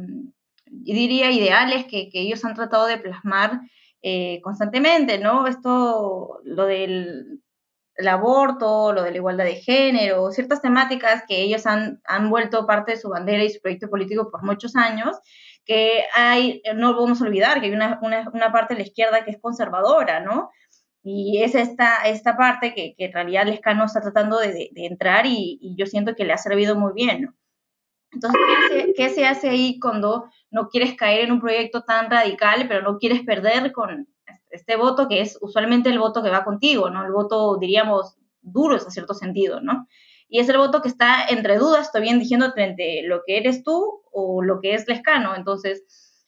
diría, 0.67 1.31
ideales 1.31 1.85
que, 1.85 2.11
ellos 2.13 2.45
han 2.45 2.55
tratado 2.55 2.87
de 2.87 2.99
plasmar 2.99 3.61
eh, 4.03 4.41
constantemente, 4.43 5.19
¿no? 5.19 5.47
Esto, 5.47 6.41
lo 6.43 6.67
del 6.67 7.43
el 7.99 8.07
aborto, 8.07 8.93
lo 8.93 9.03
de 9.03 9.11
la 9.11 9.17
igualdad 9.17 9.45
de 9.45 9.57
género, 9.57 10.31
ciertas 10.31 10.63
temáticas 10.63 11.25
que 11.27 11.43
ellos 11.43 11.67
han, 11.67 12.01
han 12.05 12.31
vuelto 12.31 12.65
parte 12.65 12.93
de 12.93 12.99
su 12.99 13.09
bandera 13.09 13.43
y 13.43 13.51
su 13.51 13.61
proyecto 13.61 13.91
político 13.91 14.31
por 14.31 14.45
muchos 14.45 14.77
años, 14.77 15.19
que 15.65 16.05
hay, 16.15 16.63
no 16.77 16.95
vamos 16.95 17.21
a 17.21 17.25
olvidar 17.25 17.61
que 17.61 17.67
hay 17.67 17.73
una, 17.73 17.99
una, 18.01 18.53
parte 18.53 18.75
de 18.75 18.81
la 18.81 18.87
izquierda 18.87 19.25
que 19.25 19.33
es 19.33 19.41
conservadora, 19.41 20.21
¿no? 20.21 20.51
Y 21.03 21.43
es 21.43 21.57
esta, 21.57 22.07
esta 22.07 22.37
parte 22.37 22.73
que, 22.73 22.95
que 22.97 23.07
en 23.07 23.13
realidad 23.13 23.47
Lescano 23.47 23.85
está 23.85 24.01
tratando 24.01 24.39
de, 24.39 24.71
de, 24.73 24.87
entrar 24.87 25.27
y, 25.27 25.59
y, 25.61 25.75
yo 25.77 25.87
siento 25.87 26.15
que 26.15 26.25
le 26.25 26.33
ha 26.33 26.39
servido 26.39 26.77
muy 26.77 26.93
bien, 26.95 27.23
¿no? 27.23 27.35
Entonces, 28.13 28.41
¿qué 28.71 28.95
¿qué 28.97 29.09
se 29.11 29.27
hace 29.27 29.51
ahí 29.51 29.79
cuando 29.81 30.31
no 30.51 30.69
quieres 30.69 30.95
caer 30.95 31.25
en 31.25 31.33
un 31.33 31.41
proyecto 31.41 31.83
tan 31.83 32.11
radical, 32.11 32.67
pero 32.69 32.83
no 32.83 32.99
quieres 32.99 33.23
perder 33.23 33.73
con, 33.73 34.09
este 34.51 34.77
voto 34.77 35.09
que 35.09 35.21
es 35.21 35.39
usualmente 35.41 35.91
el 35.91 35.99
voto 35.99 36.23
que 36.23 36.31
va 36.31 36.45
contigo, 36.45 36.91
¿no? 36.91 37.05
El 37.05 37.13
voto, 37.13 37.57
diríamos, 37.59 38.17
duro 38.41 38.75
en 38.75 38.91
cierto 38.91 39.15
sentido, 39.15 39.61
¿no? 39.61 39.87
Y 40.29 40.41
es 40.41 40.49
el 40.49 40.59
voto 40.59 40.83
que 40.83 40.89
está 40.89 41.27
entre 41.29 41.57
dudas, 41.57 41.87
estoy 41.87 42.03
bien 42.03 42.19
diciendo, 42.19 42.53
entre 42.57 43.03
lo 43.03 43.23
que 43.27 43.39
eres 43.39 43.63
tú 43.63 44.03
o 44.13 44.43
lo 44.43 44.61
que 44.61 44.75
es 44.75 44.87
Lescano. 44.87 45.35
Entonces, 45.35 45.85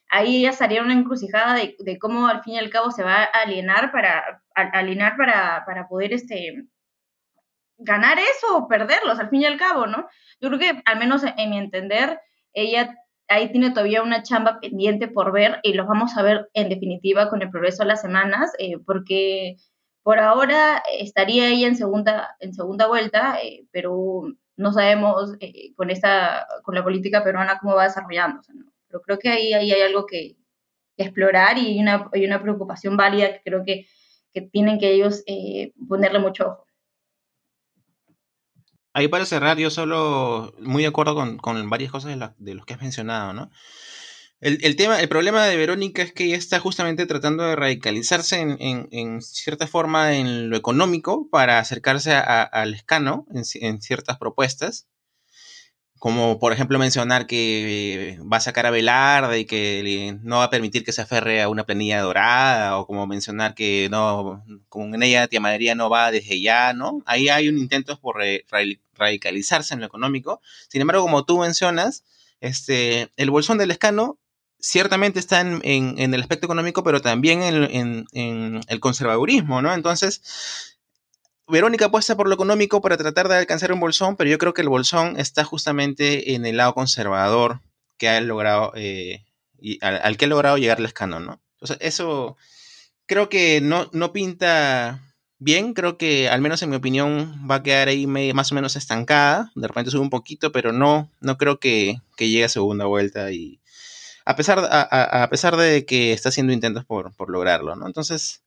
ahí 0.09 0.41
ya 0.41 0.53
salieron 0.53 0.87
una 0.87 0.99
encrucijada 0.99 1.53
de, 1.55 1.99
cómo 1.99 2.27
al 2.27 2.43
fin 2.43 2.55
y 2.55 2.59
al 2.59 2.69
cabo 2.69 2.91
se 2.91 3.03
va 3.03 3.23
a 3.23 3.25
alienar 3.25 3.91
para, 3.91 4.43
alienar 4.55 5.17
para, 5.17 5.63
para 5.65 5.87
poder 5.87 6.13
este, 6.13 6.65
ganar 7.77 8.17
eso 8.19 8.57
o 8.57 8.67
perderlos, 8.67 9.19
al 9.19 9.29
fin 9.29 9.41
y 9.41 9.45
al 9.45 9.57
cabo, 9.57 9.87
¿no? 9.87 10.07
Yo 10.39 10.49
creo 10.49 10.59
que, 10.59 10.81
al 10.85 10.99
menos 10.99 11.23
en 11.23 11.49
mi 11.49 11.57
entender, 11.57 12.19
ella 12.53 12.95
ahí 13.31 13.51
tiene 13.51 13.71
todavía 13.71 14.03
una 14.03 14.23
chamba 14.23 14.59
pendiente 14.59 15.07
por 15.07 15.31
ver 15.31 15.59
y 15.63 15.73
los 15.73 15.87
vamos 15.87 16.17
a 16.17 16.23
ver 16.23 16.49
en 16.53 16.69
definitiva 16.69 17.29
con 17.29 17.41
el 17.41 17.49
progreso 17.49 17.83
de 17.83 17.89
las 17.89 18.01
semanas, 18.01 18.51
eh, 18.59 18.77
porque 18.85 19.57
por 20.03 20.19
ahora 20.19 20.83
estaría 20.99 21.49
ella 21.49 21.67
en 21.67 21.75
segunda, 21.75 22.35
en 22.39 22.53
segunda 22.53 22.87
vuelta, 22.87 23.39
eh, 23.41 23.65
pero 23.71 24.23
no 24.57 24.73
sabemos 24.73 25.35
eh, 25.39 25.73
con, 25.75 25.89
esta, 25.89 26.47
con 26.63 26.75
la 26.75 26.83
política 26.83 27.23
peruana 27.23 27.57
cómo 27.59 27.75
va 27.75 27.85
desarrollándose. 27.85 28.53
Pero 28.87 29.01
creo 29.01 29.19
que 29.19 29.29
ahí, 29.29 29.53
ahí 29.53 29.71
hay 29.71 29.81
algo 29.81 30.05
que, 30.05 30.37
explorar 30.97 31.57
y 31.57 31.67
hay 31.67 31.79
una, 31.79 32.09
hay 32.13 32.25
una 32.25 32.39
preocupación 32.43 32.95
válida 32.95 33.33
que 33.33 33.41
creo 33.43 33.63
que, 33.65 33.87
que 34.33 34.41
tienen 34.41 34.77
que 34.77 34.91
ellos 34.91 35.23
ponerle 35.87 36.19
mucho 36.19 36.47
ojo. 36.47 36.65
Ahí 38.93 39.07
para 39.07 39.25
cerrar, 39.25 39.57
yo 39.57 39.69
solo 39.69 40.53
muy 40.59 40.83
de 40.83 40.89
acuerdo 40.89 41.15
con, 41.15 41.37
con 41.37 41.69
varias 41.69 41.91
cosas 41.91 42.17
de, 42.17 42.29
de, 42.37 42.55
los 42.55 42.65
que 42.65 42.73
has 42.73 42.81
mencionado, 42.81 43.33
¿no? 43.33 43.49
El, 44.41 44.57
el, 44.63 44.75
tema, 44.75 44.99
el 44.99 45.07
problema 45.07 45.45
de 45.45 45.55
Verónica 45.55 46.01
es 46.01 46.13
que 46.13 46.25
ella 46.25 46.35
está 46.35 46.59
justamente 46.59 47.05
tratando 47.05 47.43
de 47.43 47.55
radicalizarse 47.55 48.39
en, 48.39 48.89
en, 48.91 49.21
cierta 49.21 49.67
forma 49.67 50.15
en 50.15 50.49
lo 50.49 50.57
económico 50.57 51.29
para 51.29 51.59
acercarse 51.59 52.13
al 52.13 52.73
escano 52.73 53.27
en, 53.33 53.43
en 53.61 53.81
ciertas 53.81 54.17
propuestas 54.17 54.87
como 56.01 56.39
por 56.39 56.51
ejemplo 56.51 56.79
mencionar 56.79 57.27
que 57.27 58.17
va 58.21 58.37
a 58.37 58.41
sacar 58.41 58.65
a 58.65 58.71
Velarde 58.71 59.41
y 59.41 59.45
que 59.45 60.17
no 60.23 60.37
va 60.37 60.45
a 60.45 60.49
permitir 60.49 60.83
que 60.83 60.93
se 60.93 61.03
aferre 61.03 61.43
a 61.43 61.47
una 61.47 61.63
planilla 61.63 62.01
dorada, 62.01 62.79
o 62.79 62.87
como 62.87 63.05
mencionar 63.05 63.53
que 63.53 63.87
no, 63.91 64.43
con 64.67 65.03
ella 65.03 65.27
Tía 65.27 65.39
Madería 65.39 65.75
no 65.75 65.91
va 65.91 66.09
desde 66.09 66.41
ya, 66.41 66.73
¿no? 66.73 67.03
Ahí 67.05 67.29
hay 67.29 67.49
un 67.49 67.59
intento 67.59 67.99
por 67.99 68.15
radicalizarse 68.95 69.75
en 69.75 69.81
lo 69.81 69.85
económico. 69.85 70.41
Sin 70.69 70.81
embargo, 70.81 71.03
como 71.03 71.23
tú 71.23 71.37
mencionas, 71.37 72.03
este, 72.39 73.11
el 73.15 73.29
bolsón 73.29 73.59
del 73.59 73.69
escano 73.69 74.17
ciertamente 74.59 75.19
está 75.19 75.41
en, 75.41 75.61
en, 75.63 76.13
el 76.15 76.21
aspecto 76.21 76.47
económico, 76.47 76.83
pero 76.83 77.01
también 77.03 77.43
en, 77.43 78.07
en 78.11 78.61
el 78.67 78.79
conservadurismo, 78.79 79.61
¿no? 79.61 79.71
Entonces, 79.71 80.70
Verónica 81.51 81.85
apuesta 81.85 82.15
por 82.15 82.27
lo 82.27 82.33
económico 82.33 82.81
para 82.81 82.97
tratar 82.97 83.27
de 83.27 83.35
alcanzar 83.35 83.71
un 83.73 83.79
bolsón, 83.79 84.15
pero 84.15 84.29
yo 84.29 84.37
creo 84.37 84.53
que 84.53 84.61
el 84.61 84.69
bolsón 84.69 85.19
está 85.19 85.43
justamente 85.43 86.33
en 86.33 86.45
el 86.45 86.57
lado 86.57 86.73
conservador 86.73 87.59
que 87.97 88.09
ha 88.09 88.21
logrado, 88.21 88.71
eh, 88.75 89.25
y 89.59 89.77
al, 89.85 90.17
que 90.17 90.25
ha 90.25 90.27
logrado 90.29 90.57
llegar 90.57 90.79
el 90.79 90.85
escano, 90.85 91.19
¿no? 91.19 91.41
Entonces, 91.55 91.77
eso 91.81 92.37
creo 93.05 93.29
que 93.29 93.61
no, 93.61 93.89
no 93.91 94.13
pinta 94.13 95.01
bien, 95.37 95.73
creo 95.73 95.97
que 95.97 96.29
al 96.29 96.41
menos 96.41 96.61
en 96.61 96.69
mi 96.69 96.77
opinión 96.77 97.47
va 97.49 97.55
a 97.55 97.63
quedar 97.63 97.89
ahí 97.89 98.07
más 98.07 98.51
o 98.51 98.55
menos 98.55 98.75
estancada, 98.75 99.51
de 99.55 99.67
repente 99.67 99.91
sube 99.91 100.01
un 100.01 100.09
poquito, 100.09 100.51
pero 100.51 100.71
no, 100.71 101.11
no 101.19 101.37
creo 101.37 101.59
que, 101.59 102.01
llegue 102.17 102.43
a 102.43 102.49
segunda 102.49 102.85
vuelta 102.85 103.31
y 103.31 103.59
a 104.25 104.35
pesar, 104.35 104.59
a, 104.71 105.27
pesar 105.29 105.57
de 105.57 105.85
que 105.85 106.13
está 106.13 106.29
haciendo 106.29 106.53
intentos 106.53 106.85
por, 106.85 107.13
por 107.15 107.29
lograrlo, 107.29 107.75
¿no? 107.75 107.87
Entonces, 107.87 108.40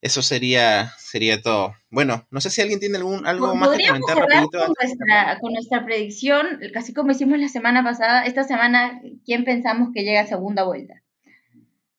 eso 0.00 0.22
sería, 0.22 0.92
sería 0.98 1.42
todo. 1.42 1.74
Bueno, 1.90 2.26
no 2.30 2.40
sé 2.40 2.50
si 2.50 2.60
alguien 2.60 2.78
tiene 2.78 2.98
algún, 2.98 3.26
algo 3.26 3.54
más 3.54 3.70
que 3.76 3.86
comentar 3.86 4.16
rapidito. 4.16 4.58
Con 4.58 4.74
nuestra, 4.80 5.38
con 5.40 5.52
nuestra 5.52 5.84
predicción, 5.84 6.60
casi 6.72 6.94
como 6.94 7.10
hicimos 7.10 7.38
la 7.38 7.48
semana 7.48 7.82
pasada, 7.82 8.24
esta 8.24 8.44
semana, 8.44 9.00
¿quién 9.24 9.44
pensamos 9.44 9.88
que 9.92 10.04
llega 10.04 10.20
a 10.20 10.26
segunda 10.26 10.62
vuelta? 10.62 11.02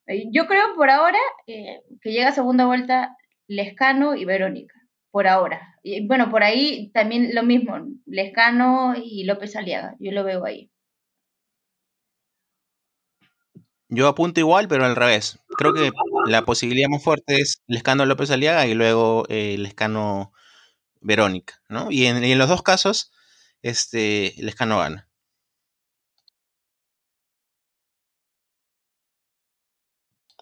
Eh, 0.08 0.28
yo 0.32 0.48
creo 0.48 0.76
por 0.76 0.90
ahora 0.90 1.20
eh, 1.46 1.82
que 2.02 2.12
llega 2.12 2.30
a 2.30 2.34
segunda 2.34 2.66
vuelta 2.66 3.18
Lescano 3.48 4.16
y 4.16 4.26
Verónica, 4.26 4.76
por 5.12 5.28
ahora. 5.28 5.76
Y, 5.84 6.08
bueno, 6.08 6.30
por 6.32 6.44
ahí 6.44 6.92
también 6.94 7.36
lo 7.36 7.44
mismo, 7.44 7.76
Lescano 8.06 8.94
y 8.96 9.26
López 9.26 9.56
Aliaga, 9.56 9.96
yo 10.00 10.12
lo 10.12 10.24
veo 10.24 10.46
ahí. 10.46 10.72
Yo 13.90 14.08
apunto 14.08 14.40
igual, 14.40 14.68
pero 14.68 14.86
al 14.86 14.96
revés. 14.96 15.40
Creo 15.60 15.74
que 15.74 15.92
la 16.28 16.46
posibilidad 16.46 16.88
más 16.88 17.04
fuerte 17.04 17.42
es 17.42 17.62
Lescano 17.68 18.06
López 18.06 18.32
Aliaga 18.32 18.66
y 18.66 18.76
luego 18.76 19.26
eh, 19.28 19.58
Lescano 19.58 20.32
Verónica, 21.02 21.62
¿no? 21.68 21.92
Y 21.92 22.06
en, 22.06 22.38
los 22.38 22.48
dos 22.48 22.64
casos, 22.64 23.12
este, 23.62 24.36
Lescano 24.38 24.80
gana. 24.80 25.10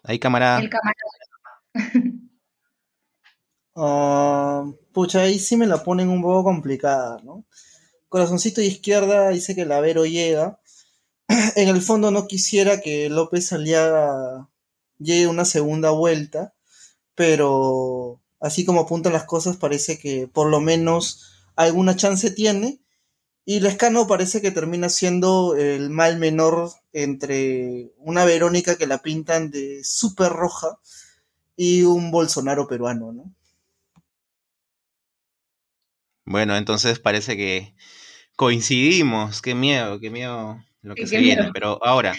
Ahí, 0.04 0.20
camarada. 0.20 0.60
El 0.60 0.70
camarada. 0.70 1.02
Ah, 3.74 4.64
pucha, 4.92 5.22
ahí 5.22 5.40
sí 5.40 5.56
me 5.56 5.66
la 5.66 5.82
ponen 5.82 6.10
un 6.10 6.22
poco 6.22 6.44
complicada, 6.44 7.18
¿no? 7.24 7.44
Corazoncito 8.08 8.60
de 8.60 8.68
izquierda 8.68 9.30
dice 9.30 9.56
que 9.56 9.66
la 9.66 9.80
Vero 9.80 10.06
llega 10.06 10.60
en 11.56 11.68
el 11.68 11.82
fondo 11.82 12.12
no 12.12 12.28
quisiera 12.28 12.80
que 12.80 13.08
López 13.08 13.52
Aliaga 13.52 14.48
llegue 14.98 15.26
una 15.26 15.44
segunda 15.44 15.90
vuelta, 15.90 16.54
pero 17.14 18.20
así 18.40 18.64
como 18.64 18.80
apuntan 18.80 19.12
las 19.12 19.24
cosas, 19.24 19.56
parece 19.56 19.98
que 19.98 20.28
por 20.28 20.48
lo 20.48 20.60
menos 20.60 21.48
alguna 21.56 21.96
chance 21.96 22.30
tiene. 22.30 22.80
Y 23.44 23.60
Lescano 23.60 24.06
parece 24.06 24.42
que 24.42 24.50
termina 24.50 24.90
siendo 24.90 25.56
el 25.56 25.88
mal 25.88 26.18
menor 26.18 26.70
entre 26.92 27.92
una 27.96 28.26
Verónica 28.26 28.76
que 28.76 28.86
la 28.86 28.98
pintan 28.98 29.50
de 29.50 29.82
súper 29.84 30.32
roja 30.32 30.78
y 31.56 31.82
un 31.84 32.10
Bolsonaro 32.10 32.68
peruano, 32.68 33.12
¿no? 33.12 33.34
Bueno, 36.26 36.58
entonces 36.58 36.98
parece 36.98 37.38
que 37.38 37.74
coincidimos. 38.36 39.40
Qué 39.40 39.54
miedo, 39.54 39.98
qué 39.98 40.10
miedo 40.10 40.62
lo 40.82 40.94
que 40.94 41.06
se 41.06 41.18
viene. 41.18 41.50
Pero 41.54 41.82
ahora, 41.82 42.14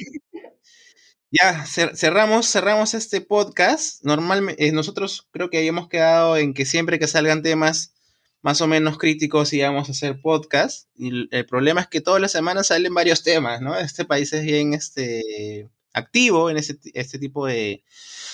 ya 1.31 1.65
cerramos, 1.65 2.51
cerramos 2.51 2.93
este 2.93 3.21
podcast. 3.21 4.03
Normalmente, 4.03 4.67
eh, 4.67 4.71
nosotros 4.71 5.27
creo 5.31 5.49
que 5.49 5.57
habíamos 5.57 5.87
quedado 5.87 6.37
en 6.37 6.53
que 6.53 6.65
siempre 6.65 6.99
que 6.99 7.07
salgan 7.07 7.43
temas 7.43 7.93
más 8.41 8.61
o 8.61 8.67
menos 8.67 8.97
críticos 8.97 9.53
íbamos 9.53 9.89
a 9.89 9.91
hacer 9.91 10.21
podcast. 10.21 10.87
Y 10.95 11.27
el 11.35 11.45
problema 11.45 11.81
es 11.81 11.87
que 11.87 12.01
todas 12.01 12.21
las 12.21 12.31
semanas 12.31 12.67
salen 12.67 12.93
varios 12.93 13.23
temas, 13.23 13.61
¿no? 13.61 13.77
Este 13.77 14.05
país 14.05 14.33
es 14.33 14.43
bien 14.43 14.73
este, 14.73 15.69
activo 15.93 16.49
en 16.49 16.57
este 16.57 17.19
tipo 17.19 17.45
de 17.45 17.83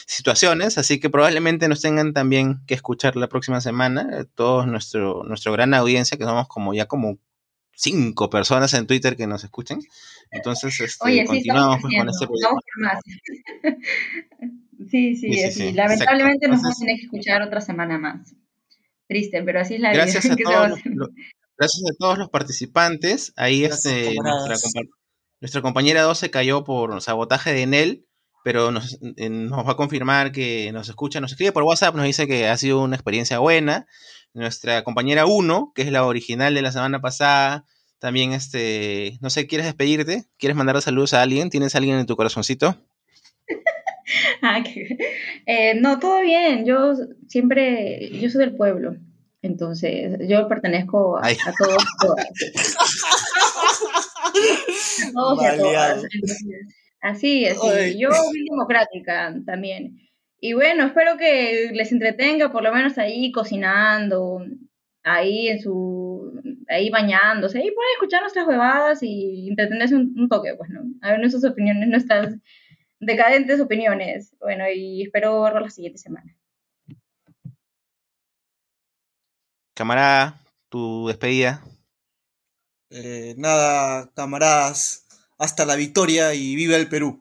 situaciones, 0.08 0.78
así 0.78 1.00
que 1.00 1.10
probablemente 1.10 1.68
nos 1.68 1.82
tengan 1.82 2.14
también 2.14 2.64
que 2.68 2.76
escuchar 2.76 3.16
la 3.16 3.28
próxima 3.28 3.60
semana. 3.62 4.26
Todos 4.36 4.68
nuestro, 4.68 5.24
nuestro 5.24 5.52
gran 5.52 5.74
audiencia, 5.74 6.18
que 6.18 6.24
somos 6.24 6.48
como 6.48 6.74
ya 6.74 6.86
como 6.86 7.18
cinco 7.76 8.30
personas 8.30 8.74
en 8.74 8.88
Twitter 8.88 9.16
que 9.16 9.28
nos 9.28 9.44
escuchen. 9.44 9.80
Entonces, 10.32 10.80
este, 10.80 11.26
continuamos 11.26 11.82
pues, 11.82 11.94
con 11.98 12.10
este 12.10 12.28
proyecto. 12.28 12.56
Sí, 14.92 15.16
sí, 15.16 15.34
sí, 15.34 15.52
sí, 15.52 15.72
Lamentablemente 15.72 16.50
nos 16.50 16.62
vamos 16.62 16.78
a 16.78 16.80
tener 16.80 16.98
que 16.98 17.06
escuchar 17.06 17.42
otra 17.42 17.62
semana 17.62 17.98
más. 17.98 18.36
Triste, 19.08 19.42
pero 19.42 19.62
así 19.62 19.76
es 19.76 19.80
la 19.80 19.94
gracias 19.94 20.26
A 20.26 20.36
todos 20.44 20.70
los, 20.70 21.10
gracias 21.58 21.84
a 21.90 21.96
todos 21.98 22.18
los 22.18 22.30
participantes. 22.30 23.34
Ahí 23.38 23.64
este, 23.64 24.16
nuestra, 25.40 25.62
compañera 25.62 26.02
12 26.04 26.30
cayó 26.30 26.66
por 26.66 27.02
sabotaje 27.02 27.54
de 27.54 27.62
Enel, 27.64 28.06
pero 28.44 28.72
nos, 28.72 29.00
nos 29.02 29.66
va 29.66 29.72
a 29.72 29.78
confirmar 29.78 30.34
que 30.34 30.72
nos 30.74 30.90
escucha, 30.90 31.22
nos 31.22 31.32
escribe 31.32 31.54
por 31.54 31.64
WhatsApp, 31.64 31.96
nos 31.96 32.06
dice 32.06 32.28
que 32.28 32.48
ha 32.48 32.58
sido 32.58 32.84
una 32.84 32.98
experiencia 32.98 33.40
buena 33.40 33.88
nuestra 34.36 34.84
compañera 34.84 35.26
1, 35.26 35.72
que 35.74 35.82
es 35.82 35.92
la 35.92 36.06
original 36.06 36.54
de 36.54 36.62
la 36.62 36.72
semana 36.72 37.02
pasada. 37.02 37.66
También, 38.00 38.34
este, 38.34 39.18
no 39.22 39.30
sé, 39.30 39.48
¿quieres 39.48 39.66
despedirte? 39.66 40.26
¿Quieres 40.38 40.56
mandar 40.56 40.80
saludos 40.82 41.14
a 41.14 41.22
alguien? 41.22 41.50
¿Tienes 41.50 41.74
a 41.74 41.80
alguien 41.80 41.98
en 41.98 42.06
tu 42.06 42.16
corazoncito? 42.16 42.78
ah, 44.42 44.64
eh, 45.46 45.76
no, 45.80 46.00
todo 46.00 46.22
bien. 46.22 46.66
Yo 46.66 46.94
siempre, 47.28 48.10
yo 48.20 48.30
soy 48.30 48.42
del 48.42 48.56
pueblo. 48.56 48.98
Entonces, 49.42 50.20
yo 50.28 50.48
pertenezco 50.48 51.18
a, 51.18 51.24
todos, 51.58 51.84
todos 55.14 55.42
y 55.42 55.46
a 55.46 55.58
todas. 55.58 56.04
así, 57.02 57.46
así. 57.46 57.98
Yo 57.98 58.12
soy 58.12 58.46
democrática 58.50 59.34
también. 59.46 60.05
Y 60.46 60.54
bueno, 60.54 60.86
espero 60.86 61.18
que 61.18 61.72
les 61.74 61.92
entretenga 61.92 62.52
por 62.52 62.62
lo 62.62 62.72
menos 62.72 63.00
ahí 63.00 63.32
cocinando, 63.32 64.46
ahí 65.02 65.48
en 65.48 65.60
su, 65.60 66.40
ahí 66.68 66.92
bañándose, 66.92 67.58
ahí 67.58 67.72
pueden 67.72 67.94
escuchar 67.94 68.22
nuestras 68.22 68.46
huevadas 68.46 69.00
y 69.02 69.50
entretenerse 69.50 69.96
un, 69.96 70.30
toque, 70.30 70.54
pues, 70.56 70.70
¿no? 70.70 70.82
A 71.02 71.10
ver 71.10 71.20
nuestras 71.20 71.44
opiniones, 71.46 71.90
nuestras 71.90 72.36
decadentes 73.00 73.60
opiniones. 73.60 74.36
Bueno, 74.40 74.66
y 74.72 75.02
espero 75.02 75.42
verlo 75.42 75.62
la 75.62 75.72
siguiente 75.72 75.98
semana. 75.98 76.38
Camarada, 79.74 80.40
tu 80.70 81.08
despedida. 81.08 81.64
Eh, 82.92 83.34
nada, 83.40 84.12
camaradas, 84.16 85.08
hasta 85.40 85.66
la 85.66 85.76
victoria 85.76 86.36
y 86.36 86.56
viva 86.56 86.76
el 86.76 86.88
Perú. 86.88 87.20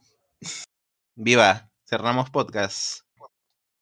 Viva, 1.14 1.70
cerramos 1.86 2.28
podcast. 2.28 3.03